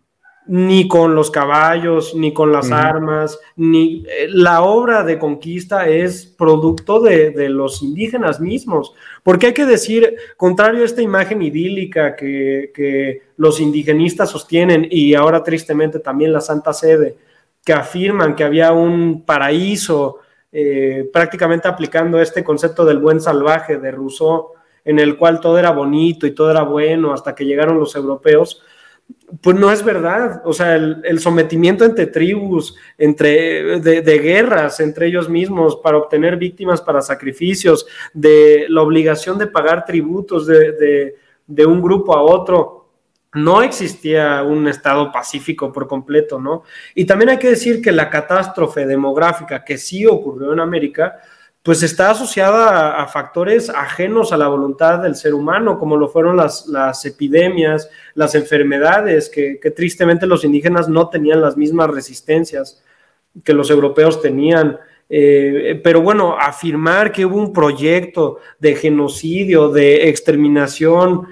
[0.47, 6.27] Ni con los caballos, ni con las armas, ni eh, la obra de conquista es
[6.27, 8.93] producto de, los indígenas mismos.
[9.23, 15.15] Porque hay que decir, contrario a esta imagen idílica que, que los indigenistas sostienen y
[15.15, 17.17] ahora tristemente también la Santa Sede,
[17.65, 20.19] que afirman que había un paraíso
[20.57, 24.51] eh, prácticamente aplicando este concepto del buen salvaje de Rousseau,
[24.85, 28.63] en el cual todo era bonito y todo era bueno hasta que llegaron los europeos,
[29.41, 30.43] pues no es verdad.
[30.45, 36.81] O sea, el, sometimiento entre tribus, entre, de, guerras entre ellos mismos para obtener víctimas
[36.81, 41.15] para sacrificios, de la obligación de pagar tributos de,
[41.47, 42.85] de un grupo a otro,
[43.35, 46.63] no existía un estado pacífico por completo, ¿no?
[46.95, 51.21] Y también hay que decir que la catástrofe demográfica que sí ocurrió en América,
[51.65, 56.37] pues está asociada a, factores ajenos a la voluntad del ser humano, como lo fueron
[56.37, 62.85] las, epidemias, las enfermedades, que, tristemente los indígenas no tenían las mismas resistencias
[63.43, 64.79] que los europeos tenían.
[65.09, 71.29] Eh, pero bueno, afirmar que hubo un proyecto de genocidio, de exterminación,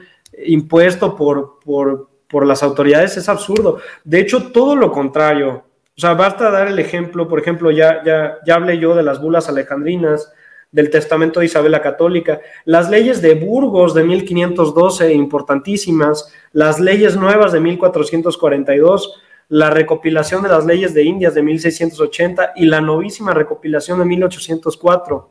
[0.46, 3.80] impuesto por, por, por las autoridades es absurdo.
[4.02, 5.64] De hecho, todo lo contrario.
[5.96, 9.20] O sea, basta dar el ejemplo, por ejemplo, ya, ya, ya hablé yo de las
[9.20, 10.32] bulas alejandrinas,
[10.72, 17.14] del Testamento de Isabel la Católica, las leyes de Burgos de 1512, importantísimas, las leyes
[17.14, 23.34] nuevas de 1442, la recopilación de las leyes de Indias de 1680 y la novísima
[23.34, 25.30] recopilación de 1804.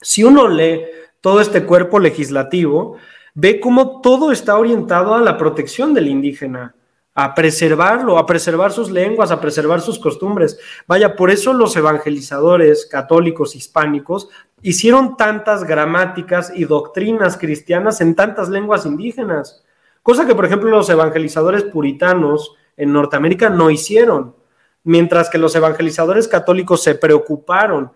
[0.00, 0.86] Si uno lee
[1.20, 2.96] todo este cuerpo legislativo,
[3.34, 6.74] ve cómo todo está orientado a la protección del indígena,
[7.20, 10.56] a preservarlo, a preservar sus lenguas, a preservar sus costumbres.
[10.86, 14.28] Vaya, por eso los evangelizadores católicos hispánicos
[14.62, 19.64] hicieron tantas gramáticas y doctrinas cristianas en tantas lenguas indígenas,
[20.00, 24.36] cosa que, por ejemplo, los evangelizadores puritanos en Norteamérica no hicieron,
[24.84, 27.90] mientras que los evangelizadores católicos se preocuparon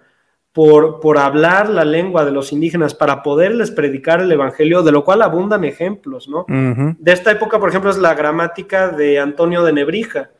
[0.53, 5.05] por, por, hablar la lengua de los indígenas para poderles predicar el evangelio, de lo
[5.05, 6.45] cual abundan ejemplos, ¿no?
[6.47, 10.31] De esta época, por ejemplo, es la gramática de Antonio de Nebrija.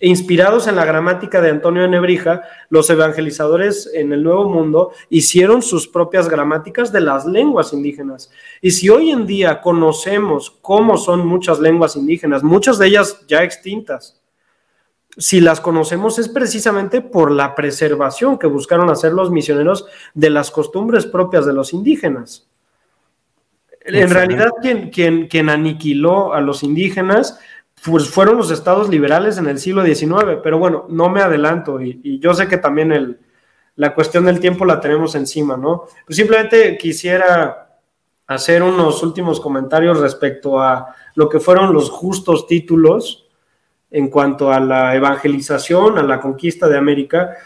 [0.00, 5.62] Inspirados en la gramática de Antonio de Nebrija, los evangelizadores en el Nuevo Mundo hicieron
[5.62, 8.30] sus propias gramáticas de las lenguas indígenas.
[8.60, 13.42] Y si hoy en día conocemos cómo son muchas lenguas indígenas, muchas de ellas ya
[13.44, 14.20] extintas,
[15.16, 20.50] si las conocemos es precisamente por la preservación que buscaron hacer los misioneros de las
[20.50, 22.48] costumbres propias de los indígenas.
[23.86, 27.38] En realidad, quien, quien, quien aniquiló a los indígenas
[27.84, 32.18] pues fueron los estados liberales en el siglo XIX, pero bueno, no me adelanto y,
[32.18, 33.20] yo sé que también el,
[33.76, 35.84] la cuestión del tiempo la tenemos encima, ¿no?
[36.06, 37.78] Pues simplemente quisiera
[38.26, 43.23] hacer unos últimos comentarios respecto a lo que fueron los justos títulos
[43.94, 47.36] en cuanto a la evangelización, a la conquista de América.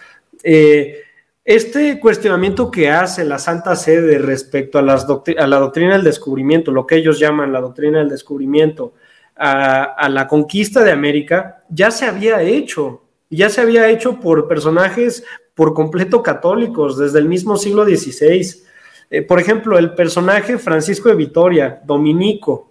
[0.42, 1.02] Eh,
[1.44, 6.70] este cuestionamiento que hace la Santa Sede respecto a, las a, la doctrina del descubrimiento,
[6.70, 8.94] lo que ellos llaman la doctrina del descubrimiento,
[9.36, 15.24] a, la conquista de América, ya se había hecho, ya se había hecho por personajes
[15.54, 18.62] por completo católicos desde el mismo siglo XVI.
[19.10, 22.67] Eh, por ejemplo, el personaje Francisco de Vitoria, dominico,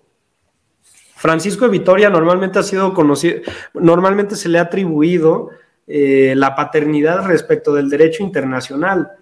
[1.17, 3.41] Francisco de Vitoria normalmente ha sido conocido,
[3.73, 5.49] normalmente se le ha atribuido
[5.87, 9.13] eh, la paternidad respecto del derecho internacional.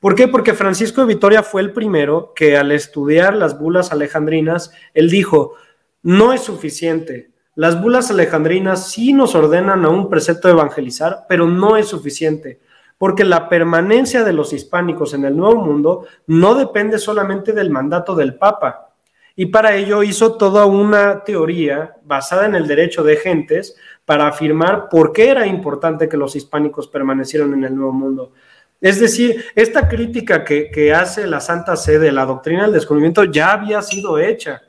[0.00, 0.26] ¿Por qué?
[0.26, 5.54] Porque Francisco de Vitoria fue el primero que al estudiar las bulas alejandrinas, él dijo,
[6.02, 7.30] no es suficiente.
[7.54, 12.58] Las bulas alejandrinas sí nos ordenan a un precepto evangelizar, pero no es suficiente,
[12.98, 18.16] porque la permanencia de los hispánicos en el Nuevo Mundo no depende solamente del mandato
[18.16, 18.93] del Papa,
[19.36, 24.88] y para ello hizo toda una teoría basada en el derecho de gentes para afirmar
[24.88, 28.32] por qué era importante que los hispánicos permanecieran en el Nuevo Mundo.
[28.80, 33.80] Es decir, esta crítica que, hace la Santa Sede, la doctrina del descubrimiento, ya había
[33.80, 34.62] sido hecha.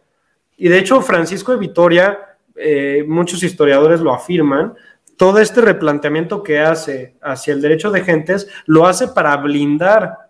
[0.57, 4.73] Y de hecho, Francisco de Vitoria, eh, muchos historiadores lo afirman,
[5.17, 10.24] todo este replanteamiento que hace hacia el derecho de gentes lo hace para blindar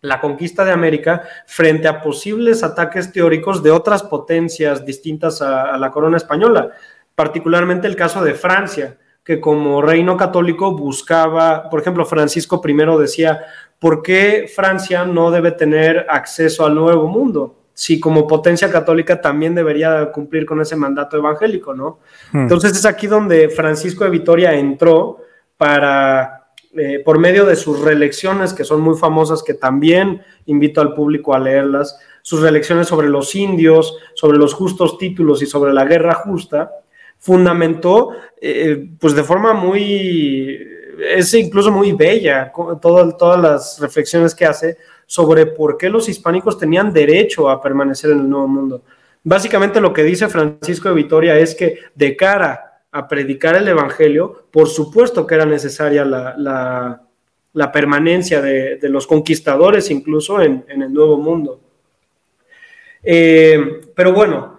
[0.00, 5.90] la conquista de América frente a posibles ataques teóricos de otras potencias distintas a, la
[5.90, 6.70] corona española,
[7.14, 13.44] particularmente el caso de Francia, que como reino católico buscaba, por ejemplo, Francisco I decía,
[13.78, 17.56] ¿por qué Francia no debe tener acceso al nuevo mundo?
[17.74, 22.00] Si como potencia católica también debería cumplir con ese mandato evangélico, ¿no?
[22.32, 22.42] Hmm.
[22.42, 25.18] Entonces es aquí donde Francisco de Vitoria entró
[25.56, 30.94] para eh, por medio de sus reelecciones, que son muy famosas, que también invito al
[30.94, 35.86] público a leerlas, sus reelecciones sobre los indios, sobre los justos títulos y sobre la
[35.86, 36.70] guerra justa,
[37.18, 40.58] fundamentó, eh, pues de forma muy,
[41.10, 44.76] es incluso muy bella, todas las reflexiones que hace
[45.06, 48.82] sobre por qué los hispánicos tenían derecho a permanecer en el Nuevo Mundo.
[49.24, 52.67] Básicamente lo que dice Francisco de Vitoria es que de cara
[52.98, 57.00] a predicar el Evangelio, por supuesto que era necesaria la,
[57.72, 61.60] permanencia de, los conquistadores incluso en, el Nuevo Mundo.
[63.04, 64.58] Eh, pero bueno,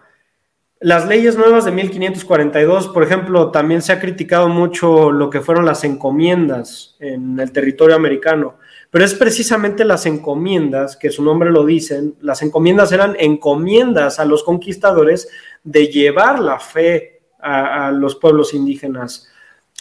[0.80, 5.66] las leyes nuevas de 1542, por ejemplo, también se ha criticado mucho lo que fueron
[5.66, 8.56] las encomiendas en el territorio americano,
[8.90, 14.24] pero es precisamente las encomiendas, que su nombre lo dicen, las encomiendas eran encomiendas a
[14.26, 15.28] los conquistadores
[15.66, 19.30] de llevar la fe a, los pueblos indígenas.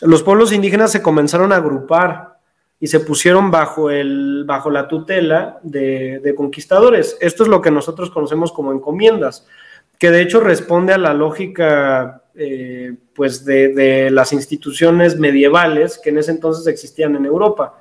[0.00, 2.38] Los pueblos indígenas se comenzaron a agrupar
[2.80, 7.16] y se pusieron bajo, el, bajo la tutela de, conquistadores.
[7.20, 9.46] Esto es lo que nosotros conocemos como encomiendas,
[9.98, 16.10] que de hecho responde a la lógica eh, pues de, de, las instituciones medievales que
[16.10, 17.74] en ese entonces existían en Europa.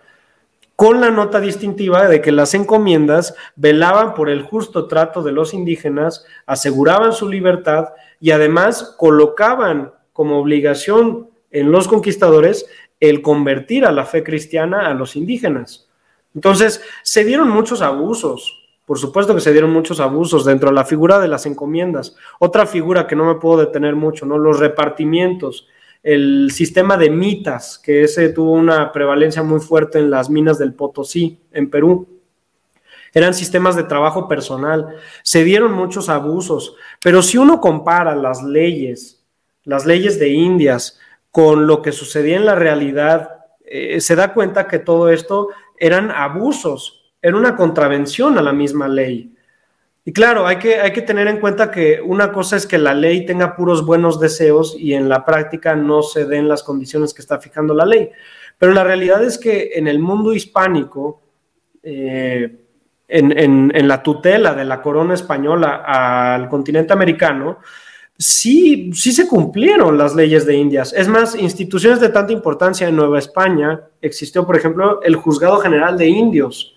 [0.76, 5.56] con la nota distintiva de que las encomiendas velaban por el justo trato de los
[5.56, 12.66] indígenas, aseguraban su libertad y además colocaban como obligación en los conquistadores
[13.00, 15.88] el convertir a la fe cristiana a los indígenas.
[16.34, 20.86] Entonces, se dieron muchos abusos, por supuesto que se dieron muchos abusos dentro de la
[20.86, 22.16] figura de las encomiendas.
[22.40, 24.38] Otra figura que no me puedo detener mucho, ¿no?
[24.38, 25.68] Los repartimientos,
[26.04, 30.74] el sistema de mitas, que ese tuvo una prevalencia muy fuerte en las minas del
[30.74, 32.08] Potosí, en Perú.
[33.14, 34.96] Eran sistemas de trabajo personal.
[35.24, 39.26] Se dieron muchos abusos, pero si uno compara las leyes,
[39.64, 41.00] las leyes de Indias,
[41.32, 46.10] con lo que sucedía en la realidad, eh, se da cuenta que todo esto eran
[46.12, 49.34] abusos era una contravención a la misma ley.
[50.06, 52.94] Y claro, hay que, hay que tener en cuenta que una cosa es que la
[52.94, 57.22] ley tenga puros buenos deseos y en la práctica no se den las condiciones que
[57.22, 58.10] está fijando la ley.
[58.58, 61.22] Pero la realidad es que en el mundo hispánico,
[61.84, 62.67] eh,
[63.08, 67.60] en, la tutela de la corona española al continente americano,
[68.18, 70.94] sí, sí se cumplieron las leyes de Indias.
[70.94, 75.98] Es más, instituciones de tanta importancia en Nueva España existió, por ejemplo, el Juzgado General
[75.98, 76.76] de Indios,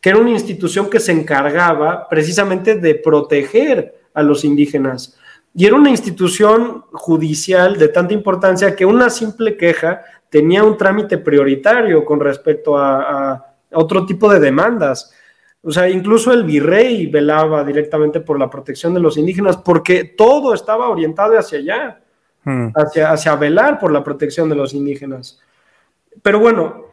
[0.00, 5.16] que era una institución que se encargaba precisamente de proteger a los indígenas.
[5.54, 11.18] Y era una institución judicial de tanta importancia que una simple queja tenía un trámite
[11.18, 15.12] prioritario con respecto a, otro tipo de demandas.
[15.62, 20.54] O sea, incluso el virrey velaba directamente por la protección de los indígenas porque todo
[20.54, 22.00] estaba orientado hacia allá,
[22.44, 22.68] hmm.
[22.74, 25.40] hacia, hacia velar por la protección de los indígenas.
[26.22, 26.90] Pero bueno,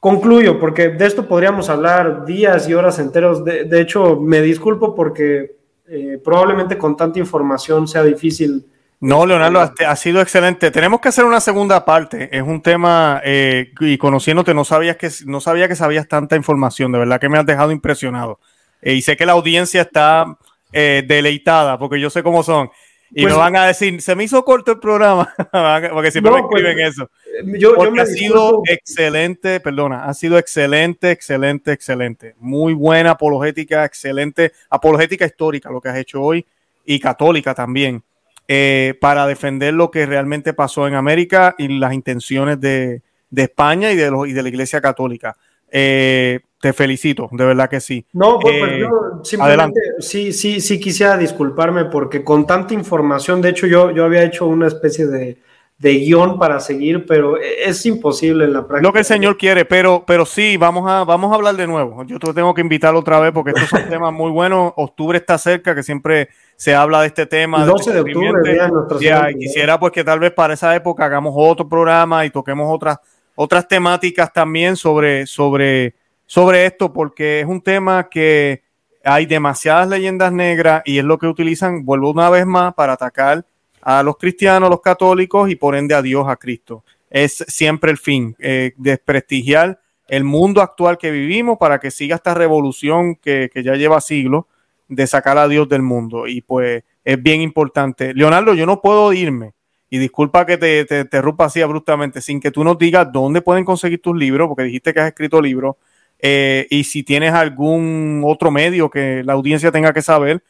[0.00, 3.44] Concluyo, porque de esto podríamos hablar días y horas enteros.
[3.44, 8.64] De, hecho, me disculpo porque eh, probablemente con tanta información sea difícil.
[9.00, 10.70] No, Leonardo, ha, sido excelente.
[10.70, 12.28] Tenemos que hacer una segunda parte.
[12.36, 16.92] Es un tema, eh, y conociéndote, no, sabías que, no sabía que sabías tanta información.
[16.92, 18.40] De verdad que me has dejado impresionado.
[18.82, 20.36] Eh, y sé que la audiencia está
[20.72, 22.70] deleitada, porque yo sé cómo son.
[23.12, 25.34] Y me pues van a decir, se me hizo corto el programa,
[25.92, 27.10] porque siempre me pues, escriben eso.
[27.58, 32.34] Yo, porque ha sido excelente, perdona, ha sido excelente, excelente, excelente.
[32.38, 36.46] Muy buena apologética, excelente apologética histórica lo que has hecho hoy
[36.84, 38.04] y católica también,
[38.52, 43.00] eh, para defender lo que realmente pasó en América y las intenciones de,
[43.30, 45.36] de España y de, los, y de la Iglesia Católica.
[45.70, 48.04] Eh, te felicito, de verdad que sí.
[48.12, 53.40] No, pues, pues eh, yo simplemente sí, sí, sí quisiera disculparme porque con tanta información,
[53.40, 55.38] de hecho yo, yo había hecho una especie de,
[55.80, 58.86] guion para seguir, pero es imposible en la práctica.
[58.86, 62.04] Lo que el Señor quiere, pero, pero sí, vamos a, vamos a hablar de nuevo.
[62.04, 64.72] Yo te tengo que invitar otra vez porque estos son temas muy buenos.
[64.76, 67.64] Octubre está cerca, que siempre se habla de este tema.
[67.64, 68.58] 12 de, octubre,
[69.00, 72.66] ya, y quisiera pues que tal vez para esa época hagamos otro programa y toquemos
[72.68, 72.98] otras,
[73.34, 75.94] otras temáticas también sobre, sobre
[76.30, 78.62] sobre esto porque es un tema que
[79.02, 83.44] hay demasiadas leyendas negras y es lo que utilizan, vuelvo una vez más, para atacar
[83.82, 86.84] a los cristianos, los católicos y por ende a Dios, a Cristo.
[87.08, 92.34] Es siempre el fin, eh, desprestigiar el mundo actual que vivimos para que siga esta
[92.34, 94.44] revolución que, ya lleva siglos
[94.88, 96.26] de sacar a Dios del mundo.
[96.26, 98.12] Y pues es bien importante.
[98.14, 99.52] Leonardo, yo no puedo irme.
[99.88, 103.64] Y disculpa que te, te, te así abruptamente, sin que tú nos digas dónde pueden
[103.64, 105.76] conseguir tus libros, porque dijiste que has escrito libros
[106.22, 110.42] eh, y si tienes algún otro medio que la audiencia tenga que saber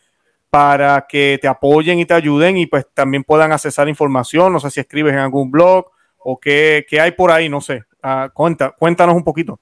[0.50, 4.70] para que te apoyen y te ayuden y pues también puedan accesar información, no sé
[4.70, 5.86] si escribes en algún blog
[6.18, 7.84] o qué, hay por ahí, no sé.
[8.02, 9.58] Ah, cuenta, cuéntanos un poquito.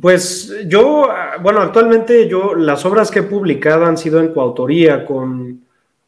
[0.00, 1.08] Pues yo,
[1.42, 5.64] bueno, actualmente yo las obras que he publicado han sido en coautoría con,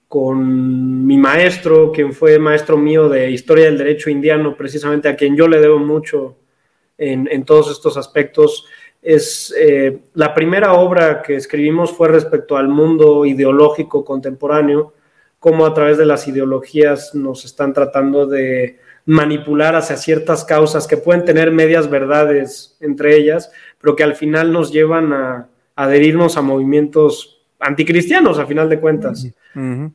[0.08, 5.36] con mi maestro, quien fue maestro mío de historia del derecho indiano, precisamente a quien
[5.36, 6.36] yo le debo mucho
[6.96, 8.66] en, en todos estos aspectos
[9.04, 14.94] es eh, la primera obra que escribimos fue respecto al mundo ideológico contemporáneo,
[15.38, 20.96] cómo a través de las ideologías nos están tratando de manipular hacia ciertas causas que
[20.96, 26.42] pueden tener medias verdades entre ellas, pero que al final nos llevan a, adherirnos a
[26.42, 29.26] movimientos anticristianos, a final de cuentas.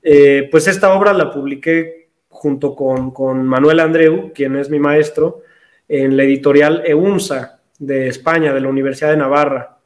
[0.04, 5.42] Eh, pues esta obra la publiqué junto con, con Manuel Andreu, quien es mi maestro,
[5.88, 9.78] en la editorial EUNSA, de España, de la Universidad de Navarra.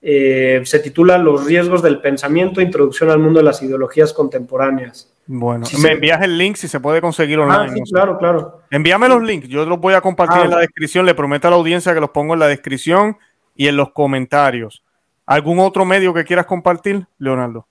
[0.00, 5.12] Eh, se titula Los riesgos del pensamiento, introducción al mundo de las ideologías contemporáneas.
[5.26, 7.70] Bueno, me envías el link si se puede conseguir online.
[7.70, 8.62] Ah, sí, claro, claro.
[8.70, 10.60] Envíame los links, yo los voy a compartir en la ah.
[10.60, 13.18] descripción, le prometo a la audiencia que los pongo en la descripción
[13.54, 14.82] y en los comentarios.
[15.26, 17.66] ¿Algún otro medio que quieras compartir, Leonardo?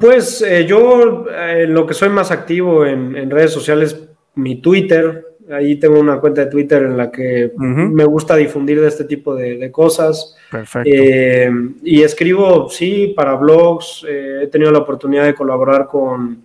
[0.00, 5.31] Pues eh, yo eh, lo que soy más activo en, en redes sociales, mi Twitter,
[5.50, 9.34] Ahí tengo una cuenta de Twitter en la que me gusta difundir de este tipo
[9.34, 10.36] de, cosas.
[10.50, 10.90] Perfecto.
[10.92, 11.50] Eh,
[11.82, 14.04] y escribo, sí, para blogs.
[14.08, 16.44] Eh, he tenido la oportunidad de colaborar con,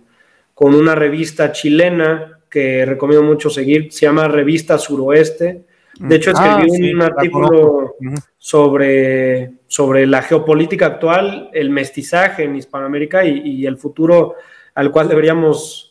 [0.54, 3.92] con una revista chilena que recomiendo mucho seguir.
[3.92, 5.64] Se llama Revista Suroeste.
[5.98, 7.96] De hecho, ah, escribí un artículo
[8.38, 14.36] sobre, sobre la geopolítica actual, el mestizaje en Hispanoamérica y, el futuro
[14.74, 15.87] al cual deberíamos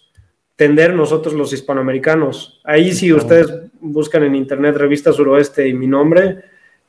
[0.57, 2.59] tender nosotros los hispanoamericanos.
[2.65, 6.43] Ahí si ustedes buscan en internet Revista Suroeste y mi nombre,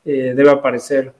[0.04, 1.12] eh, debe aparecer.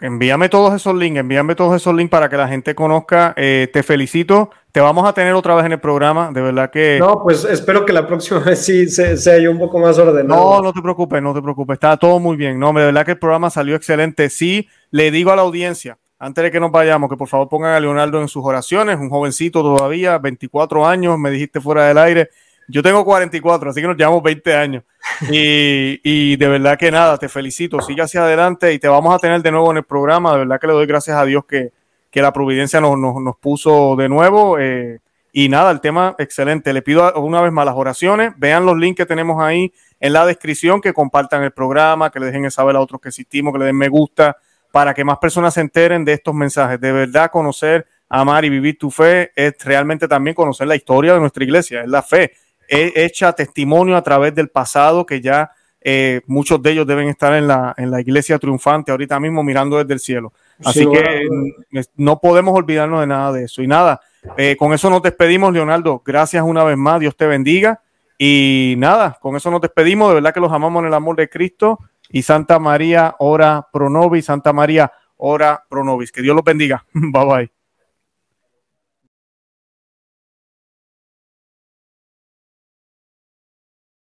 [0.00, 3.32] Envíame todos esos links, envíame todos esos links para que la gente conozca.
[3.36, 4.50] Eh, te felicito.
[4.72, 6.32] Te vamos a tener otra vez en el programa.
[6.32, 6.98] De verdad que.
[6.98, 10.56] No, pues espero que la próxima vez sí sea un poco más ordenado.
[10.56, 11.74] No, no te preocupes, no te preocupes.
[11.74, 12.58] Está todo muy bien.
[12.58, 14.28] No, de verdad que el programa salió excelente.
[14.30, 17.74] Sí, le digo a la audiencia, antes de que nos vayamos, que por favor pongan
[17.74, 18.96] a Leonardo en sus oraciones.
[18.96, 22.30] Un jovencito todavía, 24 años, me dijiste fuera del aire.
[22.66, 24.84] Yo tengo 44, así que nos llevamos 20 años.
[25.30, 29.42] Y, de verdad que nada, te felicito, sigue hacia adelante y te vamos a tener
[29.42, 30.32] de nuevo en el programa.
[30.32, 31.72] De verdad que le doy gracias a Dios que,
[32.14, 34.58] la providencia nos, nos, puso de nuevo.
[34.58, 36.72] Eh, y nada, el tema excelente.
[36.72, 38.32] Le pido una vez más las oraciones.
[38.38, 39.70] Vean los links que tenemos ahí
[40.00, 43.52] en la descripción, que compartan el programa, que le dejen saber a otros que existimos,
[43.52, 44.38] que le den me gusta,
[44.74, 46.80] para que más personas se enteren de estos mensajes.
[46.80, 51.20] De verdad, conocer, amar y vivir tu fe es realmente también conocer la historia de
[51.20, 52.32] nuestra iglesia, es la fe
[52.66, 57.46] hecha testimonio a través del pasado que ya eh, muchos de ellos deben estar en
[57.46, 60.32] la, en la iglesia triunfante ahorita mismo mirando desde el cielo.
[60.64, 63.62] Así que mm, no podemos olvidarnos de nada de eso.
[63.62, 64.00] Y nada,
[64.36, 66.02] eh, con eso nos despedimos, Leonardo.
[66.04, 67.80] Gracias una vez más, Dios te bendiga.
[68.18, 70.08] Y nada, con eso nos despedimos.
[70.08, 71.78] De verdad que los amamos en el amor de Cristo.
[72.10, 74.26] Y Santa María, ora pro nobis.
[74.26, 76.12] Santa María, ora pro nobis.
[76.12, 76.84] Que Dios los bendiga.
[76.92, 77.63] bye bye.